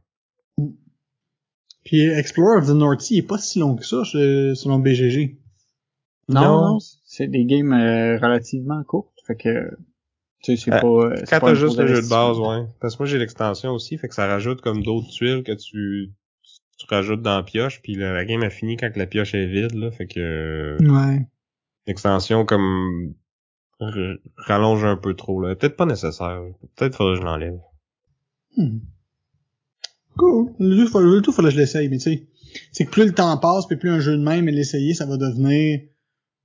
[1.84, 5.36] Puis Explorer of the North Sea est pas si long que ça, selon BGG.
[6.32, 6.72] Non, Non.
[6.74, 9.12] non, c'est des games euh, relativement courtes.
[9.26, 9.70] Fait que,
[10.42, 10.86] tu sais, c'est Euh, pas...
[10.86, 12.66] euh, Quand t'as juste le jeu de base, ouais.
[12.80, 16.10] Parce que moi j'ai l'extension aussi, fait que ça rajoute comme d'autres tuiles que tu
[16.78, 19.46] tu rajoutes dans la pioche, puis la, la game a fini quand la pioche est
[19.46, 21.28] vide, là, fait que Ouais.
[21.86, 23.14] l'extension comme
[24.36, 25.54] rallonge un peu trop là.
[25.54, 26.40] Peut-être pas nécessaire.
[26.76, 27.58] Peut-être faudrait que je l'enlève.
[28.56, 28.78] Hmm.
[30.16, 30.52] Cool.
[30.58, 32.26] Le tout, faut- le tout, faudrait que je l'essaye, mais tu sais,
[32.70, 35.06] c'est que plus le temps passe, puis plus un jeu de même et l'essayer, ça
[35.06, 35.80] va devenir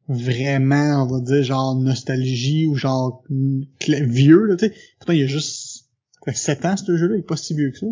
[0.07, 4.73] vraiment, on va dire, genre nostalgie ou genre vieux, là, tu sais.
[4.99, 5.85] Pourtant, il y a juste
[6.21, 7.85] quoi, 7 ans, ce jeu-là, il est pas si vieux que ça.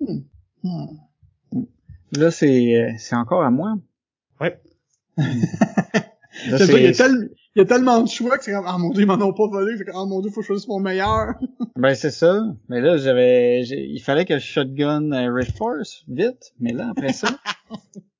[0.00, 0.20] Hmm.
[0.62, 1.64] Hmm.
[2.12, 3.74] Là, c'est euh, c'est encore à moi.
[4.40, 4.60] Ouais.
[5.16, 5.24] Là,
[6.58, 8.52] C'est ça, il y, a c'est- tel- il y a tellement de choix que c'est
[8.52, 10.40] comme, ah mon dieu, ils m'en ont pas volé, fait que, ah mon dieu, faut
[10.40, 11.34] que je choisisse mon meilleur.
[11.76, 12.42] Ben c'est ça.
[12.68, 16.52] Mais là, j'avais, j'ai- il fallait que je shotgun euh, Red Force vite.
[16.60, 17.28] Mais là, après ça,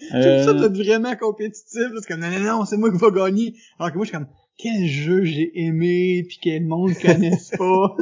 [0.12, 3.10] J'aime ça euh, d'être vraiment compétitif, parce que non, non, non, c'est moi qui va
[3.10, 3.54] gagner.
[3.78, 7.96] Alors que moi, je suis comme, quel jeu j'ai aimé, puis quel monde connaisse pas.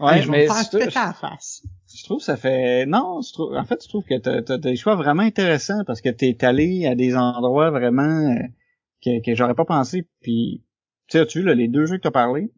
[0.00, 1.62] ouais, je vais mais je, péter à la face.
[1.94, 4.58] je trouve que ça fait, non, je trouve, en fait, je trouve que t'as, t'as
[4.58, 8.42] des choix vraiment intéressants parce que t'es allé à des endroits vraiment euh,
[9.04, 10.06] que, que j'aurais pas pensé.
[10.20, 10.64] Puis,
[11.08, 12.52] tu sais, tu là, les deux jeux que t'as parlé,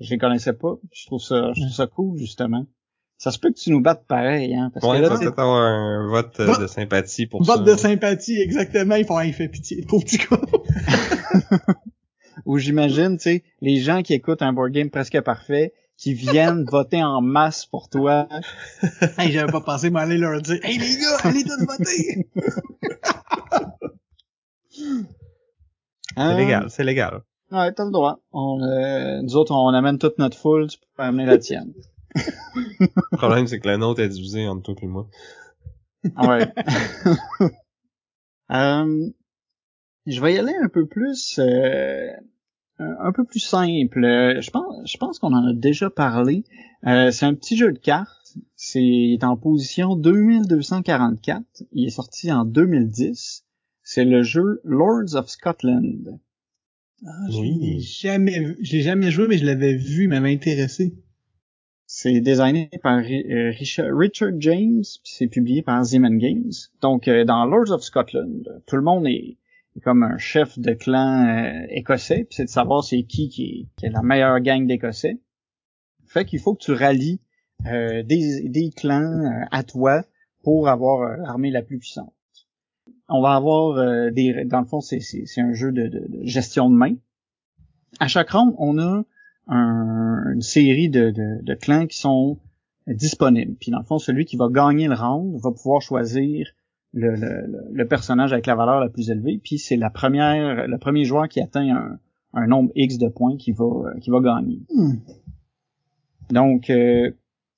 [0.00, 0.76] je les connaissais pas.
[0.92, 2.66] Je trouve ça, je trouve ça cool justement.
[3.22, 5.60] Ça se peut que tu nous battes pareil, hein, parce Ouais, que là, peut-être avoir
[5.62, 7.62] un vote euh, Vote- de sympathie pour Vote ça.
[7.64, 8.94] de sympathie, exactement.
[8.94, 10.40] Ils font, il fait pitié, pauvre petit gars.
[12.46, 16.64] où j'imagine, tu sais, les gens qui écoutent un board game presque parfait, qui viennent
[16.70, 18.26] voter en masse pour toi.
[19.18, 22.26] hey, j'avais pas pensé m'aller leur dire, hey les gars, allez tous voter.
[24.70, 26.36] C'est Hein?
[26.38, 27.20] légal, c'est légal.
[27.52, 28.18] Ouais, t'as le droit.
[28.32, 31.72] On, euh, nous autres, on amène toute notre foule, tu peux amener la tienne.
[32.14, 35.08] Le problème, c'est que la nôtre est divisée entre toi et moi.
[36.22, 36.52] Ouais.
[38.52, 39.10] Euh,
[40.06, 42.10] je vais y aller un peu plus, euh,
[42.80, 44.04] un peu plus simple.
[44.04, 46.42] Euh, Je pense, je pense qu'on en a déjà parlé.
[46.84, 48.36] Euh, c'est un petit jeu de cartes.
[48.56, 51.44] C'est, il est en position 2244.
[51.72, 53.44] Il est sorti en 2010.
[53.84, 56.18] C'est le jeu Lords of Scotland.
[57.06, 57.56] Ah, je Oui.
[57.60, 58.58] l'ai jamais vu.
[58.62, 60.94] Je l'ai jamais joué, mais je l'avais vu, il m'avait intéressé.
[61.92, 66.52] C'est designé par euh, Richard, James, puis c'est publié par Zeman Games.
[66.80, 69.38] Donc, euh, dans Lords of Scotland, tout le monde est,
[69.82, 73.88] comme un chef de clan euh, écossais, puis c'est de savoir c'est qui qui est,
[73.88, 75.18] la meilleure gang d'écossais.
[76.06, 77.20] Fait qu'il faut que tu rallies
[77.64, 80.04] des, clans à toi
[80.44, 82.14] pour avoir l'armée la plus puissante.
[83.08, 84.44] On va avoir des...
[84.44, 85.00] Dans le fond, c'est,
[85.38, 86.94] un jeu de, de- de gestion de main.
[87.98, 89.02] À chaque ronde, on a
[89.50, 92.38] un- une série de, de, de clans qui sont
[92.86, 93.56] disponibles.
[93.60, 96.46] Puis dans le fond, celui qui va gagner le round va pouvoir choisir
[96.92, 99.40] le, le, le- personnage avec la valeur la plus élevée.
[99.42, 101.98] Puis c'est la première, le premier joueur qui atteint un,
[102.32, 103.66] un nombre X de points qui va,
[104.00, 104.60] qui va gagner.
[104.74, 104.94] Hmm.
[106.30, 107.10] Donc euh,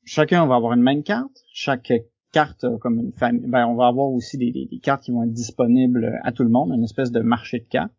[0.04, 1.44] chacun va avoir une même carte.
[1.52, 1.92] Chaque
[2.32, 3.46] carte a comme une famille.
[3.46, 6.42] Ben on va avoir aussi des, des, des cartes qui vont être disponibles à tout
[6.42, 7.92] le monde, une espèce de marché de cartes.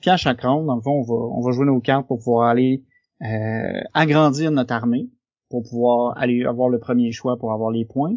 [0.00, 2.18] Puis à chaque round, dans le fond, on va, on va jouer nos cartes pour
[2.18, 2.84] pouvoir aller
[3.22, 5.08] euh, agrandir notre armée,
[5.48, 8.16] pour pouvoir aller avoir le premier choix pour avoir les points.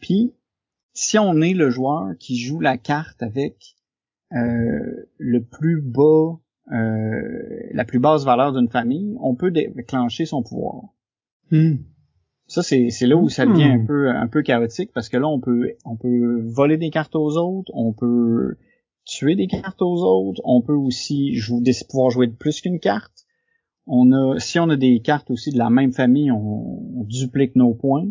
[0.00, 0.34] Puis,
[0.92, 3.76] si on est le joueur qui joue la carte avec
[4.32, 6.38] euh, le plus bas,
[6.72, 10.86] euh, la plus basse valeur d'une famille, on peut déclencher son pouvoir.
[11.50, 11.76] Hmm.
[12.46, 13.80] Ça, c'est, là où ça devient Hmm.
[13.82, 17.14] un peu, un peu chaotique parce que là, on peut, on peut voler des cartes
[17.16, 18.56] aux autres, on peut
[19.04, 22.80] tuer des cartes aux autres, on peut aussi jou- déc- pouvoir jouer de plus qu'une
[22.80, 23.23] carte.
[23.86, 27.54] On a, si on a des cartes aussi de la même famille, on, on duplique
[27.56, 28.06] nos points.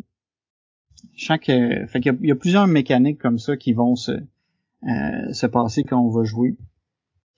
[1.15, 3.95] Chaque, euh, fait qu'il y a, il y a plusieurs mécaniques comme ça qui vont
[3.95, 6.55] se, euh, se passer quand on va jouer.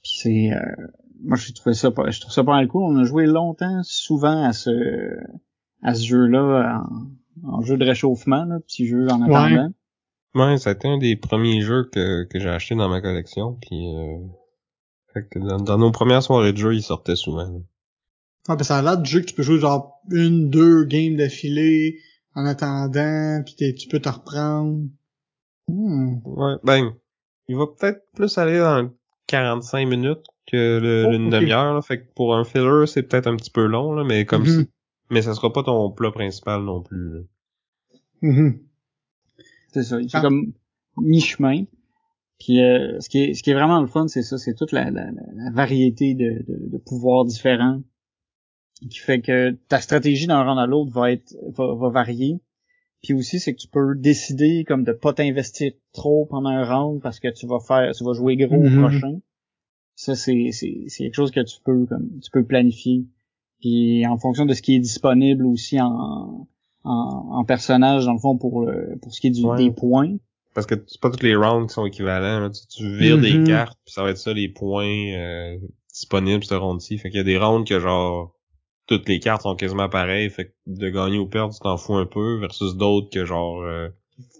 [0.03, 0.87] Puis c'est, euh,
[1.23, 2.83] moi, je trouve ça pas, je trouve ça pas mal cool.
[2.83, 5.17] On a joué longtemps, souvent à ce,
[5.81, 6.83] à ce jeu-là,
[7.43, 9.71] en, en, jeu de réchauffement, là, petit jeu en attendant.
[10.35, 13.57] Ouais, ça a été un des premiers jeux que, que j'ai acheté dans ma collection,
[13.61, 14.17] puis euh,
[15.13, 17.61] fait que dans, dans, nos premières soirées de jeu, il sortait souvent.
[18.47, 21.15] Ouais, ben ça a l'air de jeu que tu peux jouer genre une, deux games
[21.15, 21.99] d'affilée
[22.35, 24.83] en attendant, puis tu peux te reprendre.
[25.67, 26.17] Hmm.
[26.25, 26.93] Ouais, ben,
[27.47, 28.91] il va peut-être plus aller dans
[29.27, 31.81] 45 minutes que le, Oh, une demi-heure, là.
[31.81, 34.47] Fait que pour un filler, c'est peut-être un petit peu long, là, mais comme Mhm.
[34.65, 34.69] si...
[35.09, 37.19] Mais ça sera pas ton plat principal non plus, là.
[38.21, 38.59] Mhm.
[39.73, 39.97] C'est ça.
[40.01, 40.21] C'est Ah.
[40.21, 40.53] comme
[40.97, 41.63] mi-chemin.
[42.39, 44.71] Puis euh, ce qui est ce qui est vraiment le fun, c'est ça, c'est toute
[44.71, 47.81] la, la, la- la variété de, de, de pouvoirs différents
[48.89, 52.39] qui fait que ta stratégie d'un round à l'autre va être va, va varier.
[53.03, 57.01] Puis aussi, c'est que tu peux décider comme de pas t'investir trop pendant un round
[57.01, 58.77] parce que tu vas faire tu vas jouer gros Mhm.
[58.77, 59.19] au prochain.
[59.95, 63.05] Ça, c'est c'est c'est quelque chose que tu peux comme tu peux planifier.
[63.61, 66.47] Puis en fonction de ce qui est disponible aussi en
[66.83, 66.91] en,
[67.31, 69.57] en personnage dans le fond pour le pour ce qui est du, Ouais.
[69.57, 70.17] des points.
[70.53, 72.49] Parce que c'est pas tous les rounds qui sont équivalents, là.
[72.49, 73.21] Tu, tu vires Mhm.
[73.21, 75.57] des cartes, puis ça va être ça les points euh,
[75.93, 76.97] disponibles ce round-ci.
[76.97, 78.33] Fait qu'il y a des rounds que genre
[78.87, 81.95] toutes les cartes sont quasiment pareilles, fait que de gagner ou perdre, tu t'en fous
[81.95, 83.89] un peu, versus d'autres que genre euh,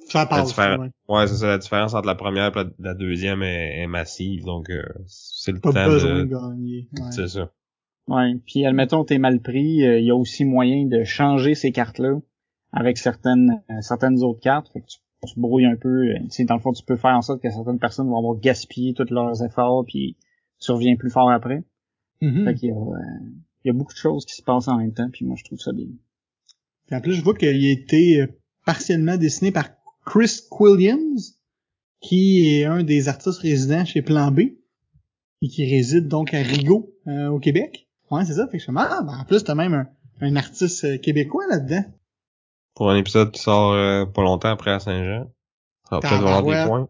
[0.09, 0.47] Ça passe.
[0.47, 0.91] différence- ouais.
[1.15, 4.69] Ouais, c'est ça, la différence entre la première et la, deuxième est, est massive, donc
[4.69, 6.21] euh, c'est le Pas temps besoin de...
[6.21, 6.87] de gagner.
[6.93, 7.11] Ouais.
[7.11, 7.51] C'est ça.
[8.07, 8.33] Ouais.
[8.45, 12.19] Puis admettons t'es mal pris, euh, il y a aussi moyen de changer ces cartes-là
[12.71, 14.69] avec certaines euh, certaines autres cartes.
[14.73, 14.97] Fait que tu,
[15.27, 16.09] tu brouilles un peu.
[16.11, 18.19] euh, Tu sais, dans le fond, tu peux faire en sorte que certaines personnes vont
[18.19, 20.17] avoir gaspillé tous leurs efforts, puis
[20.59, 21.63] tu reviens plus fort après.
[22.21, 22.45] Mhm.
[22.45, 22.99] Fait qu'il y a, euh,
[23.65, 25.43] il y a beaucoup de choses qui se passent en même temps, puis moi je
[25.43, 25.87] trouve ça bien.
[26.87, 28.27] Puis en plus, je vois qu'il a été euh,
[28.65, 29.69] partiellement dessiné par
[30.05, 31.17] Chris Quilliams,
[31.99, 34.39] qui est un des artistes résidents chez Plan B,
[35.41, 37.87] et qui réside donc à Rigaud, euh, au Québec.
[38.11, 38.47] Ouais, c'est ça.
[38.47, 39.87] Fait que je ah, ben, en plus, t'as même un,
[40.21, 41.83] un artiste euh, québécois là-dedans.
[42.75, 45.27] Pour un épisode qui sort euh, pas longtemps après à Saint-Jean,
[45.89, 46.89] ça va peut-être avoir des points.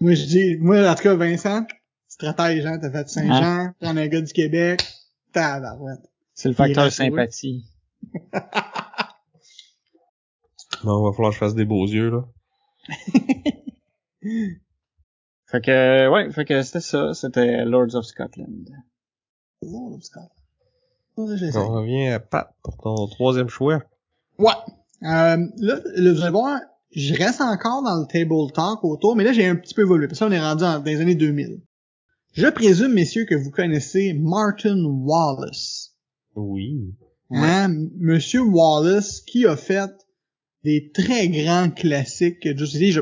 [0.00, 1.66] Moi, je dis, moi, en tout cas, Vincent,
[2.08, 4.86] stratège, hein, t'as fait Saint-Jean, prendre un gars du Québec,
[5.32, 6.10] tabarouette.
[6.34, 7.64] C'est le facteur sympathie.
[10.82, 12.24] Bon, va falloir que je fasse des beaux yeux, là.
[15.46, 18.68] Fait que ouais, fait que c'était ça, c'était Lords of Scotland.
[21.16, 21.58] Ouais, je l'essaie.
[21.58, 23.82] On revient à Pat pour ton troisième choix.
[24.38, 24.50] Ouais.
[25.02, 26.60] Euh, là, là, vous allez voir,
[26.94, 30.08] je reste encore dans le table talk autour, mais là, j'ai un petit peu évolué.
[30.08, 31.60] Parce que là, on est rendu en- dans les années 2000.
[32.32, 35.93] Je présume, messieurs, que vous connaissez Martin Wallace.
[36.36, 36.94] Oui.
[37.30, 37.74] Hein?
[37.98, 39.90] Monsieur Wallace, qui a fait
[40.62, 43.00] des très grands classiques que je sais, je,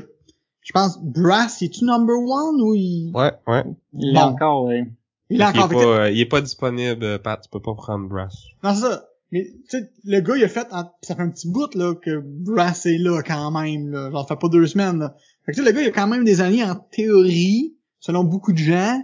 [0.62, 3.64] je pense, Brass, est-tu number one ou il, Ouais, ouais.
[3.94, 4.20] Il Bon.
[4.20, 4.84] est encore, ouais.
[5.30, 7.40] il est il, est encore fait pas, euh, il est pas disponible, Pat.
[7.42, 8.34] Tu peux pas prendre Brass.
[8.62, 9.08] Non, c'est ça.
[9.32, 11.94] Mais, tu sais, le gars, il a fait, en- ça fait un petit bout, là,
[11.94, 14.10] que Brass est là, quand même, là.
[14.10, 15.16] Genre, ça fait pas deux semaines, là.
[15.46, 18.24] Fait que, tu sais, le gars, il a quand même des années, en théorie, selon
[18.24, 19.00] beaucoup de gens,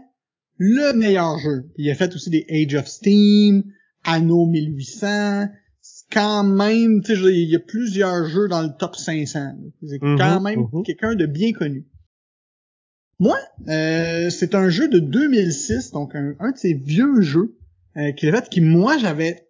[0.58, 1.70] le meilleur jeu.
[1.76, 3.64] Il a fait aussi des Age of Steam,
[4.04, 5.48] Anno 1800.
[5.80, 9.38] C'est Quand même, tu sais, il y a plusieurs jeux dans le top 500.
[9.38, 9.54] là.
[9.86, 10.82] C'est Mhm, quand même mhm.
[10.84, 11.86] quelqu'un de bien connu.
[13.20, 13.36] Moi,
[13.68, 17.56] euh, c'est un jeu de 2006, donc un, un de ces vieux jeux
[17.96, 19.48] euh, qu'il a fait, qui moi j'avais,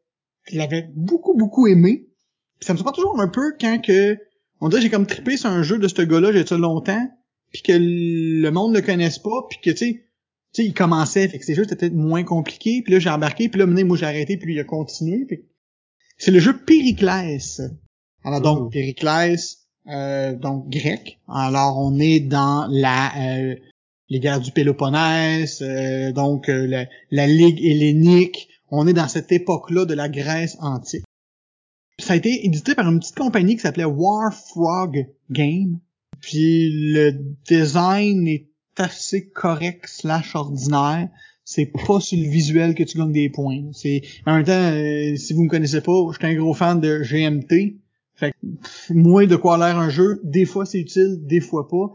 [0.53, 2.09] l'avais beaucoup beaucoup aimé.
[2.59, 4.17] Puis ça me surprend toujours un peu quand que,
[4.61, 7.09] on dirait j'ai comme trippé sur un jeu de ce gars-là, j'ai ça longtemps,
[7.53, 10.08] puis que le monde le connaisse pas, puis que tu sais,
[10.63, 13.49] sais, il commençait, fait que ces jeux étaient peut-être moins compliqués, puis là j'ai embarqué,
[13.49, 15.27] puis là maintenant, moi j'ai arrêté, puis il a continué.
[16.17, 17.61] C'est le jeu Périclès.
[18.25, 18.71] Alors donc Mhm.
[18.71, 21.19] Périclès, euh, donc grec.
[21.29, 23.55] Alors on est dans la euh,
[24.11, 28.49] les guerres du Péloponnèse, euh, donc euh, la, la Ligue hellénique.
[28.71, 31.05] On est dans cette époque-là de la Grèce antique.
[31.99, 35.79] Ça a été édité par une petite compagnie qui s'appelait War Frog Game.
[36.21, 37.13] Puis le
[37.49, 38.49] design est
[38.81, 41.09] assez correct slash ordinaire.
[41.45, 43.71] C'est pas sur le visuel que tu gagnes des points.
[43.73, 46.81] C'est en même temps, euh, si vous me connaissez pas, je suis un gros fan
[46.81, 47.77] de GMT.
[48.15, 51.69] Fait que pff, moi de quoi l'air un jeu, des fois c'est utile, des fois
[51.69, 51.93] pas.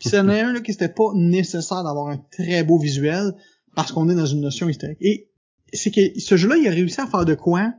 [0.00, 3.34] Puis c'en est un là qui c'était pas nécessaire d'avoir un très beau visuel
[3.74, 4.98] parce qu'on est dans une notion historique.
[5.00, 5.28] Et
[5.72, 7.72] c'est que ce jeu-là, il a réussi à faire de quoi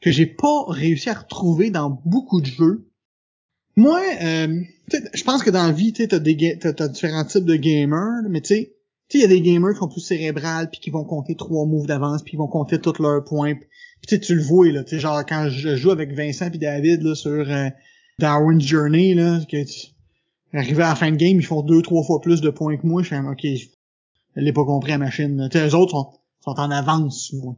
[0.00, 2.89] que j'ai pas réussi à retrouver dans beaucoup de jeux.
[3.76, 4.60] Moi, euh,
[5.14, 8.74] je pense que dans la vie, tu t'as différents types de gamers, mais tu sais,
[9.14, 11.86] il y a des gamers qui sont plus cérébrales puis qui vont compter trois moves
[11.86, 13.54] d'avance puis qui vont compter tous leurs points.
[14.06, 17.14] Puis tu le vois là, tu genre quand je joue avec Vincent puis David là
[17.14, 17.68] sur euh,
[18.18, 19.56] Darwin's Journey là, que
[20.52, 22.86] arrivé à la fin de game, ils font deux trois fois plus de points que
[22.86, 25.36] moi, je fais ok, je l'ai pas compris la machine.
[25.36, 25.48] là.
[25.48, 26.10] Tu sais, eux autres sont
[26.42, 27.56] sont en avance moi.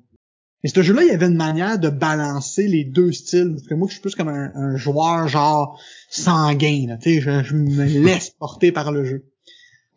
[0.63, 3.55] Mais ce jeu-là, il y avait une manière de balancer les deux styles.
[3.55, 6.87] Parce que moi, je suis plus comme un, un joueur genre sanguin.
[6.87, 9.33] Là, je, je me laisse porter par le jeu.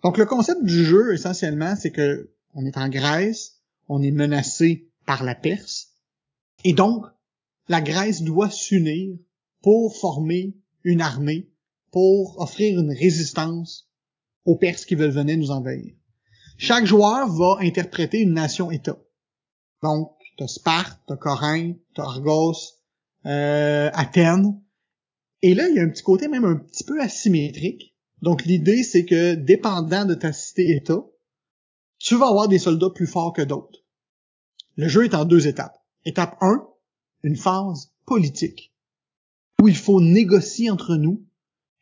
[0.06, 4.88] Donc le concept du jeu, essentiellement, c'est que on est en Grèce, on est menacé
[5.08, 5.90] par la Perse,
[6.64, 7.06] et donc
[7.70, 9.18] la Grèce doit s'unir
[9.64, 11.50] pour former une armée,
[11.92, 13.90] pour offrir une résistance
[14.46, 15.96] aux Perses qui veulent venir nous envahir.
[16.60, 19.00] Chaque joueur va interpréter une nation-État.
[19.82, 22.56] Donc, t'as Sparte, t'as Corinthe, t'as Argos,
[23.26, 24.62] euh, Athènes.
[25.42, 27.96] Et là, il y a un petit côté même un petit peu asymétrique.
[28.22, 31.04] Donc, l'idée, c'est que, dépendant de ta cité-État,
[32.00, 33.80] tu vas avoir des soldats plus forts que d'autres.
[34.76, 35.78] Le jeu est en deux étapes.
[36.06, 36.68] Étape 1,
[37.24, 38.74] une phase politique,
[39.62, 41.26] où il faut négocier entre nous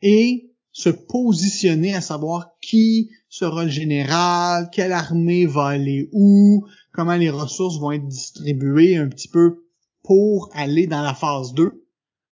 [0.00, 7.16] et se positionner à savoir qui sera le général, quelle armée va aller où, comment
[7.16, 9.66] les ressources vont être distribuées un petit peu
[10.02, 11.84] pour aller dans la phase 2.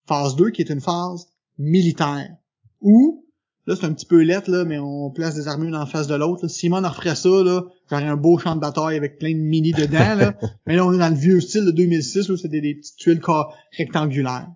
[0.07, 1.27] Phase 2 qui est une phase
[1.57, 2.35] militaire.
[2.81, 3.25] Où,
[3.65, 6.07] là c'est un petit peu lettre, là, mais on place des armées une en face
[6.07, 6.47] de l'autre.
[6.47, 9.71] Simon en referait ça, là, j'aurais un beau champ de bataille avec plein de mini
[9.71, 10.15] dedans.
[10.15, 10.33] Là.
[10.65, 13.21] mais là on est dans le vieux style de 2006, où c'était des petites tuiles
[13.77, 14.51] rectangulaires.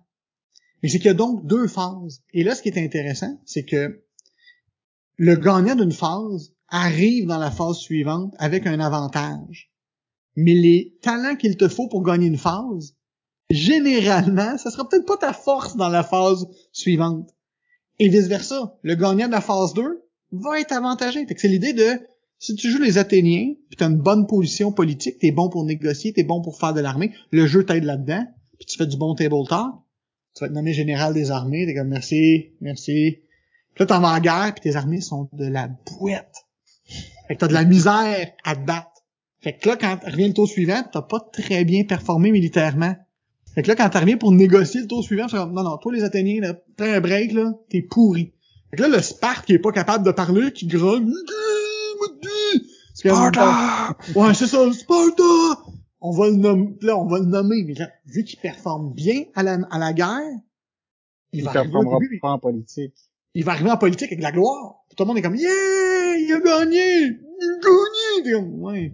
[0.82, 2.22] Mais c'est qu'il y a donc deux phases.
[2.32, 4.02] Et là, ce qui est intéressant, c'est que
[5.16, 9.71] le gagnant d'une phase arrive dans la phase suivante avec un avantage.
[10.36, 12.96] Mais les talents qu'il te faut pour gagner une phase,
[13.50, 17.30] généralement, ça sera peut-être pas ta force dans la phase suivante.
[17.98, 18.76] Et vice versa.
[18.82, 20.02] Le gagnant de la phase 2
[20.32, 21.26] va être avantagé.
[21.36, 22.00] c'est l'idée de,
[22.38, 26.12] si tu joues les Athéniens, puis t'as une bonne position politique, t'es bon pour négocier,
[26.12, 28.26] t'es bon pour faire de l'armée, le jeu t'aide là-dedans,
[28.58, 29.34] puis tu fais du bon table
[30.34, 33.20] tu vas être nommé général des armées, t'es comme merci, merci.
[33.74, 36.46] Puis là, t'en vas en guerre, puis tes armées sont de la bouette.
[37.28, 38.91] Fait que t'as de la misère à te.
[39.42, 42.94] Fait que là, quand revient le tour suivant, t'as pas très bien performé militairement.
[43.54, 45.76] Fait que là, quand tu reviens pour négocier le tour suivant, c'est comme, non, non,
[45.78, 48.32] toi les Athéniens, là, t'as un break, là, t'es pourri.
[48.70, 51.12] Fait que là, le Sparte qui est pas capable de parler, qui grogne,
[52.94, 53.96] Sparta!
[54.14, 55.22] Ouais, c'est ça, Sparta!
[56.02, 59.22] on va le nommer, là, on va le nommer, mais là, vu qu'il performe bien
[59.34, 60.20] à la, à la guerre,
[61.32, 62.94] il, il va performera pas en politique.
[63.34, 64.84] Il va arriver en politique avec la gloire.
[64.96, 67.06] tout le monde est comme, yeah, il a gagné!
[67.06, 68.34] Il a gagné!
[68.34, 68.92] Ouais.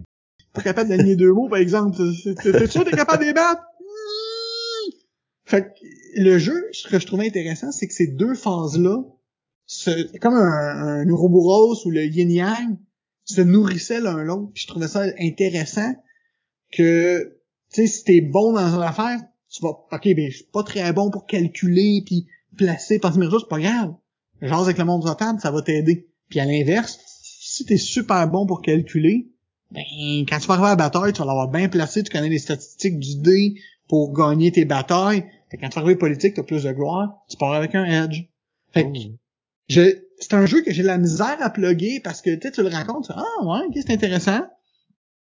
[0.53, 1.97] Pas capable d'aligner deux mots, par exemple.
[1.97, 3.33] T'es sûr t'es capable de?
[5.45, 9.03] Fait que le jeu, ce que je trouvais intéressant, c'est que ces deux phases-là,
[10.21, 12.77] comme un, un ou le Yin Yang,
[13.25, 14.51] se nourrissaient l'un l'autre.
[14.55, 15.93] Je trouvais ça intéressant
[16.71, 17.39] que,
[17.71, 19.19] tu sais, si t'es bon dans une affaire,
[19.49, 22.27] tu vas, ok, ben, je suis pas très bon pour calculer puis
[22.57, 23.93] placer, penser mes c'est pas grave.
[24.41, 26.09] Genre avec le monde de table, ça va t'aider.
[26.29, 29.31] Puis à l'inverse, si t'es super bon pour calculer,
[29.71, 29.83] ben,
[30.27, 32.39] quand tu vas arriver à la bataille, tu vas l'avoir bien placé, tu connais les
[32.39, 33.55] statistiques du dé
[33.87, 35.25] pour gagner tes batailles.
[35.49, 38.23] Fait quand tu vas arriver politique, t'as plus de gloire, tu pars avec un edge.
[38.71, 39.99] Fait que, oh.
[40.19, 43.23] c'est un jeu que j'ai la misère à plugger parce que, tu le racontes, ah
[43.43, 44.41] ouais, ok, c'est intéressant.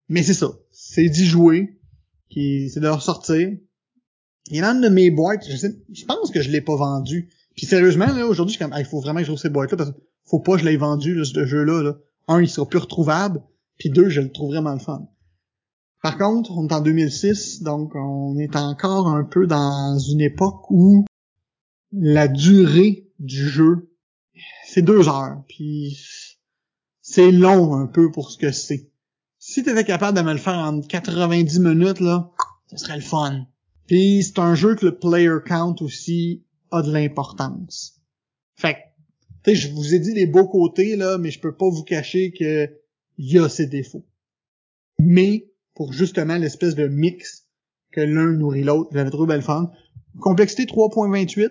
[0.10, 0.52] Mais c'est ça.
[0.72, 1.80] C'est d'y jouer.
[2.30, 3.50] Qui, c'est de ressortir.
[4.48, 6.62] Il y en a une de mes boîtes, je, sais, je pense que je l'ai
[6.62, 7.30] pas vendu.
[7.56, 9.78] Puis sérieusement, là, aujourd'hui, je suis comme, il faut vraiment que je trouve cette boîte-là
[9.78, 11.98] parce que faut pas que je l'ai vendu, là, ce jeu-là, là.
[12.28, 13.42] Un, il sera plus retrouvable.
[13.84, 15.10] Puis deux, je le trouve vraiment le fun.
[16.02, 20.72] Par contre, on est en 2006, donc on est encore un peu dans une époque
[20.72, 21.04] où
[21.92, 23.94] la durée du jeu,
[24.66, 25.44] c'est deux heures.
[25.50, 26.00] Puis
[27.02, 28.90] c'est long un peu pour ce que c'est
[29.38, 32.32] si t'étais capable de me le faire en 90 minutes, là,
[32.68, 33.46] ce serait le fun.
[33.88, 38.02] Puis c'est un jeu que le player count aussi a de l'importance.
[38.56, 38.78] Fait
[39.44, 42.32] que, je vous ai dit les beaux côtés, là, mais je peux pas vous cacher
[42.32, 42.83] que
[43.18, 44.06] y a ses défauts.
[45.00, 47.48] Mais, pour justement l'espèce de mix
[47.92, 49.72] que l'un nourrit l'autre, j'avais trouvé belle fun.
[50.20, 51.50] Complexité 3.28,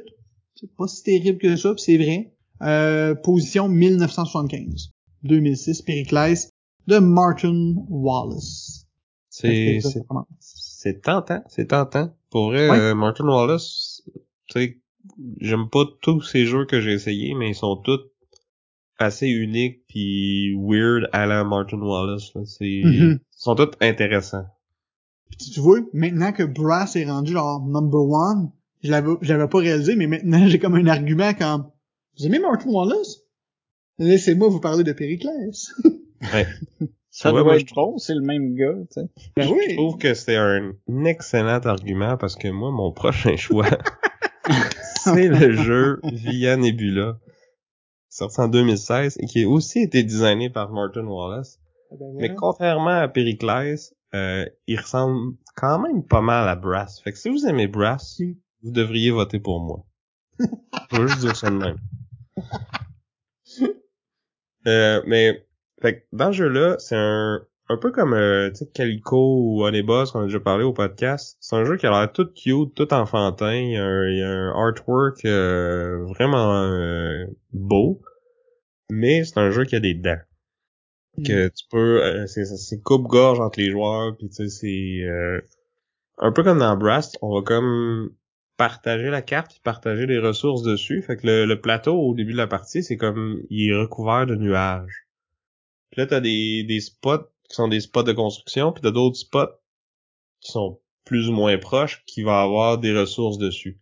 [0.54, 2.32] c'est pas si terrible que ça, c'est vrai.
[2.62, 4.92] Euh, position 1975.
[5.24, 6.50] 2006, Périclès
[6.86, 8.86] de Martin Wallace.
[9.28, 12.14] C'est c'est tentant, c'est tentant.
[12.30, 14.02] Pour vrai, euh, Martin Wallace,
[14.46, 14.78] tu sais,
[15.40, 18.00] j'aime pas tous ces jeux que j'ai essayés, mais ils sont tous
[19.02, 22.32] assez uniques puis weird à la Martin Wallace.
[22.44, 23.18] C'est, mm-hmm.
[23.18, 24.46] Ils sont tous intéressants.
[25.38, 28.50] tu vois, maintenant que Brass est rendu genre number one,
[28.82, 31.70] je l'avais, j'avais pas réalisé, mais maintenant j'ai comme un argument comme,
[32.18, 33.18] vous aimez Martin Wallace?
[33.98, 35.72] Laissez-moi vous parler de Périclès.
[36.32, 36.46] Ouais.
[37.10, 39.08] Ça doit être bon, c'est le même gars, tu sais.
[39.36, 39.66] Ben oui.
[39.68, 40.72] Je trouve que c'est un
[41.04, 43.68] excellent argument parce que moi, mon prochain choix,
[45.04, 47.18] c'est le jeu Via Nebula,
[48.12, 51.58] sorti en 2016 et qui a aussi été designé par Martin Wallace.
[51.90, 53.76] Ah ben Mais contrairement à Pericles,
[54.14, 57.00] euh, il ressemble quand même pas mal à Brass.
[57.00, 58.20] Fait que si vous aimez Brass,
[58.62, 59.84] vous devriez voter pour moi.
[60.92, 61.78] Je veux juste dire ça de même.
[64.68, 65.44] Euh, mais
[65.80, 70.12] fait que dans ce jeu-là, c'est un un peu comme euh, Calico ou Honey Boss
[70.12, 71.36] qu'on a déjà parlé au podcast.
[71.40, 73.54] C'est un jeu qui a l'air tout cute, tout enfantin.
[73.54, 78.02] Il y a un, il y a un artwork euh, vraiment euh, beau,
[78.90, 80.20] mais c'est un jeu qui a des dents.
[81.26, 85.40] Que tu peux, euh, c'est coupe-gorge entre les joueurs, puis tu sais c'est euh,
[86.18, 88.10] un peu comme dans Brast, on va comme
[88.56, 91.02] partager la carte puis partager les ressources dessus.
[91.02, 94.24] Fait que le, le plateau au début de la partie, c'est comme il est recouvert
[94.26, 95.06] de nuages.
[95.90, 99.16] Puis là, t'as des, des spots qui sont des spots de construction, puis t'as d'autres
[99.16, 99.52] spots
[100.40, 103.78] qui sont plus ou moins proches, qui vont avoir des ressources dessus.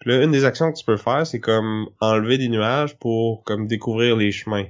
[0.00, 3.44] Puis là, une des actions que tu peux faire, c'est comme enlever des nuages pour
[3.44, 4.66] comme découvrir les chemins.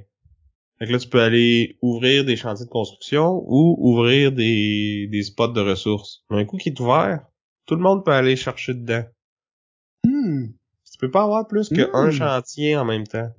[0.78, 5.22] Fait que là, tu peux aller ouvrir des chantiers de construction ou ouvrir des, des
[5.22, 6.22] spots de ressources.
[6.30, 7.24] Mais un coup qui est ouvert,
[7.66, 9.05] tout le monde peut aller chercher dedans.
[10.05, 10.48] Hmm.
[10.90, 12.10] Tu peux pas avoir plus qu'un Mm.
[12.10, 13.30] chantier en même temps.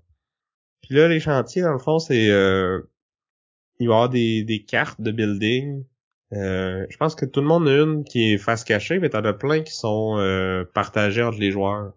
[0.82, 2.30] Puis là, les chantiers, dans le fond, c'est...
[2.30, 2.82] Euh,
[3.80, 5.84] il va y avoir des, cartes de building.
[6.34, 9.24] Euh, je pense que tout le monde a une qui est face cachée, mais t'en
[9.24, 11.94] as plein qui sont euh, partagés entre les joueurs.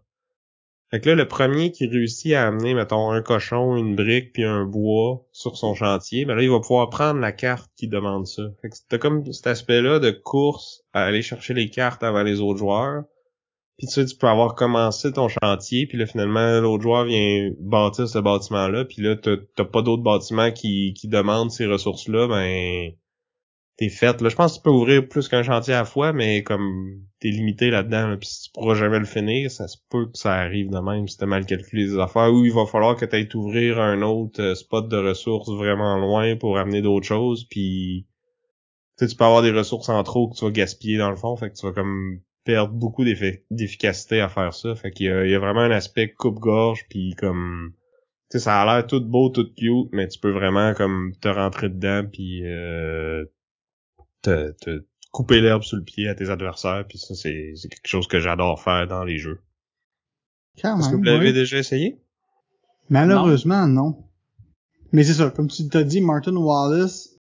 [0.90, 4.44] Fait que là, le premier qui réussit à amener, mettons, un cochon, une brique, puis
[4.44, 8.26] un bois sur son chantier, ben là, il va pouvoir prendre la carte qui demande
[8.26, 8.42] ça.
[8.62, 12.58] Fait t'as comme cet aspect-là de course à aller chercher les cartes avant les autres
[12.58, 13.02] joueurs.
[13.78, 17.50] Puis tu sais, tu peux avoir commencé ton chantier, puis là, finalement, l'autre joueur vient
[17.60, 22.92] bâtir ce bâtiment-là, puis là, t'as pas d'autres bâtiments qui, qui demandent ces ressources-là, ben
[23.76, 24.20] t'es fait.
[24.20, 27.02] Là, je pense que tu peux ouvrir plus qu'un chantier à la fois, mais comme
[27.20, 30.18] t'es limité là-dedans, là, puis si tu pourras jamais le finir, ça se peut que
[30.18, 33.04] ça arrive de même si t'as mal calculé les affaires, ou il va falloir que
[33.04, 38.06] t'ailles t'ouvrir un autre euh, spot de ressources vraiment loin pour amener d'autres choses, puis
[38.98, 41.16] tu sais, tu peux avoir des ressources en trop que tu vas gaspiller dans le
[41.16, 44.74] fond, fait que tu vas comme perdre beaucoup d'effi- d'efficacité à faire ça.
[44.74, 47.72] Fait qu'il y y a vraiment un aspect coupe-gorge puis comme
[48.30, 51.28] tu sais ça a l'air tout beau, tout cute, mais tu peux vraiment comme te
[51.28, 53.24] rentrer dedans puis euh,
[54.22, 58.06] te, te couper l'herbe sous le pied à tes adversaires puis ça c'est quelque chose
[58.06, 59.40] que j'adore faire dans les jeux.
[60.80, 61.98] Est-ce que vous l'avez déjà essayé?
[62.88, 64.04] Malheureusement, non.
[64.92, 67.18] Mais c'est ça, comme tu t'as dit, Martin Wallace,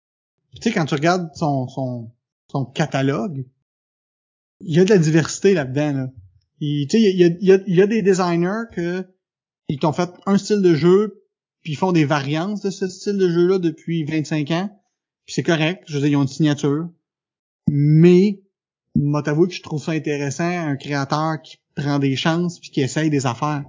[0.54, 2.10] tu sais, quand tu regardes son, son,
[2.52, 3.44] son catalogue,
[4.60, 6.06] il y a de la diversité là-dedans, là.
[6.60, 9.04] Il- y a, des designers que
[9.68, 11.24] ils t'ont fait un style de jeu,
[11.62, 14.70] puis ils font des variantes de ce style de jeu-là depuis 25 ans,
[15.26, 16.88] puis c'est correct, je veux dire, ils ont une signature.
[17.68, 18.42] Mais,
[18.94, 22.80] moi t'avouer que je trouve ça intéressant, un créateur qui prend des chances puis qui
[22.80, 23.64] essaye des affaires.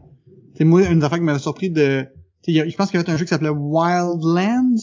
[0.55, 2.05] C'est moi une des affaires qui m'avait surpris de
[2.47, 4.75] y je pense qu'il y avait un jeu qui s'appelait Wildlands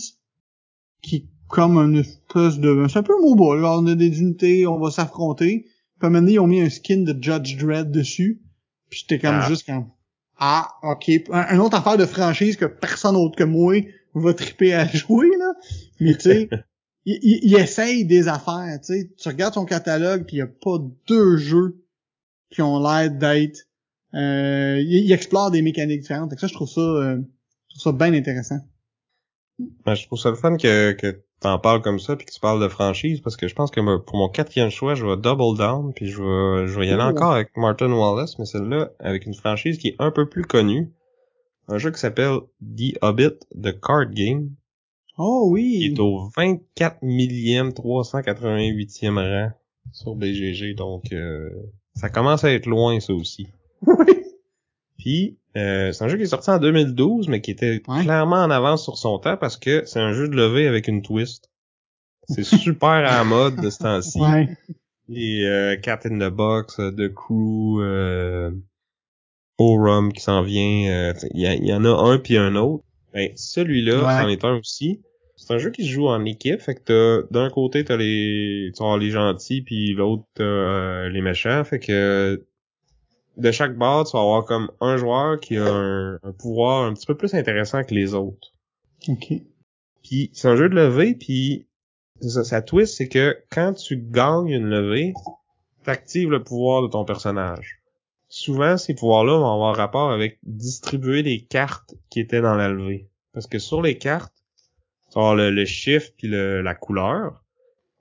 [1.03, 4.81] qui comme une espèce de c'est un peu MOBA là, on a des unités on
[4.81, 5.67] va s'affronter
[6.03, 8.41] puis à un moment donné, ils ont mis un skin de Judge Dredd dessus
[8.91, 9.49] puis j'étais comme Ah.
[9.49, 9.89] juste comme
[10.39, 13.81] ah ok un, une autre affaire de franchise que personne autre que moi
[14.15, 15.53] va triper à jouer là
[16.01, 16.49] mais tu sais
[17.05, 20.43] il, il, il essaye des affaires tu sais tu regardes son catalogue puis il y
[20.43, 21.85] a pas deux jeux
[22.51, 23.67] qui ont l'air d'être
[24.15, 26.29] euh, il, il explore des mécaniques différentes.
[26.29, 27.17] Fait que ça, je trouve ça, euh,
[27.69, 28.59] je trouve ça bien intéressant.
[29.87, 32.41] Ben, je trouve ça le fun que, que t'en parles comme ça puis que tu
[32.41, 35.17] parles de franchise parce que je pense que me- pour mon quatrième choix, je vais
[35.17, 37.11] double down puis je vais, je vais y aller Oh.
[37.11, 40.91] encore avec Martin Wallace, mais celle-là avec une franchise qui est un peu plus connue.
[41.69, 44.51] Un jeu qui s'appelle The Hobbit, The Card Game,
[45.19, 45.93] Oh qui oui.
[45.95, 49.51] est au 24 millième 388e rang
[49.93, 51.51] sur BGG, donc euh,
[51.95, 53.49] ça commence à être loin ça aussi.
[53.87, 54.22] Oui.
[55.03, 58.03] Puis, euh, c'est un jeu qui est sorti en 2012, mais qui était Ouais.
[58.05, 61.03] clairement en avance sur son temps parce que c'est un jeu de levée avec une
[61.03, 61.51] twist.
[62.29, 64.21] C'est super à la mode de ce temps-ci.
[64.21, 64.49] Ouais.
[65.09, 68.53] Les euh, Cat in the Box, euh, The Crew, euh,
[69.59, 70.89] Orum qui s'en vient.
[70.91, 72.85] euh, Il y, en a un puis un autre.
[73.13, 74.23] Ben, celui-là, Ouais.
[74.23, 75.01] c'en est un aussi.
[75.37, 78.71] C'est un jeu qui se joue en équipe, fait que t'as- d'un côté t'as les,
[78.79, 82.47] avoir les gentils puis l'autre t'as euh, les méchants, fait que
[83.37, 86.93] de chaque bord tu vas avoir comme un joueur qui a un, un pouvoir un
[86.95, 88.53] petit peu plus intéressant que les autres.
[89.09, 89.33] Ok.
[90.03, 91.67] Puis c'est un jeu de levée, puis
[92.21, 95.15] ça, sa twist, c'est que quand tu gagnes une levée,
[95.85, 97.81] t'actives le pouvoir de ton personnage.
[98.29, 103.09] Souvent, ces pouvoirs-là vont avoir rapport avec distribuer les cartes qui étaient dans la levée.
[103.33, 104.33] Parce que sur les cartes,
[105.11, 107.43] tu vas avoir le, le chiffre puis le- la couleur,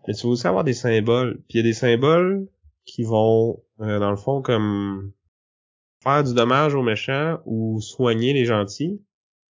[0.08, 1.36] mais tu vas aussi avoir des symboles.
[1.50, 2.48] Puis il y a des symboles
[2.86, 5.12] qui vont, euh, dans le fond, comme
[6.04, 9.02] faire du dommage aux méchants ou soigner les gentils.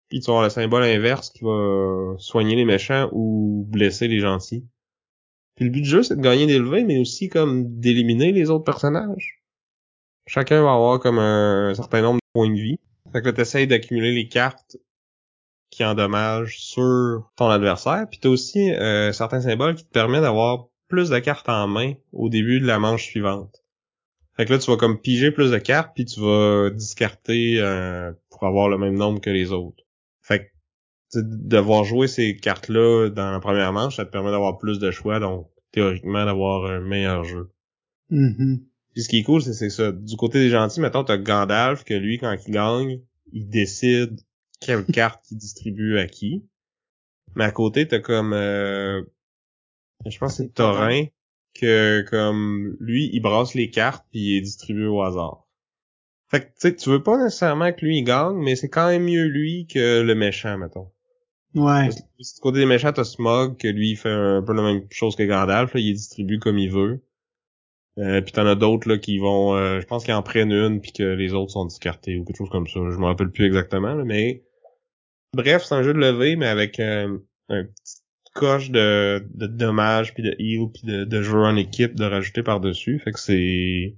[0.09, 4.67] Puis tu vas le symbole inverse qui va soigner les méchants ou blesser les gentils.
[5.55, 8.49] Puis le but du jeu, c'est de gagner des levées, mais aussi comme d'éliminer les
[8.49, 9.41] autres personnages.
[10.27, 12.79] Chacun va avoir comme un, certain nombre de points de vie.
[13.11, 14.77] Fait que là, t'essayes d'accumuler les cartes
[15.69, 18.05] qui endommagent sur ton adversaire.
[18.09, 21.93] Puis t'as aussi euh, certains symboles qui te permettent d'avoir plus de cartes en main
[22.11, 23.60] au début de la manche suivante.
[24.35, 28.11] Fait que là, tu vas comme piger plus de cartes, puis tu vas discarter euh,
[28.29, 29.83] pour avoir le même nombre que les autres.
[30.21, 30.45] Fait
[31.13, 34.91] que devoir jouer ces cartes-là dans la première manche, ça te permet d'avoir plus de
[34.91, 37.51] choix, donc théoriquement d'avoir un meilleur jeu.
[38.11, 38.61] Mm-hmm.
[38.93, 39.91] Puis ce qui est cool, c'est ça.
[39.91, 43.01] Du côté des gentils, mettons, t'as Gandalf, que lui, quand il gagne,
[43.31, 44.19] il décide
[44.59, 46.45] quelle carte il distribue à qui.
[47.35, 48.33] Mais à côté, t'as comme...
[48.33, 49.01] Euh,
[50.05, 51.05] je pense que c'est Thorin,
[51.53, 55.47] que comme lui, il brasse les cartes puis il est distribué au hasard.
[56.29, 58.87] Fait que tu sais, tu veux pas nécessairement que lui il gagne, mais c'est quand
[58.87, 60.89] même mieux lui que le méchant, mettons.
[61.53, 61.89] Ouais.
[61.89, 65.17] du côté des méchants, t'as Smog, que lui il fait un peu la même chose
[65.17, 67.03] que Gandalf, là, il est distribué comme il veut.
[67.97, 70.79] Euh, puis t'en as d'autres là qui vont, euh, je pense qu'ils en prennent une
[70.79, 72.79] puis que les autres sont discartés ou quelque chose comme ça.
[72.79, 74.45] Je me rappelle plus exactement, mais
[75.33, 77.17] bref, c'est un jeu de levée mais avec euh,
[77.49, 78.00] un petit
[78.33, 82.43] coche de, de dommages puis de heal puis de, de joueurs en équipe de rajouter
[82.43, 82.99] par dessus.
[82.99, 83.95] Fait que c'est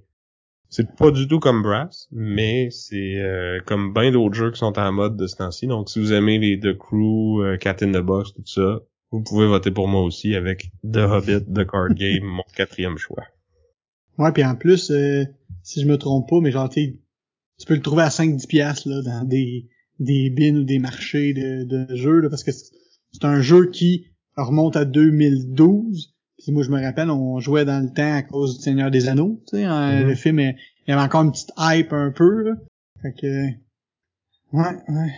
[0.68, 4.76] c'est pas du tout comme Brass, mais c'est euh, comme bien d'autres jeux qui sont
[4.76, 5.68] en mode de ce temps-ci.
[5.68, 8.80] Donc si vous aimez les The Crew, euh, Cat in the Box, tout ça,
[9.12, 13.22] vous pouvez voter pour moi aussi avec The Hobbit, The Card Game, mon quatrième choix.
[14.18, 15.24] Ouais, puis en plus, euh,
[15.62, 16.98] si je me trompe pas, mais genre, tu
[17.66, 19.68] peux le trouver à 5-10 piastres, là, dans des,
[20.00, 24.06] des bins ou des marchés de, de jeux, là, parce que c'est un jeu qui
[24.36, 26.14] remonte à 2012.
[26.42, 29.08] Puis moi, je me rappelle, on jouait dans le temps à cause du Seigneur des
[29.08, 30.08] Anneaux, tu sais, hein, Mhm.
[30.08, 30.54] le film, il
[30.88, 32.52] y avait encore une petite hype un peu, là.
[33.02, 33.46] Fait que,
[34.52, 35.12] ouais, ouais.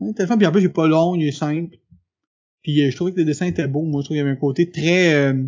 [0.00, 1.76] Ouais, téléphone, puis en plus, il est pas long, il est simple.
[2.62, 3.82] Puis euh, je trouvais que le dessin était beau.
[3.82, 5.14] Moi, je trouvais qu'il y avait un côté très...
[5.14, 5.44] euh,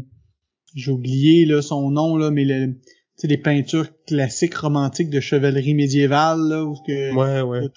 [0.75, 2.81] J'ai oublié là, son nom, là, mais le, tu
[3.17, 7.15] sais, les peintures classiques romantiques de chevalerie médiévale, là, où que...
[7.15, 7.69] Ouais, ouais.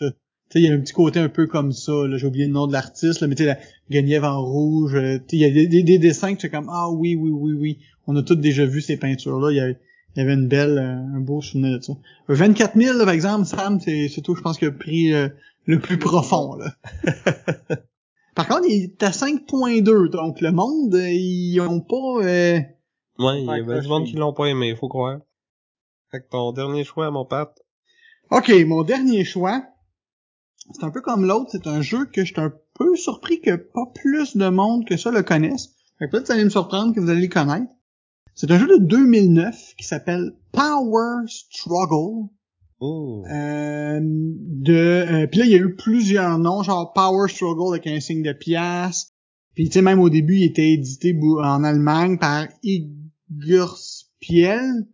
[0.54, 2.18] Sais, il y a un petit côté un peu comme ça, là.
[2.18, 3.58] J'ai oublié le nom de l'artiste, là, mais tu sais, la
[3.92, 4.96] Guenièvre en rouge.
[4.96, 6.90] euh, tu sais, il y a des, des, des dessins que tu es comme, ah
[6.90, 7.80] oui, oui, oui, oui.
[8.08, 9.52] On a tous déjà vu ces peintures-là.
[9.52, 9.78] Il y avait,
[10.16, 11.94] il y avait une belle, euh, un beau souvenir de ça.
[12.30, 15.14] Euh, 24 000, là, par exemple, Sam, c'est, c'est tout, je pense, qu'il a pris
[15.14, 15.30] euh,
[15.66, 16.74] le plus profond, là.
[18.36, 22.24] Par contre, il est à 5.2, donc le monde, euh, ils ont pas...
[22.24, 22.60] euh,
[23.18, 25.20] Ouais, il y a du monde qui l'ont pas aimé, faut croire.
[26.10, 27.54] Fait que ton dernier choix, mon Pat.
[28.32, 29.64] Ok, mon dernier choix,
[30.72, 33.56] c'est un peu comme l'autre, c'est un jeu que je suis un peu surpris que
[33.56, 35.70] pas plus de monde que ça le connaisse.
[35.98, 37.72] Fait que peut-être que ça allait me surprendre que vous allez le connaître.
[38.36, 42.30] C'est un jeu de 2009 qui s'appelle Power Struggle.
[42.80, 43.24] Oh.
[43.30, 47.88] Euh, de, euh, puis là, il y a eu plusieurs noms, genre Power Struggle avec
[47.88, 49.12] un signe de pièce.
[49.56, 54.88] Puis tu sais, même au début, il était édité en Allemagne par Igurspiel.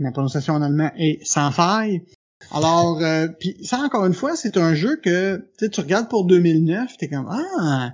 [0.00, 2.02] Ma prononciation en allemand est sans faille.
[2.50, 6.96] Alors, euh, puis ça encore une fois, c'est un jeu que tu regardes pour 2009,
[6.96, 7.92] t'es comme ah,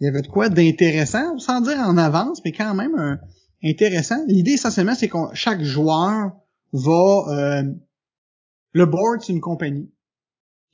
[0.00, 3.16] il y avait de quoi d'intéressant, sans dire en avance, mais quand même euh,
[3.62, 4.22] intéressant.
[4.26, 6.32] L'idée essentiellement, c'est qu'on chaque joueur
[6.72, 7.62] va euh,
[8.72, 9.90] le board, c'est une compagnie.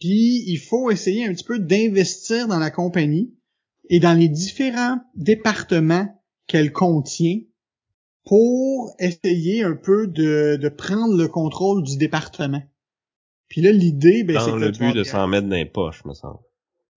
[0.00, 3.32] Puis il faut essayer un petit peu d'investir dans la compagnie
[3.88, 6.08] et dans les différents départements
[6.46, 7.38] qu'elle contient
[8.24, 12.62] pour essayer un peu de prendre le contrôle du département.
[13.50, 16.38] Puis là, l'idée, ben, c'est le but de s'en mettre dans les poches, me semble.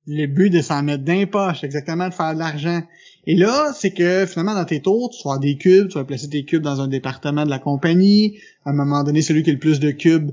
[0.05, 2.83] le but de s'en mettre dans les poches, exactement, de faire de l'argent.
[3.25, 6.05] Et là, c'est que finalement, dans tes tours, tu vas avoir des cubes, tu vas
[6.05, 8.37] placer tes cubes dans un département de la compagnie.
[8.65, 10.31] À un moment donné, celui qui a le plus de cubes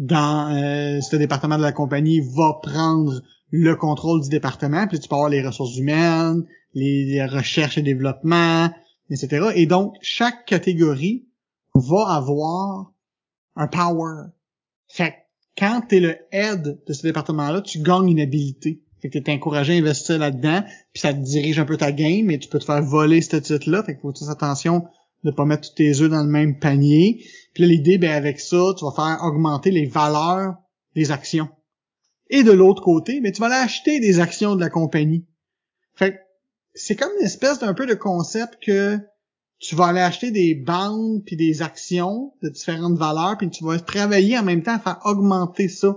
[0.00, 4.88] dans euh, ce département de la compagnie va prendre le contrôle du département.
[4.88, 6.44] Puis tu peux avoir les ressources humaines,
[6.74, 8.70] les, les recherches et développement,
[9.08, 9.50] etc.
[9.54, 11.28] Et donc, chaque catégorie
[11.74, 12.92] va avoir
[13.54, 14.30] un power.
[14.88, 15.14] Fait
[15.60, 18.82] que quand t'es le head de ce département-là, tu gagnes une habilité.
[19.00, 20.62] Fait que t'es encouragé à investir là-dedans,
[20.92, 23.36] puis ça te dirige un peu ta game, mais tu peux te faire voler ce
[23.36, 23.82] titre-là.
[23.82, 24.84] Fait qu'il faut faire attention
[25.24, 27.24] de pas mettre tous tes œufs dans le même panier.
[27.54, 30.54] Puis l'idée, ben avec ça, tu vas faire augmenter les valeurs
[30.94, 31.48] des actions.
[32.28, 35.26] Et de l'autre côté, ben tu vas aller acheter des actions de la compagnie.
[35.94, 36.16] Fait que
[36.74, 38.98] c'est comme une espèce d'un peu de concept que
[39.60, 43.78] tu vas aller acheter des bandes puis des actions de différentes valeurs puis tu vas
[43.78, 45.96] travailler en même temps à faire augmenter ça.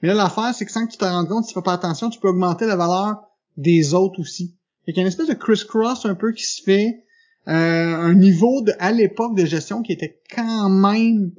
[0.00, 1.74] Mais là, l'affaire, c'est que sans que tu te rendes compte, si tu fais pas
[1.74, 3.16] attention, tu peux augmenter la valeur
[3.56, 4.56] des autres aussi.
[4.86, 7.04] Fait qu'il y a une espèce de criss-cross un peu qui se fait,
[7.48, 11.32] euh, un niveau de, à l'époque de gestion qui était quand même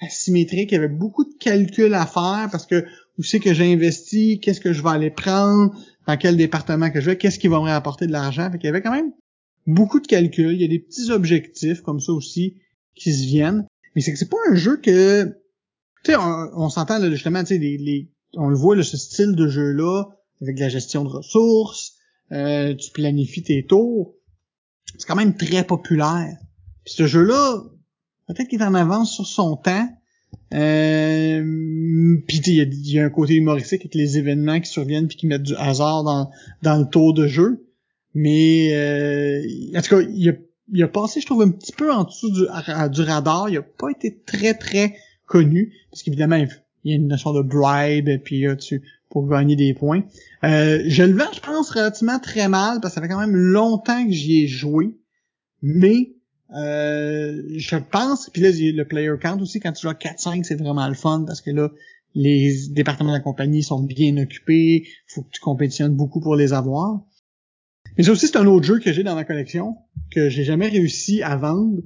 [0.00, 0.72] asymétrique.
[0.72, 2.84] Il y avait beaucoup de calculs à faire parce que
[3.18, 5.74] où c'est que j'ai investi, qu'est-ce que je vais aller prendre,
[6.06, 8.50] dans quel département que je vais, qu'est-ce qui va me rapporter de l'argent.
[8.50, 9.12] Fait qu'il y avait quand même
[9.66, 12.56] beaucoup de calculs, il y a des petits objectifs comme ça aussi
[12.94, 13.66] qui se viennent.
[13.94, 15.24] Mais c'est que c'est pas un jeu que,
[16.04, 18.96] tu sais, on, on s'entend justement, tu sais, les, les, on le voit là, ce
[18.96, 20.04] style de jeu là
[20.42, 21.94] avec la gestion de ressources,
[22.32, 24.14] euh, tu planifies tes tours,
[24.96, 26.36] c'est quand même très populaire.
[26.84, 27.62] Puis ce jeu là,
[28.28, 29.88] peut-être qu'il est en avance sur son temps.
[30.54, 31.42] Euh,
[32.26, 35.08] puis il y, a- il y a un côté humoristique avec les événements qui surviennent
[35.08, 36.30] puis qui mettent du hasard dans,
[36.62, 37.66] dans le tour de jeu.
[38.14, 40.32] Mais euh, en tout cas, il a,
[40.72, 43.48] il a passé, je trouve, un petit peu en dessous du, du radar.
[43.48, 44.96] Il a pas été très très
[45.26, 49.56] connu parce qu'évidemment il y a une notion de bribe puis là, tu pour gagner
[49.56, 50.04] des points.
[50.44, 53.34] Euh, je le vends, je pense, relativement très mal parce que ça fait quand même
[53.34, 54.96] longtemps que j'y ai joué.
[55.62, 56.12] Mais
[56.54, 60.54] euh, je pense, puis là, le player count aussi, quand tu joues à 4-5, c'est
[60.54, 61.70] vraiment le fun parce que là,
[62.14, 66.52] les départements de la compagnie sont bien occupés, faut que tu compétitionnes beaucoup pour les
[66.52, 67.00] avoir.
[67.96, 69.76] Mais ça aussi, c'est un autre jeu que j'ai dans ma collection,
[70.10, 71.82] que j'ai jamais réussi à vendre.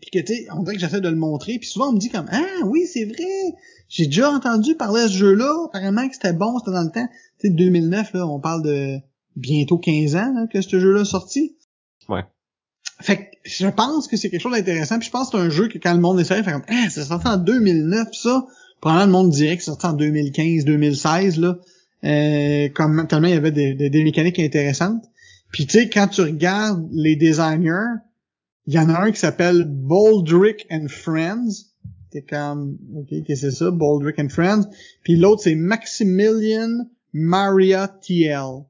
[0.00, 1.98] Puis que, tu sais, on dirait que j'essaie de le montrer, puis souvent on me
[1.98, 3.54] dit comme «Ah, oui, c'est vrai!
[3.88, 7.08] J'ai déjà entendu parler de ce jeu-là, apparemment que c'était bon, c'était dans le temps.»
[7.40, 8.98] Tu sais, 2009, là, on parle de
[9.36, 11.56] bientôt 15 ans là, que ce jeu-là est sorti.
[12.08, 12.24] Ouais.
[13.00, 14.98] Fait que je pense que c'est quelque chose d'intéressant.
[14.98, 16.86] Puis je pense que c'est un jeu que quand le monde essaie, fait comme Ah,
[16.90, 18.46] c'est sorti en 2009 ça.
[18.80, 21.58] Probablement le monde dirait que c'est sorti en 2015, 2016 là.
[22.04, 25.04] Euh, comme tellement il y avait des, des, mécaniques intéressantes.
[25.50, 27.96] Puis tu sais, quand tu regardes les designers,
[28.66, 31.72] il y en a un qui s'appelle Baldrick and Friends.
[32.10, 34.68] T'es comme OK, qu'est-ce que c'est ça, Baldrick and Friends.
[35.02, 38.66] Puis l'autre c'est Maximilian Maria TL.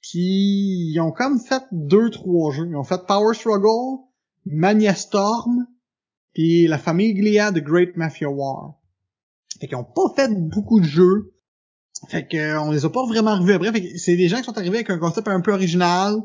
[0.00, 2.66] Puis ils ont comme fait deux, trois jeux.
[2.68, 4.00] Ils ont fait Power Struggle,
[4.46, 5.66] Mania Storm,
[6.32, 8.80] puis la famille Glia de Great Mafia War.
[9.60, 11.34] Fait qu'ils ont pas fait beaucoup de jeux.
[12.08, 13.72] Fait que euh, on les a pas vraiment revus après.
[13.72, 16.16] Fait que c'est des gens qui sont arrivés avec un concept un peu original.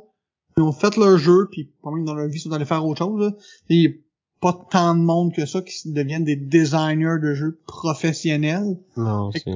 [0.58, 3.00] Ils ont fait leur jeu, puis probablement dans leur vie, ils sont allés faire autre
[3.00, 3.34] chose.
[3.70, 3.92] Il y a
[4.40, 8.78] pas tant de monde que ça qui deviennent des designers de jeux professionnels.
[8.98, 9.52] Non, Fait c'est...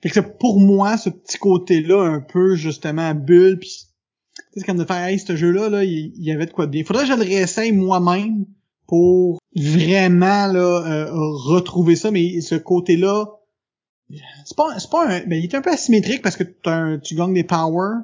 [0.00, 4.60] Fait que c'est pour moi ce petit côté-là un peu justement bulle puis tu sais,
[4.60, 6.70] c'est comme de faire hey ce jeu-là là il il y avait de quoi de
[6.70, 6.84] bien.
[6.84, 8.46] Faudrait que je le réessaye moi-même
[8.86, 13.37] pour vraiment là euh, retrouver ça mais ce côté-là
[14.44, 17.34] c'est pas pas un ben, il est un peu asymétrique parce que un- tu gagnes
[17.34, 18.00] des powers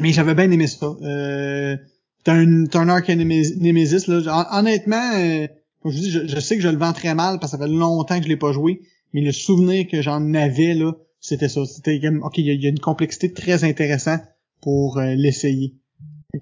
[0.00, 0.86] mais j'avais bien aimé ça.
[1.02, 1.76] Euh,
[2.24, 5.46] t'as un t'as un arc Némésis là Hon- honnêtement euh,
[5.82, 7.64] comme je dis je, je sais que je le vends très mal parce que ça
[7.64, 8.80] fait longtemps que je l'ai pas joué
[9.12, 11.64] mais le souvenir que j'en avais là, c'était ça.
[11.64, 14.20] C'était ok, il y, a- une complexité très intéressante
[14.60, 15.74] pour euh, l'essayer.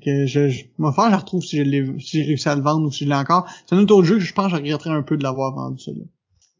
[0.02, 2.62] Que je, je vais faire, je retrouve si je l'ai, si j'ai réussi à le
[2.62, 3.48] vendre ou si je l'ai encore.
[3.66, 5.78] C'est un autre jeu que je pense que je regretterais un peu de l'avoir vendu
[5.80, 6.06] celui-là.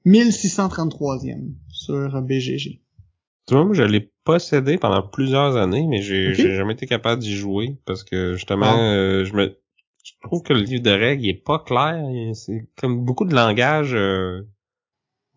[0.07, 2.81] 1633e sur BGG.
[3.47, 6.37] Tu vois, moi, je l'ai possédé pendant plusieurs années, mais j'ai Ok.
[6.37, 8.93] j'ai jamais été capable d'y jouer parce que justement, Ah.
[8.95, 9.57] euh, je me
[10.05, 12.05] je trouve que le livre de règles il est pas clair.
[12.35, 14.43] C'est comme beaucoup de langage euh,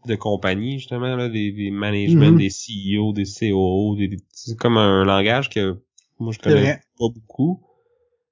[0.07, 2.37] de compagnie, justement, là, des, des management, Mhm.
[2.37, 5.79] des CEO, des COO, des, c'est comme un langage que
[6.19, 7.61] moi je connais pas beaucoup.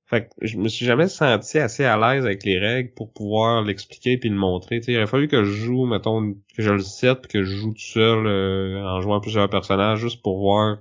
[0.09, 3.61] Fait que je me suis jamais senti assez à l'aise avec les règles pour pouvoir
[3.63, 4.79] l'expliquer puis le montrer.
[4.79, 7.43] Tu sais, il aurait fallu que je joue, mettons, que je le set puis que
[7.43, 10.77] je joue tout seul euh, en jouant plusieurs personnages juste pour voir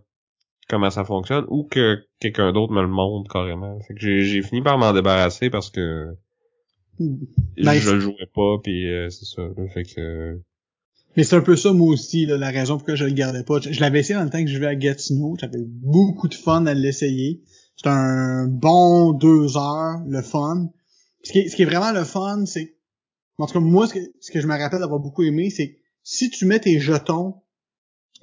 [0.69, 3.81] comment ça fonctionne ou que quelqu'un d'autre me le montre carrément.
[3.81, 6.15] Fait que j'ai, fini par m'en débarrasser parce que
[7.01, 7.83] Nice.
[7.83, 9.43] je le jouais pas puis euh, c'est ça.
[9.43, 9.69] là.
[9.75, 10.41] Fait que
[11.17, 13.61] Mais c'est un peu ça moi aussi, là, la raison pourquoi je le gardais pas.
[13.61, 15.37] Je, je l'avais essayé dans le temps que je vivais à Gatineau.
[15.41, 17.43] J'avais beaucoup de fun à l'essayer.
[17.77, 20.71] C'est un bon deux heures, le fun.
[21.23, 22.77] Ce qui est, vraiment le fun, c'est
[23.39, 26.47] en tout cas moi ce que, je me rappelle d'avoir beaucoup aimé, c'est si tu
[26.47, 27.43] mets tes jetons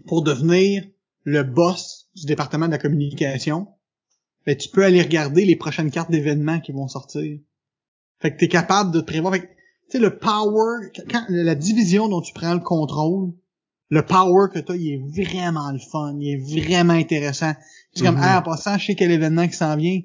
[0.08, 0.84] pour devenir
[1.24, 3.68] le boss du département de la communication,
[4.46, 7.40] ben tu peux aller regarder les prochaines cartes d'événements qui vont sortir.
[8.22, 9.34] Fait que t'es capable de te prévoir.
[9.34, 9.54] Fait que, tu
[9.90, 13.34] sais, le power, quand, la division dont tu prends le contrôle,
[13.90, 17.54] le power que t'as, il est vraiment le fun, il est vraiment intéressant.
[17.94, 20.02] C'est comme, ah, en passant, je sais quel événement qui s'en vient.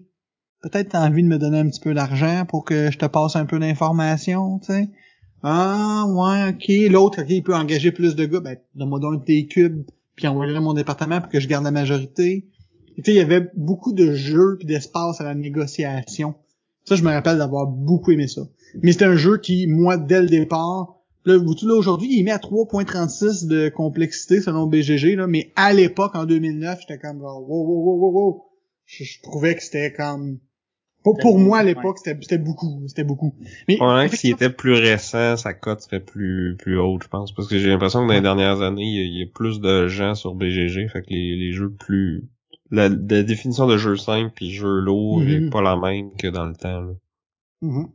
[0.60, 3.36] Peut-être t'as envie de me donner un petit peu d'argent pour que je te passe
[3.36, 4.90] un peu d'informations, tu sais.
[5.42, 6.90] Ah, ouais, ok.
[6.90, 8.40] L'autre, ok, il peut engager plus de gars.
[8.40, 9.84] Ben, donne-moi donc tes cubes,
[10.16, 12.48] puis envoyer mon département pour que je garde la majorité.
[12.96, 16.34] Tu sais, il y avait beaucoup de jeux puis d'espace à la négociation.
[16.84, 18.42] Ça, je me rappelle d'avoir beaucoup aimé ça.
[18.82, 22.22] Mais c'était un jeu qui, moi, dès le départ, là, vous là, aujourd'hui, il est
[22.22, 27.20] mis à 3.36 de complexité selon BGG, là, mais à l'époque, en 2009, j'étais comme,
[27.20, 28.44] genre, wow, wow, wow, wow, wow.
[28.86, 30.38] Je, je trouvais que c'était comme,
[31.04, 33.34] pour, pour moi, à l'époque, c'était, c'était beaucoup, c'était beaucoup.
[33.68, 37.32] Mais, Probablement que s'il était plus récent, sa cote serait plus plus haute, je pense.
[37.34, 38.22] Parce que j'ai l'impression que dans les Ouais.
[38.22, 41.10] dernières années, il y, a, il y a plus de gens sur BGG, fait que
[41.10, 42.28] les, les jeux plus
[42.70, 45.28] la, la définition de jeu simple puis jeu lourd Mhm.
[45.30, 46.80] est pas la même que dans le temps.
[46.80, 46.92] Là.
[47.62, 47.88] Mhm.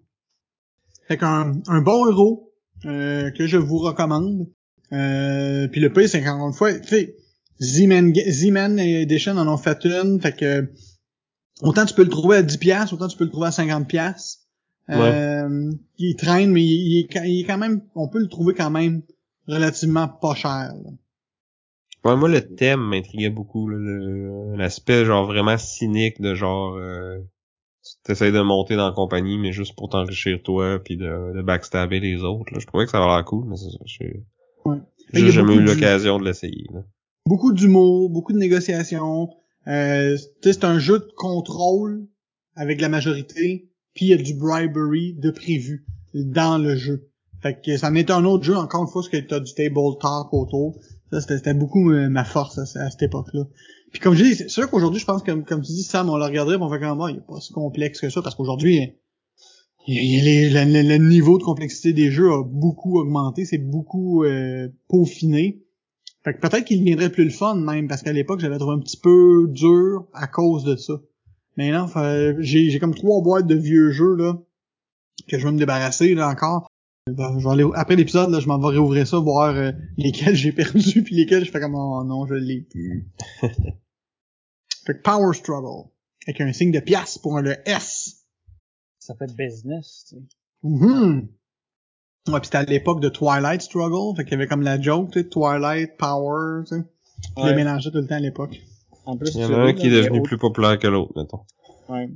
[1.08, 2.53] Fait qu'un un bon héros
[2.86, 4.48] euh, que je vous recommande.
[4.92, 7.16] Euh, puis le pire, c'est qu'encore une fois, tu sais,
[7.62, 10.72] Z-Man Edition en ont fait une, fait que
[11.62, 13.88] autant tu peux le trouver à 10 pièces, autant tu peux le trouver à 50
[13.88, 14.40] pièces.
[14.90, 18.28] Euh, il traîne, mais il, il est, quand- il est quand même, on peut le
[18.28, 19.02] trouver quand même
[19.48, 20.74] relativement pas cher.
[20.74, 20.92] là.
[22.06, 23.70] Ouais, moi, le thème m'intriguait beaucoup.
[23.70, 26.76] L'aspect genre vraiment cynique de genre...
[26.76, 27.18] Euh,
[28.04, 32.00] t'essayes de monter dans la compagnie, mais juste pour t'enrichir toi, puis de, de backstabber
[32.00, 32.54] les autres.
[32.54, 32.60] Là.
[32.60, 33.78] Je trouvais que ça avait l'air cool, mais c'est ça.
[33.86, 34.24] J'ai
[34.66, 35.30] Ouais.
[35.32, 36.66] jamais eu l'occasion de l'essayer.
[37.26, 39.30] beaucoup d'humour, beaucoup de négociations.
[39.68, 42.08] Euh, c'est un jeu de contrôle
[42.56, 47.10] avec la majorité, puis il y a du bribery de prévu dans le jeu.
[47.42, 49.54] Fait que ça en est un autre jeu, encore une fois, parce que t'as du
[49.54, 50.80] table talk autour.
[51.12, 53.44] Ça, c'était beaucoup euh, ma force à, à cette époque-là.
[53.94, 56.18] Puis comme je dis, c'est sûr qu'aujourd'hui, je pense que, comme tu dis, Sam, on
[56.18, 58.96] le regarderait, on fait comme, ah, il est pas si complexe que ça, parce qu'aujourd'hui,
[59.88, 65.64] le, niveau de complexité des jeux a beaucoup augmenté, c'est beaucoup euh, peaufiné.
[66.24, 68.80] Fait que peut-être qu'il deviendrait plus le fun même, parce qu'à l'époque, j'avais trouvé un
[68.80, 71.00] petit peu dur à cause de ça.
[72.40, 74.40] J'ai j'ai comme trois boîtes de vieux jeux là
[75.28, 76.68] que je vais me débarrasser là encore.
[77.06, 80.36] Ben, je vais aller- après l'épisode, là, je m'en vais réouvrir ça, voir euh, lesquels
[80.36, 83.12] j'ai perdu puis lesquels je fais comme oh non, je l'ai plus.
[84.86, 85.90] fait que Power Struggle.
[86.28, 88.26] Avec un signe de pièce pour le S.
[89.00, 90.22] Ça fait business, tu sais.
[90.64, 91.28] Mhm.
[92.30, 95.12] Ouais, pis c'était à l'époque de Twilight Struggle, fait qu'il y avait comme la joke,
[95.12, 96.84] tu sais, Twilight, Power, tu sais.
[97.38, 97.56] Je les Ouais.
[97.56, 98.62] mélangeais tout le temps à l'époque.
[99.06, 101.42] En plus, Il y en a un qui est devenu plus populaire que l'autre, mettons.
[101.90, 102.10] Ouais.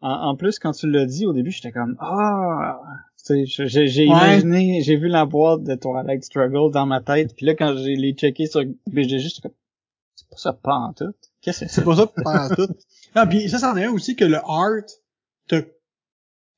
[0.00, 2.80] En, en plus, quand tu l'as dit au début, j'étais comme ah,
[3.24, 4.08] tu sais, j'ai j'ai Ouais.
[4.08, 7.94] imaginé, j'ai vu la boîte de Twilight Struggle dans ma tête, puis là quand j'ai
[7.94, 9.52] les checké sur BGG, j'étais comme
[10.16, 11.14] c'est pas ça pas en tout.
[11.44, 11.84] Qu'est-ce que c'est?
[11.84, 12.74] Pas ça faire tout.
[13.14, 14.86] Non, puis ça, c'en est un aussi que le art,
[15.46, 15.56] te...
[15.56, 15.66] tu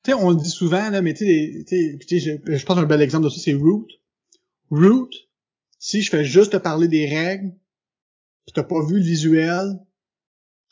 [0.05, 1.25] sais, on le dit souvent, là, mais tu
[1.67, 3.87] sais, je, je pense un bel exemple de ça, c'est Root.
[4.71, 5.09] Root,
[5.77, 7.51] si je fais juste te parler des règles,
[8.45, 9.77] pis t'as pas vu le visuel,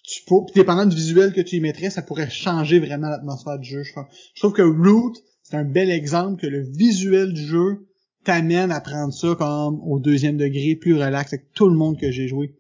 [0.04, 3.60] tu peux, pis dépendant du visuel que tu y mettrais, ça pourrait changer vraiment l'atmosphère
[3.60, 3.84] du jeu.
[3.84, 4.06] Je, trouve.
[4.34, 5.14] je trouve que Root,
[5.44, 7.86] c'est un bel exemple que le visuel du jeu
[8.24, 12.12] t'amène à prendre ça comme au deuxième degré, plus relax avec tout le monde que
[12.12, 12.56] j'ai joué.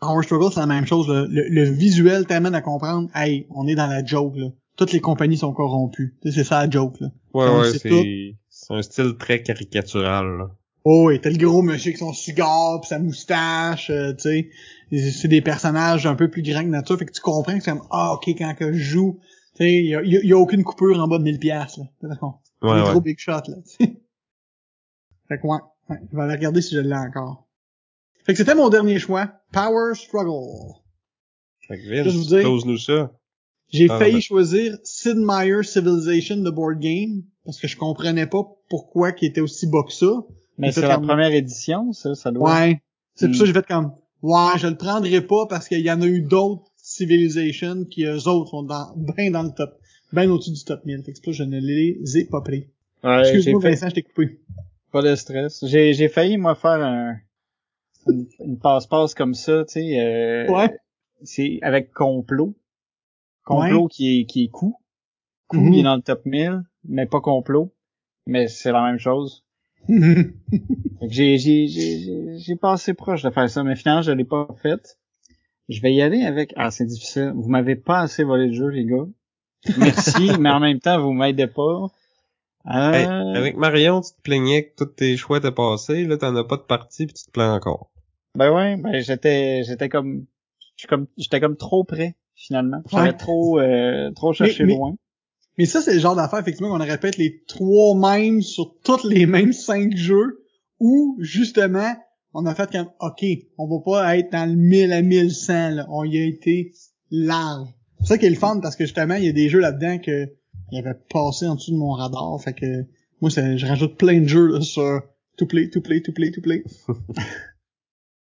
[0.00, 1.08] Power Struggle, c'est la même chose.
[1.08, 4.46] Le, le- le visuel t'amène à comprendre, hey, on est dans la joke, là.
[4.76, 6.16] Toutes les compagnies sont corrompues.
[6.24, 7.08] C'est ça la joke, là.
[7.34, 10.38] Ouais, Donc, ouais, c'est c'est un style très caricatural.
[10.38, 10.50] Là.
[10.84, 14.50] Oh, oui, t'as le gros monsieur avec son cigare pis sa moustache, euh, tu sais.
[14.90, 17.62] Et C'est des personnages un peu plus grands que nature, fait que tu comprends que
[17.62, 19.20] c'est comme, ah, ok, quand que je joue,
[19.56, 21.76] tu sais, y a, y a- y a aucune coupure en bas de 1000 pièces
[21.76, 21.84] là.
[22.00, 22.90] Parce qu'on- Ouais, ouais.
[22.90, 24.00] gros big shots, là, tu sais.
[25.28, 25.58] Fait que ouais,
[25.90, 27.46] ouais, je vais aller regarder si je l'ai encore.
[28.30, 30.72] Fait que c'était mon dernier choix, Power Struggle.
[31.66, 33.12] Fait que Juste vous Vince, dire- close-nous ça.
[33.72, 34.20] J'ai Ah, failli ben.
[34.20, 39.40] choisir Sid Meier's Civilization de board game parce que je comprenais pas pourquoi il était
[39.40, 40.06] aussi bas que ça.
[40.58, 42.52] Mais c'est la comme- première édition, ça, ça doit.
[42.54, 42.80] Ouais.
[43.14, 43.38] C'est pour Hmm.
[43.38, 43.92] ça que j'ai fait comme
[44.22, 48.28] ouais, je le prendrai pas parce qu'il y en a eu d'autres Civilization qui eux
[48.28, 49.70] autres sont dans bien dans le top,
[50.12, 51.02] bien au-dessus du top 1000.
[51.04, 52.68] Fait que c'est pour ça que je ne les ai pas pris.
[53.04, 54.40] Ouais, Excuse-moi fait Vincent, je t'ai coupé.
[54.92, 55.64] pas de stress.
[55.66, 57.16] J'ai j'ai failli moi faire un
[58.10, 60.00] une, une passe-passe comme ça, tu sais.
[60.00, 60.76] euh, Ouais.
[61.22, 62.54] C'est avec complot.
[63.44, 64.76] Complot qui est qui est coup.
[65.48, 67.72] Coup il est dans le top 1000, mais pas complot.
[68.26, 69.44] Mais c'est la même chose.
[69.88, 74.12] Fait que j'ai, j'ai, j'ai, j'ai- j'ai passé proche de faire ça, mais finalement, je
[74.12, 74.98] l'ai pas fait.
[75.68, 77.32] Je vais y aller avec, ah, c'est difficile.
[77.34, 79.06] Vous m'avez pas assez volé le jeu, les gars.
[79.78, 81.86] Merci, mais en même temps, vous m'aidez pas.
[82.66, 83.06] Euh, Hey,
[83.36, 86.56] avec Marion, tu te plaignais que tous tes choix étaient passés, là, t'en as pas
[86.56, 87.90] de partie pis tu te plains encore.
[88.36, 90.24] Ben ouais, ben j'étais, j'étais comme,
[90.76, 92.82] je suis comme, j'étais comme trop près, finalement.
[92.90, 93.16] J'avais Ouais.
[93.16, 94.94] trop, euh, trop cherché mais- loin.
[95.58, 99.26] Mais ça, c'est le genre d'affaire, effectivement, qu'on répète les trois mêmes sur tous les
[99.26, 100.44] mêmes cinq jeux,
[100.78, 101.92] où, justement,
[102.32, 103.24] on a fait comme, OK,
[103.58, 105.86] on va pas être dans le 1000 à 1100, là.
[105.90, 106.72] On y a été
[107.10, 107.68] large.
[108.00, 109.98] C'est ça qui est le fun, parce que, justement, il y a des jeux là-dedans
[109.98, 110.28] que,
[110.72, 112.84] il avait passé en dessous de mon radar, fait que,
[113.20, 115.02] moi, je rajoute plein de jeux, là, sur
[115.36, 116.62] to play, to play, to play, to play.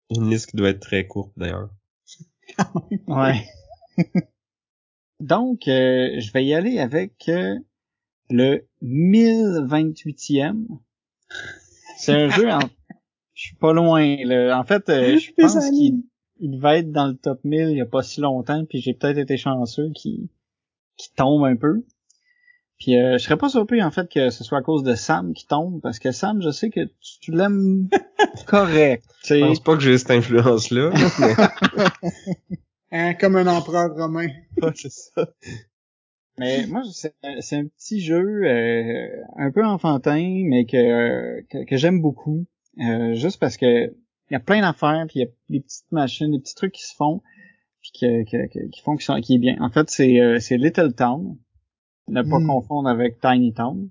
[0.09, 1.69] Une liste qui doit être très courte, d'ailleurs.
[3.07, 3.45] Ouais.
[5.19, 7.55] Donc, euh, je vais y aller avec euh,
[8.29, 10.65] le 1028e.
[11.97, 12.59] C'est un jeu, en...
[13.33, 14.15] je suis pas loin.
[14.25, 14.57] Là.
[14.57, 16.03] En fait, euh, je Les pense qu'il
[16.39, 18.93] il va être dans le top 1000 il y a pas si longtemps, puis j'ai
[18.93, 20.29] peut-être été chanceux qu'il
[20.95, 21.85] qu'il tombe un peu.
[22.79, 25.33] Puis euh, je serais pas surpris en fait que ce soit à cause de Sam
[25.33, 27.89] qui tombe, parce que Sam, je sais que tu, tu l'aimes
[28.47, 29.03] correct.
[29.23, 30.91] tu Je pense pas que j'ai cette influence-là.
[31.19, 31.35] mais-
[32.91, 34.27] Hein, comme un empereur romain.
[34.75, 35.27] c'est ça.
[36.39, 39.07] Mais moi, c'est c'est un petit jeu euh,
[39.37, 42.45] un peu enfantin, mais que, que, que j'aime beaucoup.
[42.81, 45.91] Euh, juste parce que il y a plein d'affaires, puis il y a des petites
[45.91, 47.21] machines, des petits trucs qui se font,
[47.81, 49.57] puis que, que, que- qui font qui, sont, qui est bien.
[49.59, 51.37] En fait, c'est euh, c'est Little Town.
[52.09, 52.47] Ne pas Mm.
[52.47, 53.89] confondre avec Tiny Town.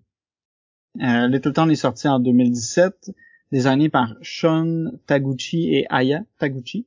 [1.01, 3.13] Euh, Little Town est sorti en 2017,
[3.53, 6.87] designé par Sean Taguchi et Aya Taguchi.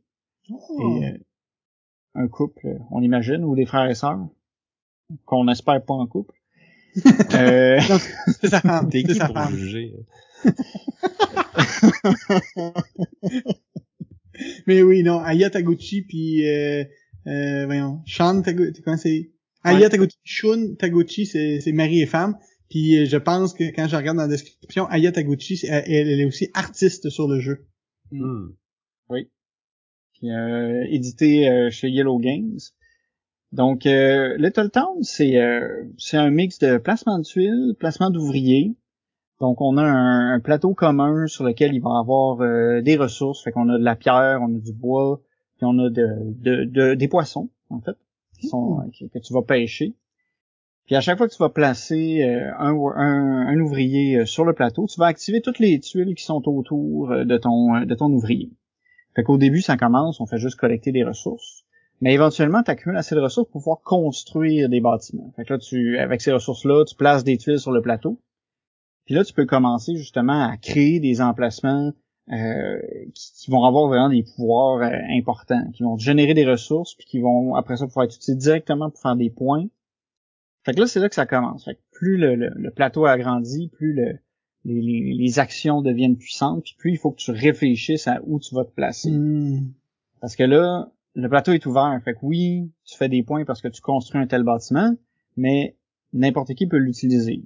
[0.50, 1.00] Oh.
[1.02, 1.18] Et, euh,
[2.16, 4.20] un couple, euh, on imagine, ou des frères et sœurs,
[5.26, 6.36] qu'on espère pas en couple.
[7.36, 7.80] euh.
[8.92, 9.96] T'es qui pour juger?
[14.68, 16.84] Mais oui, non, Aya Taguchi puis euh,
[17.28, 19.32] euh, voyons, Sean Taguchi, comment c'est
[19.64, 19.90] Aya Ouais.
[19.90, 22.36] Taguchi, Shun Taguchi, c'est c'est mari et femme.
[22.70, 26.20] Puis euh, je pense que quand je regarde dans la description, Aya Taguchi, elle, elle
[26.20, 27.66] est aussi artiste sur le jeu.
[28.12, 28.50] Hmm.
[30.14, 32.60] puis, euh, édité euh, chez Yellow Games.
[33.52, 38.76] Donc, euh, Little Town, c'est euh, c'est un mix de placement de tuiles, placement d'ouvriers.
[39.42, 42.96] Donc, on a un, un plateau commun sur lequel il va y avoir euh, des
[42.96, 43.44] ressources.
[43.44, 45.22] Fait qu'on a de la pierre, on a du bois,
[45.58, 46.08] puis on a de,
[46.40, 47.96] de, de- des poissons, en fait,
[48.44, 49.96] euh, que tu vas pêcher.
[50.86, 54.88] Puis à chaque fois que tu vas placer euh, un, ouvrier euh, sur le plateau,
[54.88, 58.52] tu vas activer toutes les tuiles qui sont autour de ton de ton ouvrier.
[59.16, 61.66] Fait qu'au début, ça commence, on fait juste collecter des ressources.
[62.02, 65.32] Mais éventuellement, tu accumules assez de ressources pour pouvoir construire des bâtiments.
[65.36, 68.20] Fait que là, tu, avec ces ressources-là, tu places des tuiles sur le plateau.
[69.06, 71.92] Puis là, tu peux commencer justement à créer des emplacements
[72.32, 72.80] euh,
[73.14, 77.06] qui, qui vont avoir vraiment des pouvoirs euh, importants, qui vont générer des ressources, puis
[77.06, 79.66] qui vont après ça pouvoir être utilisés directement pour faire des points.
[80.64, 81.66] Fait que là, c'est là que ça commence.
[81.66, 84.20] Fait que plus le, le- le plateau agrandit, plus le,
[84.64, 84.82] les,
[85.18, 88.64] les- actions deviennent puissantes, puis plus il faut que tu réfléchisses à où tu vas
[88.66, 89.10] te placer.
[89.12, 89.72] Hmm.
[90.20, 92.00] Parce que là, le plateau est ouvert.
[92.06, 94.94] Fait que oui, tu fais des points parce que tu construis un tel bâtiment,
[95.36, 95.76] mais
[96.14, 97.42] n'importe qui peut l'utiliser.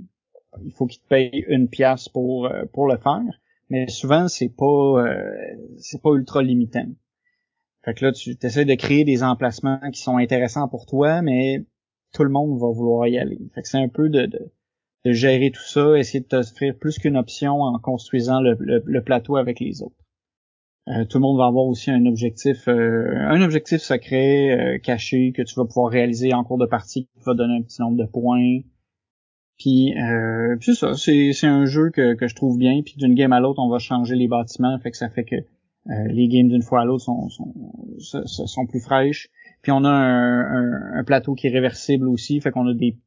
[0.63, 3.21] Il faut qu'il te paye une pièce pour euh, pour le faire,
[3.69, 6.87] mais souvent c'est pas euh, c'est pas ultra limitant.
[7.83, 11.63] Fait que là, tu essaies de créer des emplacements qui sont intéressants pour toi, mais
[12.13, 13.39] tout le monde va vouloir y aller.
[13.53, 14.51] Fait que c'est un peu de, de,
[15.05, 19.35] de gérer tout ça, essayer de t'offrir plus qu'une option en construisant le, le- plateau
[19.37, 19.95] avec les autres.
[20.87, 25.31] Euh, tout le monde va avoir aussi un objectif, euh, un objectif secret euh, caché
[25.31, 27.97] que tu vas pouvoir réaliser en cours de partie qui va donner un petit nombre
[27.97, 28.59] de points.
[29.57, 32.81] Puis, euh, c'est ça, c'est, c'est un jeu que, que je trouve bien.
[32.83, 35.35] Puis d'une game à l'autre, on va changer les bâtiments, fait que ça fait que
[35.35, 39.29] euh, les games d'une fois à l'autre sont, sont, sont, plus fraîches.
[39.61, 42.97] Puis on a un, un, un plateau qui est réversible aussi, fait qu'on a des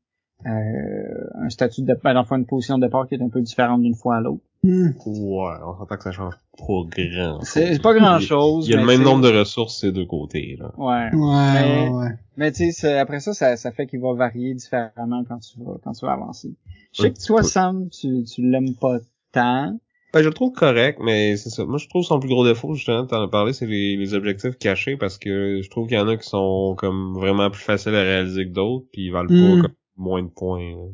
[0.44, 3.40] un statut de ben, dans le fond, une position de départ qui est un peu
[3.40, 4.43] différente d'une fois à l'autre.
[4.65, 4.89] Hmm.
[5.06, 7.40] Ouais, on s'entend que ça change pas grand.
[7.43, 8.66] C'est, pas grand chose.
[8.66, 10.73] Il y a le même nombre de ressources ces deux côtés, là.
[10.77, 11.15] Ouais.
[11.15, 12.09] Ouais, Mais- ouais, ouais.
[12.36, 15.77] Mais tu sais, après ça, ça, ça fait qu'il va varier différemment quand tu vas,
[15.85, 16.55] quand tu vas avancer.
[16.93, 17.43] Je sais que toi.
[17.44, 18.98] Sam, tu, tu l'aimes pas
[19.32, 19.78] tant.
[20.12, 21.65] Ben, je le trouve correct, mais c'est ça.
[21.66, 24.56] Moi, je trouve son plus gros défaut, justement, t'en as parlé, c'est les, les objectifs
[24.59, 27.94] cachés, parce que je trouve qu'il y en a qui sont comme vraiment plus faciles
[27.94, 29.56] à réaliser que d'autres, puis ils valent Mm.
[29.56, 30.70] pas comme moins de points.
[30.70, 30.85] là.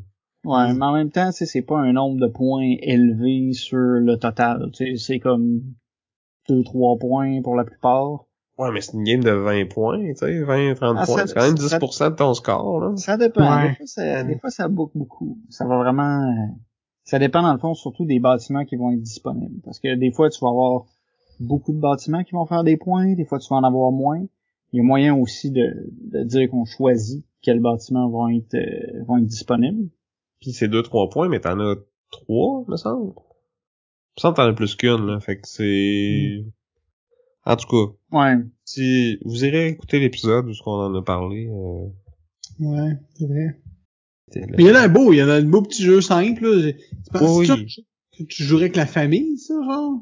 [0.45, 0.79] Ouais, Mm.
[0.79, 4.17] mais en même temps, tu sais, c'est pas un nombre de points élevé sur le
[4.19, 4.71] total.
[4.75, 5.63] Tu sais, c'est comme
[6.49, 8.25] 2-3 points pour la plupart.
[8.59, 11.17] Ouais, mais c'est une game de 20 points, tu sais, 20, 30 Ah, points.
[11.19, 12.97] ça- c'est quand même ça- 10% de ton score, là.
[12.97, 13.41] Ça dépend.
[13.43, 13.71] Ouais.
[13.71, 15.39] Des, fois, ça, des fois, ça boucle beaucoup.
[15.49, 16.23] Ça va vraiment...
[16.23, 16.47] euh,
[17.07, 19.61] Ça dépend, dans le fond, surtout des bâtiments qui vont être disponibles.
[19.65, 20.85] Parce que des fois, tu vas avoir
[21.41, 23.13] beaucoup de bâtiments qui vont faire des points.
[23.15, 24.25] Des fois, tu vas en avoir moins.
[24.75, 29.05] Il y a moyen aussi de, de dire qu'on choisit quels bâtiments vont être, euh,
[29.07, 29.89] vont être disponibles.
[30.41, 31.77] Puis c'est 2-3 points, mais t'en as
[32.11, 33.11] 3, me semble.
[33.11, 35.21] Me semble t'en as plus qu'une, là.
[35.21, 36.45] Fait que c'est...
[37.47, 38.35] En tout cas, Ouais.
[38.65, 41.87] si vous irez écouter l'épisode où ce qu'on en a parlé, euh,
[42.59, 43.61] Ouais, c'est vrai.
[44.59, 46.45] il y en a un beau, il y en a un beau petit jeu simple,
[46.49, 46.73] là.
[46.73, 47.67] Tu penses Oui, que oui.
[47.67, 47.83] tu-
[48.19, 50.01] que tu jouerais avec la famille, ça, genre?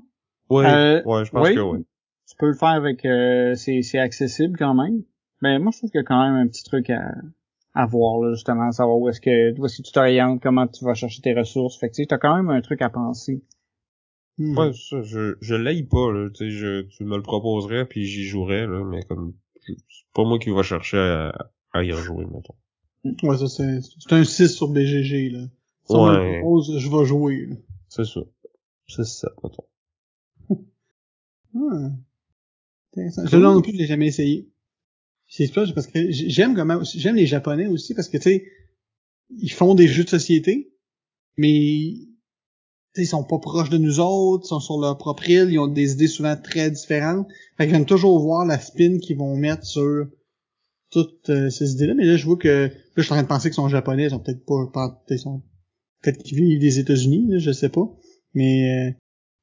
[0.51, 1.55] Ouais, Euh, ouais, je pense oui.
[1.55, 1.85] que oui.
[2.33, 3.05] Tu peux le faire avec...
[3.05, 5.03] euh, c'est c'est accessible quand même.
[5.43, 7.15] Mais moi, je trouve qu'il y a quand même un petit truc à,
[7.75, 10.67] à voir, là, justement, à savoir où est-ce que, où est-ce que tu t'orientes, comment
[10.67, 11.79] tu vas chercher tes ressources.
[11.79, 13.43] Fait que, tu sais, t'as quand même un truc à penser.
[14.39, 14.57] Hmm.
[14.57, 16.31] Ouais, ça, je, je l'aille pas, là.
[16.31, 19.35] Tu sais, je, tu me le proposerais, puis j'y jouerais, là, mais comme,
[19.67, 19.75] c'est
[20.15, 22.55] pas moi qui va chercher à, à y rejouer, mettons.
[23.29, 25.41] Ouais, ça, c'est, c'est un 6 sur BGG, là.
[25.87, 26.39] Si on me le Ouais.
[26.39, 27.57] propose, je vais jouer, là.
[27.89, 28.21] C'est ça.
[28.89, 29.65] C'est ça, mettons.
[31.55, 31.91] Ah.
[32.97, 34.51] Je non plus, je l'ai jamais essayé.
[35.29, 38.45] C'est ça, parce que j'aime comment, j'aime les japonais aussi, parce que, tu sais,
[39.31, 40.75] ils font des jeux de société,
[41.39, 41.95] mais
[42.97, 45.69] ils sont pas proches de nous autres, ils sont sur leur propre île, ils ont
[45.69, 47.27] des idées souvent très différentes.
[47.57, 50.07] Fait que j'aime toujours voir la spin qu'ils vont mettre sur
[50.91, 51.95] toutes euh, ces idées-là.
[51.95, 54.05] Mais là, je vois que là, je suis en train de penser qu'ils sont japonais,
[54.05, 55.43] ils sont peut-être pas, pas ils sont
[56.03, 57.91] peut-être qu'ils vivent des États-Unis, je sais pas.
[58.35, 58.93] Mais euh,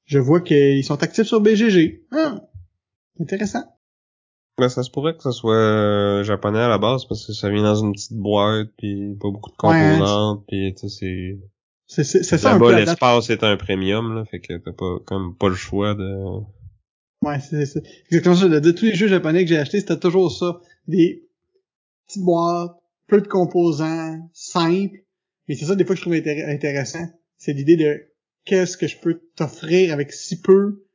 [0.06, 2.06] je vois qu'ils sont actifs sur BGG.
[2.12, 2.49] Ah,
[3.20, 3.64] intéressant.
[4.58, 7.50] Ben, ça se pourrait que ce soit euh, japonais à la base parce que ça
[7.50, 11.38] vient dans une petite boîte puis pas beaucoup de Ouais, composantes puis tu sais
[11.88, 12.86] c'est C'est ça là-bas date.
[12.88, 16.42] l'espace est un premium là fait que t'as pas comme pas le choix de
[17.22, 18.48] Ouais, c'est c'est exactement ça.
[18.48, 20.60] De, tous les jeux japonais que j'ai achetés, c'était toujours ça.
[20.88, 21.28] Des
[22.08, 22.78] petites boîtes,
[23.08, 25.00] peu de composants, simples.
[25.48, 27.06] Mais c'est ça des fois que je trouve intér- intéressant.
[27.38, 28.02] C'est l'idée de
[28.46, 30.86] qu'est-ce que je peux t'offrir avec si peu.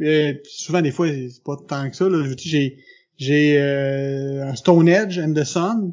[0.00, 2.08] Euh, souvent des fois c'est pas tant que ça.
[2.08, 2.24] Là.
[2.38, 2.78] J'ai
[3.16, 5.92] j'ai euh, un Stone Edge and the Sun.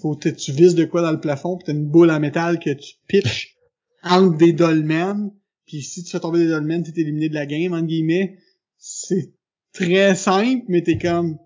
[0.00, 2.58] Faut que tu vises de quoi dans le plafond, puis t'as une boule en métal
[2.58, 3.56] que tu pitches
[4.02, 5.32] entre des dolmens.
[5.66, 8.38] Puis si tu fais tomber des dolmens, t'es éliminé de la game, entre guillemets.
[8.76, 9.32] C'est
[9.72, 11.38] très simple, mais t'es comme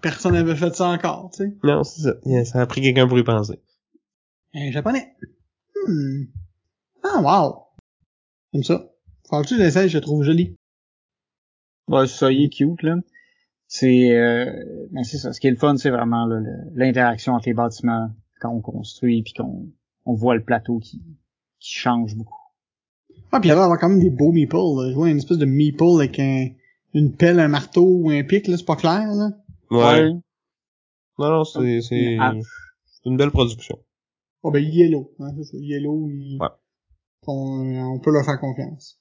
[0.00, 1.56] personne n'avait fait ça encore, tu sais.
[1.62, 3.60] non c'est ça ça a pris quelqu'un pour y penser
[4.54, 5.14] Un japonais.
[5.86, 6.24] Hmm.
[7.02, 7.64] Ah wow.
[8.52, 8.93] Comme ça.
[9.28, 10.56] Faut-tu l'essayer, je le trouve joli.
[11.88, 12.96] Ouais, ça y est cute, là.
[13.66, 15.32] C'est, euh, ben c'est ça.
[15.32, 16.26] Ce qui est le fun, c'est vraiment
[16.74, 18.10] l'interaction entre les bâtiments
[18.40, 19.68] quand on construit puis qu'on
[20.04, 21.02] on voit le plateau qui,
[21.60, 22.38] qui change beaucoup.
[23.32, 24.90] Ah, puis il y avait avoir quand même des beaux meeples, là.
[24.90, 26.48] Je vois une espèce de meeple avec un,
[26.92, 29.30] une pelle, un marteau ou un pic, là, c'est pas clair, là.
[29.70, 30.10] ouais,
[31.16, 32.34] non non c'est c'est Ah.
[32.86, 33.78] c'est une belle production
[34.42, 35.56] Oh ben Yellow, hein, c'est ça.
[35.58, 36.48] Yellow, il- Ouais.
[37.26, 39.00] on, on peut leur faire confiance.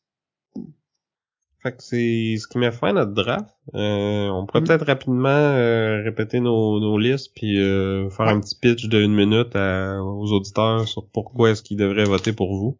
[1.63, 3.49] Fait que c'est ce qui met fin à notre draft.
[3.73, 4.65] Euh, on pourrait Mm.
[4.67, 9.15] peut-être rapidement euh, répéter nos, nos listes puis euh, faire un petit pitch de une
[9.15, 12.77] minute à- aux auditeurs sur pourquoi est-ce qu'ils devraient voter pour vous.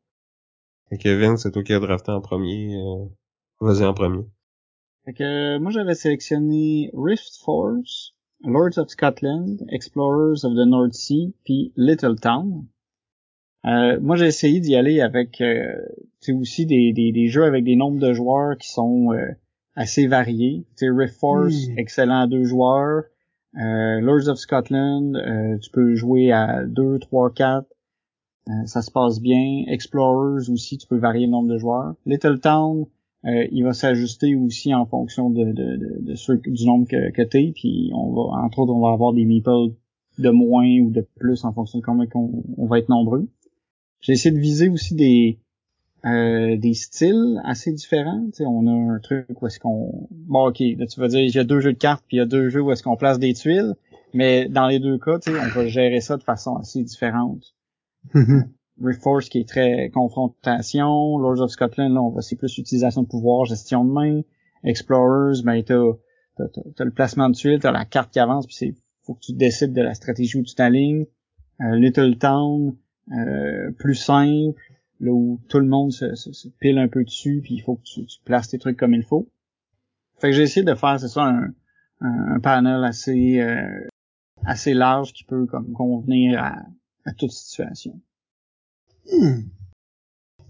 [0.91, 2.75] Que Kevin, c'est toi qui as drafté en premier.
[2.75, 3.05] euh,
[3.61, 4.25] Vas-y en premier.
[5.05, 11.33] Fait que moi j'avais sélectionné Rift Force, Lords of Scotland, Explorers of the North Sea,
[11.45, 12.65] puis Little Town.
[13.65, 15.73] Euh, moi j'ai essayé d'y aller avec euh,
[16.21, 19.27] tu sais, aussi des, des, des jeux avec des nombres de joueurs qui sont euh,
[19.75, 20.65] assez variés.
[20.77, 21.77] Tu sais, Rift Force, Mm.
[21.79, 23.03] excellent à deux joueurs.
[23.55, 27.65] Euh, Lords of Scotland, euh, tu peux jouer à 2, 3, 4.
[28.49, 29.63] Euh, ça se passe bien.
[29.67, 31.93] Explorers aussi, tu peux varier le nombre de joueurs.
[32.05, 32.85] Little Town,
[33.25, 37.11] euh, il va s'ajuster aussi en fonction de, de, de, de ceux, du nombre que,
[37.11, 37.53] que t'es.
[37.55, 39.73] Puis on va, entre autres, on va avoir des meeples
[40.17, 43.27] de moins ou de plus en fonction de combien on, on va être nombreux.
[44.03, 45.39] J'ai essayé de viser aussi des
[46.05, 48.25] euh, des styles assez différents.
[48.27, 50.07] Tu sais, on a un truc où est-ce qu'on...
[50.11, 52.19] Bon, ok, là tu vas dire, il y a deux jeux de cartes, puis il
[52.19, 53.73] y a deux jeux où est-ce qu'on place des tuiles.
[54.13, 57.55] Mais dans les deux cas, tu sais, on va gérer ça de façon assez différente.
[58.83, 63.03] Rift Force qui est très confrontation, Lords of Scotland, là, on va c'est plus utilisation
[63.03, 64.21] de pouvoir, gestion de main.
[64.65, 65.79] Explorers, ben t'as,
[66.37, 69.13] t'as, t'as- t'as le placement de tuiles, t'as la carte qui avance, puis c'est faut
[69.13, 71.05] que tu décides de la stratégie où tu t'alignes.
[71.61, 72.75] Euh, Little Town,
[73.11, 74.59] euh, plus simple,
[74.99, 77.75] là où tout le monde se, se- se pile un peu dessus, puis il faut
[77.75, 79.29] que tu, tu places tes trucs comme il faut.
[80.19, 81.53] Fait que j'ai essayé de faire, c'est ça, un,
[82.01, 83.87] un, panel assez euh,
[84.45, 86.55] assez large qui peut comme convenir à,
[87.05, 87.99] à toute situation.
[89.11, 89.41] Hmm.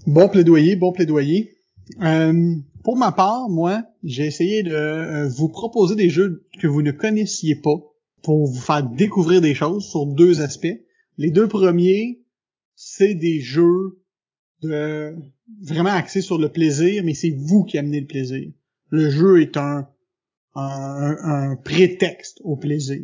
[0.06, 1.56] Bon plaidoyer, bon plaidoyer.
[2.02, 6.82] Euh, pour ma part, moi, j'ai essayé de euh, vous proposer des jeux que vous
[6.82, 7.78] ne connaissiez pas
[8.22, 10.80] pour vous faire découvrir des choses sur deux aspects.
[11.18, 12.23] Les deux premiers,
[12.86, 14.00] c'est des jeux
[14.62, 15.16] de
[15.62, 18.52] vraiment axés sur le plaisir, mais c'est vous qui amenez le plaisir.
[18.90, 19.88] Le jeu est un,
[21.64, 23.02] prétexte au plaisir.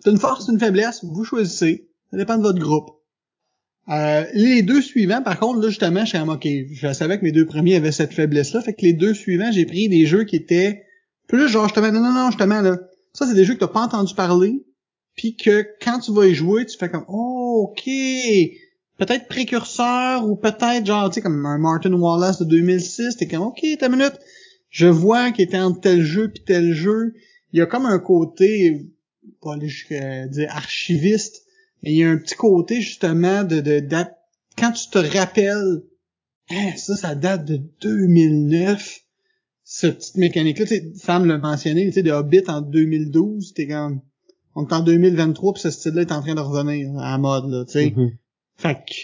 [0.00, 1.90] C'est une force, une faiblesse, vous choisissez.
[2.10, 2.90] Ça dépend de votre groupe.
[3.88, 7.32] Euh, les deux suivants, par contre, là, justement, je suis ok, je savais que mes
[7.32, 10.36] deux premiers avaient cette faiblesse-là, fait que les deux suivants, j'ai pris des jeux qui
[10.36, 10.84] étaient
[11.26, 12.78] plus genre, justement, non, non, non, justement, là,
[13.14, 14.62] ça, c'est des jeux que t'as pas entendu parler,
[15.18, 17.84] puis que quand tu vas y jouer, tu fais comme, oh, ok,
[18.98, 23.42] peut-être précurseur, ou peut-être, genre, tu sais, comme un Martin Wallace de 2006, t'es comme,
[23.42, 24.14] ok, ta minute,
[24.70, 27.14] je vois qu'il était entre tel jeu puis tel jeu,
[27.52, 28.86] il y a comme un côté,
[29.42, 31.42] pas jusqu'à dire archiviste,
[31.82, 34.16] mais il y a un petit côté justement de, de, date-
[34.56, 35.82] quand tu te rappelles,
[36.50, 39.00] hein, ça, ça date de 2009,
[39.64, 43.66] cette petite mécanique-là, tu sais, Sam l'a mentionné, tu sais, de Hobbit en 2012, t'es
[43.66, 44.00] comme,
[44.58, 47.50] on est en 2023 puis ce style-là est en train de revenir à la mode,
[47.50, 47.92] là, tu sais.
[47.96, 48.10] Mhm.
[48.56, 48.94] Fait que,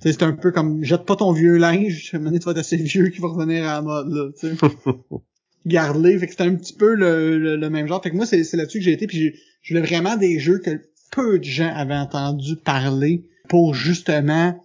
[0.00, 2.52] c'est un peu comme, jette pas ton vieux linge, à un moment donné, tu vas
[2.52, 4.56] être assez vieux qui va revenir à la mode, là, tu sais.
[5.66, 8.02] Garde-les, fait que c'est un petit peu le, le, le même genre.
[8.02, 10.40] Fait que moi, c'est c'est là-dessus que j'ai été, puis j'ai- je voulais vraiment des
[10.40, 10.70] jeux que
[11.12, 14.60] peu de gens avaient entendu parler pour justement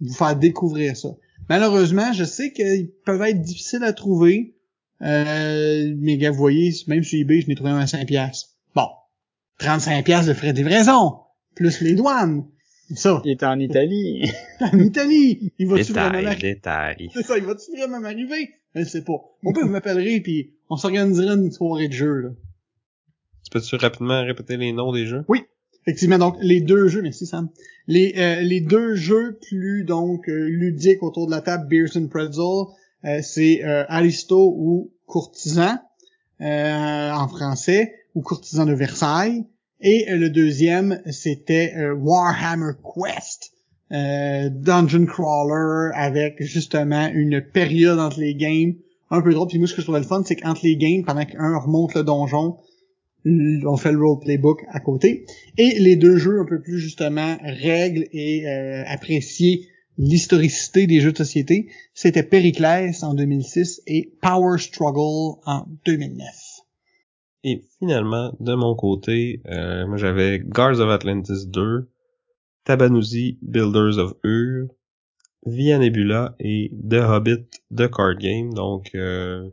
[0.00, 1.10] vous faire découvrir ça.
[1.48, 4.56] Malheureusement, je sais qu'ils peuvent être difficiles à trouver.
[5.02, 8.49] Euh, mais gars, vous voyez, même sur eBay, je n'ai trouvé un à 5 piastres.
[8.49, 8.49] Bon.
[9.60, 11.18] 35 piastres de frais de livraison.
[11.54, 12.46] Plus les douanes.
[12.94, 13.20] Ça.
[13.24, 14.30] Il est en Italie.
[14.60, 15.52] en Italie.
[15.58, 17.10] Il va-tu vraiment détail.
[17.14, 18.50] C'est ça, il va-tu vraiment m'arriver?
[18.74, 19.12] Je sais pas.
[19.44, 22.28] Au pire, vous m'appellerez puis on s'organisera une soirée de jeu, là.
[23.44, 25.24] Tu peux-tu rapidement répéter les noms des jeux?
[25.86, 27.48] Effectivement, donc les deux jeux, merci Sam.
[27.86, 32.08] Les euh, les deux jeux plus donc euh, ludiques autour de la table, Beers and
[32.08, 32.66] Pretzel,
[33.04, 35.78] euh, c'est euh, Aristo ou Courtisan
[36.40, 39.44] euh, en français ou Courtisan de Versailles.
[39.80, 43.52] Et euh, le deuxième, c'était euh, Warhammer Quest,
[43.92, 48.74] euh, Dungeon Crawler avec justement une période entre les games
[49.10, 49.48] un peu drôle.
[49.48, 51.94] Puis moi, ce que je trouvais le fun, c'est qu'entre les games, pendant qu'un remonte
[51.94, 52.56] le donjon,
[53.24, 55.26] on fait le roleplay book à côté.
[55.58, 59.68] Et les deux jeux un peu plus justement règles et euh, apprécier
[59.98, 66.49] l'historicité des jeux de société, c'était Périclès en 2006 et Power Struggle en 2009.
[67.42, 71.88] Et finalement, de mon côté, euh, moi j'avais Guards of Atlantis 2,
[72.64, 74.68] Tabanuzi Builders of Ur,
[75.46, 78.52] Via Nebula et The Hobbit The Card Game.
[78.52, 79.48] Donc, euh,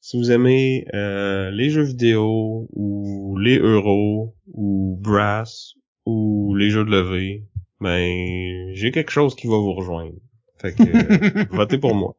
[0.00, 6.84] si vous aimez euh, les jeux vidéo ou les euros ou Brass ou les jeux
[6.84, 7.46] de levée,
[7.80, 10.12] ben j'ai quelque chose qui va vous rejoindre.
[10.58, 12.16] Fait que euh, votez pour moi.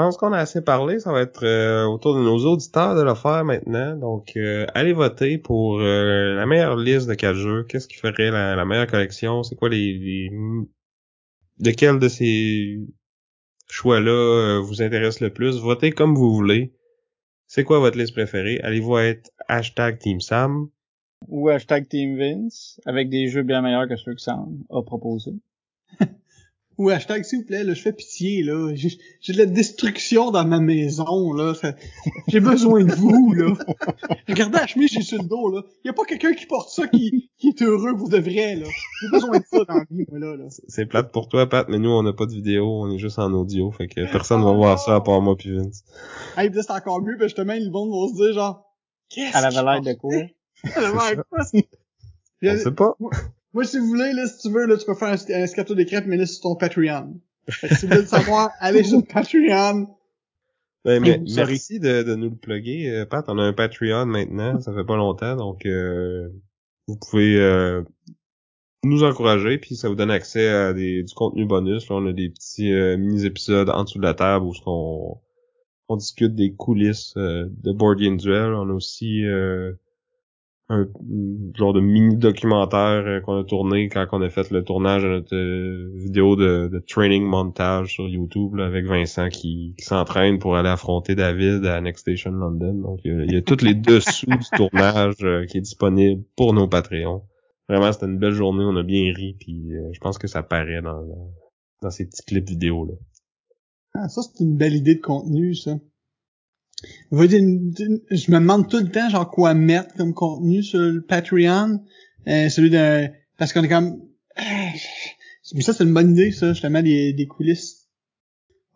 [0.00, 0.98] Pense qu'on a assez parlé.
[0.98, 3.94] Ça va être euh, autour de nos auditeurs de le faire maintenant.
[3.96, 7.64] Donc, euh, allez voter pour euh, la meilleure liste de quatre jeux.
[7.64, 9.42] Qu'est-ce qui ferait la, la meilleure collection?
[9.42, 10.30] C'est quoi les, les...
[11.62, 12.78] Lequel de ces
[13.68, 15.58] choix-là euh, vous intéresse le plus?
[15.58, 16.72] Votez comme vous voulez.
[17.46, 18.58] C'est quoi votre liste préférée?
[18.62, 20.70] Allez-vous être hashtag Team Sam?
[21.28, 25.36] Ou hashtag Team Vince, avec des jeux bien meilleurs que ceux que Sam a proposés.
[26.80, 28.72] Ou hashtag s'il vous plaît, là, je fais pitié, là.
[28.74, 28.88] J'ai
[29.20, 31.52] j'ai de la destruction dans ma maison, là.
[31.54, 31.74] Ça-
[32.28, 33.52] J'ai besoin de vous, là.
[34.26, 35.62] Regardez la chemise, j'ai sur le dos, là.
[35.84, 38.66] Y a pas quelqu'un qui porte ça qui, qui est heureux pour de vrai, là.
[39.02, 40.44] J'ai besoin de ça dans la vie, moi, là, là.
[40.68, 42.66] C'est plate pour toi, Pat, mais nous, on n'a pas de vidéo.
[42.66, 43.70] On est juste en audio.
[43.72, 45.84] Fait que personne va voir ça à part moi puis Vince.
[46.38, 48.64] Hey, c'est encore mieux, parce que justement, le monde va se dire, genre,
[49.10, 50.14] qu'est-ce Elle avait l'air de quoi?
[50.14, 51.40] Elle avait l'air de quoi?
[52.42, 52.96] On sait pas.
[53.52, 55.74] Moi, si vous voulez, là, si tu veux, là, tu peux faire un, un scato
[55.74, 57.20] de crêpes, mais là, sur ton Patreon.
[57.48, 59.88] Fait que si vous voulez le savoir, allez sur Patreon.
[60.84, 63.24] Ben, mais, merci de, de nous le plugger, euh, Pat.
[63.28, 66.28] On a un Patreon maintenant, ça fait pas longtemps, donc euh,
[66.86, 67.82] vous pouvez euh,
[68.82, 71.88] nous encourager, puis ça vous donne accès à des, du contenu bonus.
[71.88, 75.18] Là, on a des petits euh, mini-épisodes en dessous de la table où on,
[75.88, 78.54] on discute des coulisses euh, de Board Game Duel.
[78.54, 79.72] On a aussi euh,
[80.70, 80.86] un
[81.56, 85.34] genre de mini-documentaire euh, qu'on a tourné quand on a fait le tournage de notre
[85.34, 91.16] euh, vidéo de, training montage sur YouTube là, avec Vincent qui, s'entraîne pour aller affronter
[91.16, 92.74] David à Next Station London.
[92.74, 96.54] Donc il y a, il tous les dessous du tournage euh, qui est disponible pour
[96.54, 97.24] nos Patreons.
[97.68, 100.82] Vraiment, c'était une belle journée, on a bien ri, puis je pense que ça paraît
[100.82, 101.06] dans,
[101.82, 102.94] dans ces petits clips vidéo là.
[103.94, 105.72] Ah, ça, c'est une belle idée de contenu, ça.
[105.72, 106.69] Vous voyez, une- une-
[107.12, 111.80] je me demande tout le temps, genre, quoi mettre comme contenu sur le Patreon.
[112.28, 113.08] Euh, celui d'un...
[113.38, 114.00] Parce qu'on est comme...
[114.36, 114.42] Ah,
[115.54, 117.88] Mais ça, c'est une bonne idée, ça, justement, des, des coulisses.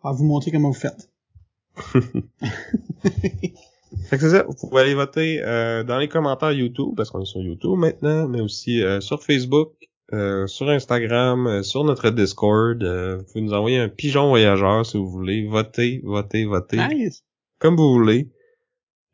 [0.03, 1.09] On va vous montrer comment vous faites.
[4.09, 7.21] Fait que c'est ça, vous pouvez aller voter euh, dans les commentaires YouTube, parce qu'on
[7.21, 9.73] est sur YouTube maintenant, mais aussi euh, sur Facebook,
[10.13, 12.81] euh, sur Instagram, euh, sur notre Discord.
[12.83, 15.47] euh, vous pouvez nous envoyer un pigeon voyageur si vous voulez.
[15.47, 17.23] Votez, votez, votez, Nice!
[17.59, 18.31] Comme vous voulez.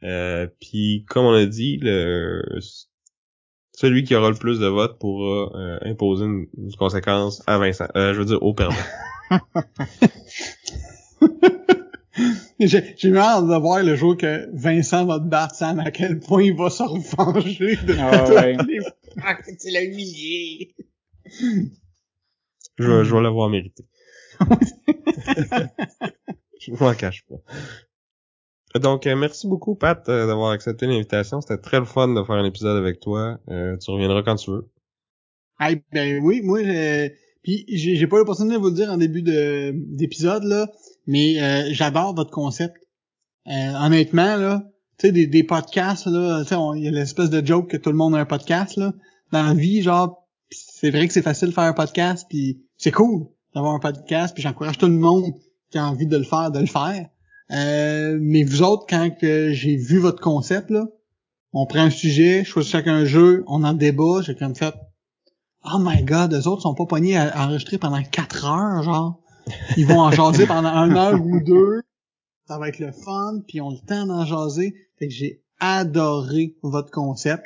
[0.03, 2.41] Euh, Puis comme on a dit, le
[3.73, 7.87] celui qui aura le plus de votes pourra euh, imposer une, une conséquence à Vincent.
[7.95, 8.75] Euh, je veux dire au perdant.
[12.59, 16.43] J'ai hâte de voir le jour que Vincent va te battre, Sam, à quel point
[16.43, 18.57] il va se revenger de Ah ouais.
[18.57, 20.75] que tu l'as humilié.
[22.77, 23.85] Je, vais- je vais l'avoir mérité.
[26.59, 27.37] je m'en cache pas.
[28.79, 31.41] Donc, euh, merci beaucoup, Pat, euh, d'avoir accepté l'invitation.
[31.41, 33.39] C'était très le fun de faire un épisode avec toi.
[33.49, 34.69] Euh, tu reviendras quand tu veux.
[35.59, 37.09] Ah, ben oui, moi, euh,
[37.43, 40.67] puis j'ai pas l'opportunité de vous le dire en début de d'épisode là,
[41.05, 42.77] mais euh, j'adore votre concept.
[43.47, 44.63] Euh, honnêtement là,
[44.97, 47.77] tu sais des, des podcasts là, tu sais, il y a l'espèce de joke que
[47.77, 48.93] tout le monde a un podcast là.
[49.31, 52.91] Dans la vie, genre, c'est vrai que c'est facile de faire un podcast, puis c'est
[52.91, 55.25] cool d'avoir un podcast, puis j'encourage tout le monde
[55.71, 57.07] qui a envie de le faire de le faire.
[57.51, 60.87] Euh, mais vous autres, quand j'ai vu votre concept là,
[61.53, 64.73] on prend un sujet, je choisis chacun un jeu, on en débat, j'ai comme fait
[65.63, 69.19] Oh my god, les autres sont pas pognés à, enregistrer pendant quatre heures, genre.
[69.77, 71.81] Ils vont en jaser pendant un heure ou deux.
[72.47, 74.73] Ça va être le fun, puis ont le temps d'en jaser.
[74.97, 77.45] Fait que j'ai adoré votre concept.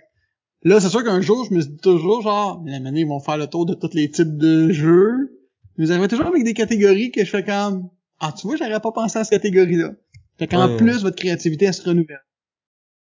[0.64, 3.38] Là, c'est sûr qu'un jour, je me dis toujours, genre, la manière, ils vont faire
[3.38, 5.40] le tour de tous les types de jeux.
[5.77, 8.91] Vous arrivez toujours avec des catégories que je fais comme, ah, tu vois, j'aurais pas
[8.91, 9.91] pensé à cette catégorie-là.
[10.37, 10.77] Fait qu'en Ouais.
[10.77, 12.23] plus, votre créativité, elle se renouvelle.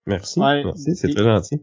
[0.06, 0.40] Merci.
[0.40, 0.64] Ouais.
[0.64, 1.61] Merci, c'est très gentil.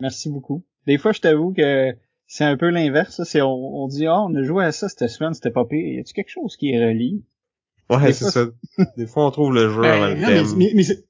[0.00, 0.64] Merci beaucoup.
[0.86, 1.92] Des fois, je t'avoue que
[2.26, 3.22] c'est un peu l'inverse.
[3.24, 5.78] C'est on, on dit ah, on a joué à ça cette semaine, c'était pas pire.
[5.78, 7.22] Y a-tu quelque chose qui est relié?
[7.90, 8.46] Ouais, Des c'est fois, ça.
[8.96, 10.46] Des fois, on trouve le jeu Ben, avant le non, thème.
[10.56, 11.04] mais, mais, mais c'est,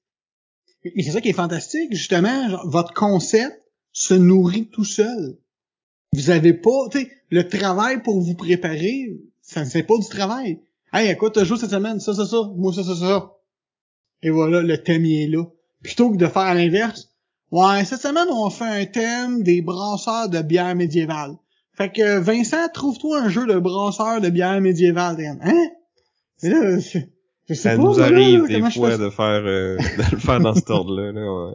[0.94, 3.62] mais c'est ça qui est fantastique, justement, genre, votre concept
[3.92, 5.38] se nourrit tout seul.
[6.12, 10.60] Vous avez pas, tu sais, le travail pour vous préparer, ça c'est pas du travail.
[10.94, 12.00] Hey, à quoi t'as joué cette semaine?
[12.00, 12.36] Ça, ça, ça.
[12.56, 13.30] Moi, ça, ça, ça.
[14.22, 15.44] Et voilà, le thème il est là.
[15.82, 17.10] Plutôt que de faire à l'inverse.
[17.50, 21.32] Ouais, cette semaine, on fait un thème des brasseurs de bière médiévale.
[21.72, 25.16] Fait que, Vincent, trouve-toi un jeu de brasseur de bière médiévale.
[25.42, 25.52] Hein?
[26.42, 26.98] Mais là, je,
[27.48, 30.10] je sais Ça pas, nous là, arrive des comment je fois de faire euh, de
[30.12, 31.12] le faire dans cet ordre-là.
[31.12, 31.52] Là.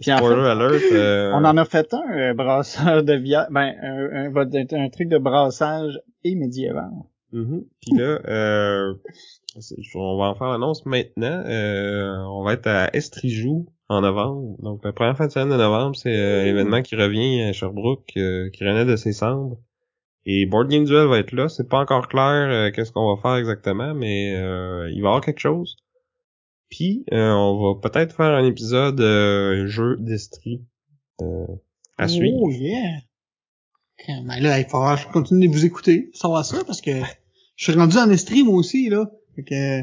[0.00, 0.92] Puis en Spoiler fait, alert.
[0.92, 4.88] euh, on en a fait un euh, brasseur de bière, ben un, un, un- un
[4.90, 6.90] truc de brassage et médiéval.
[7.32, 7.64] Mhm.
[7.80, 8.94] Puis là, euh,
[9.94, 11.42] on va en faire l'annonce maintenant.
[11.46, 14.56] Euh, on va être à Estrijou en novembre.
[14.62, 17.52] Donc la première fin de semaine de novembre, c'est euh, un événement qui revient à
[17.52, 19.58] Sherbrooke, euh, qui renaît de ses cendres.
[20.26, 21.48] Et Board Game Duel va être là.
[21.48, 25.20] C'est pas encore clair qu'est-ce qu'on va faire exactement, mais euh, il va y avoir
[25.22, 25.76] quelque chose.
[26.70, 30.62] Puis euh, on va peut-être faire un épisode euh, jeu d'Estrie
[31.22, 31.46] euh,
[31.96, 32.38] à suivre.
[32.42, 33.00] Oh yeah!
[34.08, 36.92] Ben là, il va falloir que je continue de vous écouter, savoir ça, parce que
[37.56, 39.10] je suis rendu en estrie, moi aussi, là.
[39.36, 39.82] Fait que,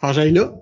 [0.00, 0.54] faut que j'aille là.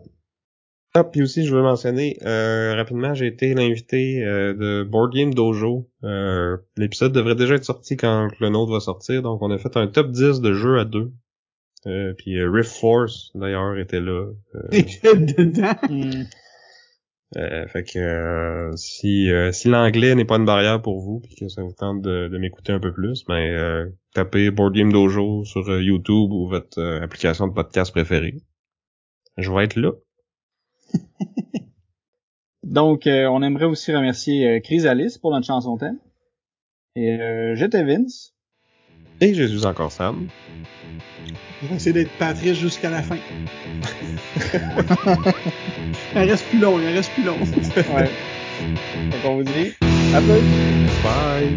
[0.93, 5.33] Ah, puis aussi, je veux mentionner euh, rapidement, j'ai été l'invité euh, de Board Game
[5.33, 5.89] Dojo.
[6.03, 9.77] Euh, L'épisode devrait déjà être sorti quand le nôtre va sortir, donc on a fait
[9.77, 11.13] un top 10 de jeux à deux.
[11.87, 14.31] Euh, puis euh, Rift Force, d'ailleurs, était là.
[14.55, 15.75] Euh, J'étais dedans.
[17.37, 21.37] Euh, fait que euh, si euh, si l'anglais n'est pas une barrière pour vous, puis
[21.37, 24.93] que ça vous tente de, de m'écouter un peu plus, ben euh, tapez Board Game
[24.93, 28.35] Dojo sur euh, YouTube ou votre euh, application de podcast préférée.
[29.37, 29.93] Je vais être là.
[32.65, 35.99] Donc, on aimerait aussi remercier Chrysalis pour notre chanson thème.
[36.95, 37.19] Et
[37.55, 38.33] j'étais Vince.
[39.21, 40.29] Et Jésus encore Sam.
[41.63, 43.17] Je vais essayer d'être Patrice jusqu'à la fin.
[46.15, 47.37] il reste plus long, il reste plus long.
[47.95, 48.11] Ouais.
[49.11, 49.75] Fait qu'on vous dit
[50.15, 50.41] à plus.
[51.03, 51.57] Bye.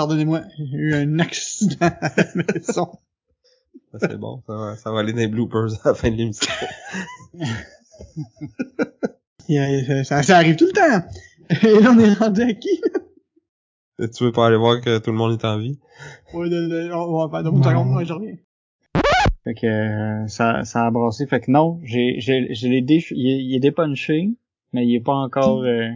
[0.00, 2.24] Pardonnez-moi, j'ai eu un accident à la
[2.54, 2.88] maison.
[3.98, 6.50] C'est bon, ça va, ça va aller dans les bloopers à la fin de l'émission.
[10.04, 11.06] Ça, ça arrive tout le temps.
[11.50, 12.80] Et là, on est rendu à qui?
[13.98, 15.78] tu veux pas aller voir que tout le monde est en vie?
[16.32, 18.36] De, on va faire une seconde, ouais, je reviens.
[19.44, 21.26] Fait que euh, ça, ça a brassé.
[21.26, 23.12] Fait que non, j'ai, j'ai, je l'ai déch...
[23.14, 24.30] il, est, il est dépunché,
[24.72, 25.88] mais il est pas encore, euh,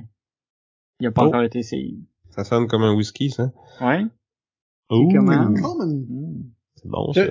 [1.01, 1.29] il a pas Oh.
[1.29, 1.97] encore été essayé.
[2.35, 3.51] Ça sonne comme un whisky, ça.
[3.81, 4.05] Ouais.
[4.91, 5.55] Ouh, comment?
[5.55, 6.05] Common.
[6.09, 6.43] Hmm.
[6.77, 7.27] C'est bon, ça.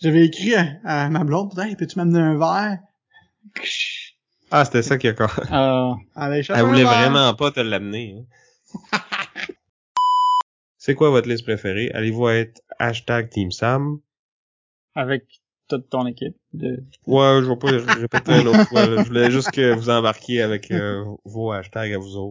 [0.00, 2.78] J'avais écrit à, à ma blonde, putain, peux-tu m'amener un verre?
[4.50, 5.38] Ah, c'était ça qui a encore...
[6.14, 7.00] Allez, chercher Elle voulait verre.
[7.10, 8.16] vraiment pas te l'amener.
[8.18, 8.98] hein.
[10.76, 11.90] C'est quoi votre liste préférée?
[11.94, 13.98] Allez-vous être hashtag Team Sam?
[14.94, 15.24] avec
[15.68, 16.36] toute ton équipe.
[16.52, 16.84] De...
[17.06, 18.86] Ouais, je vais pas répéter une autre fois.
[18.86, 19.02] là.
[19.02, 22.30] Je voulais juste que vous embarquiez avec euh, vos hashtags à vous autres.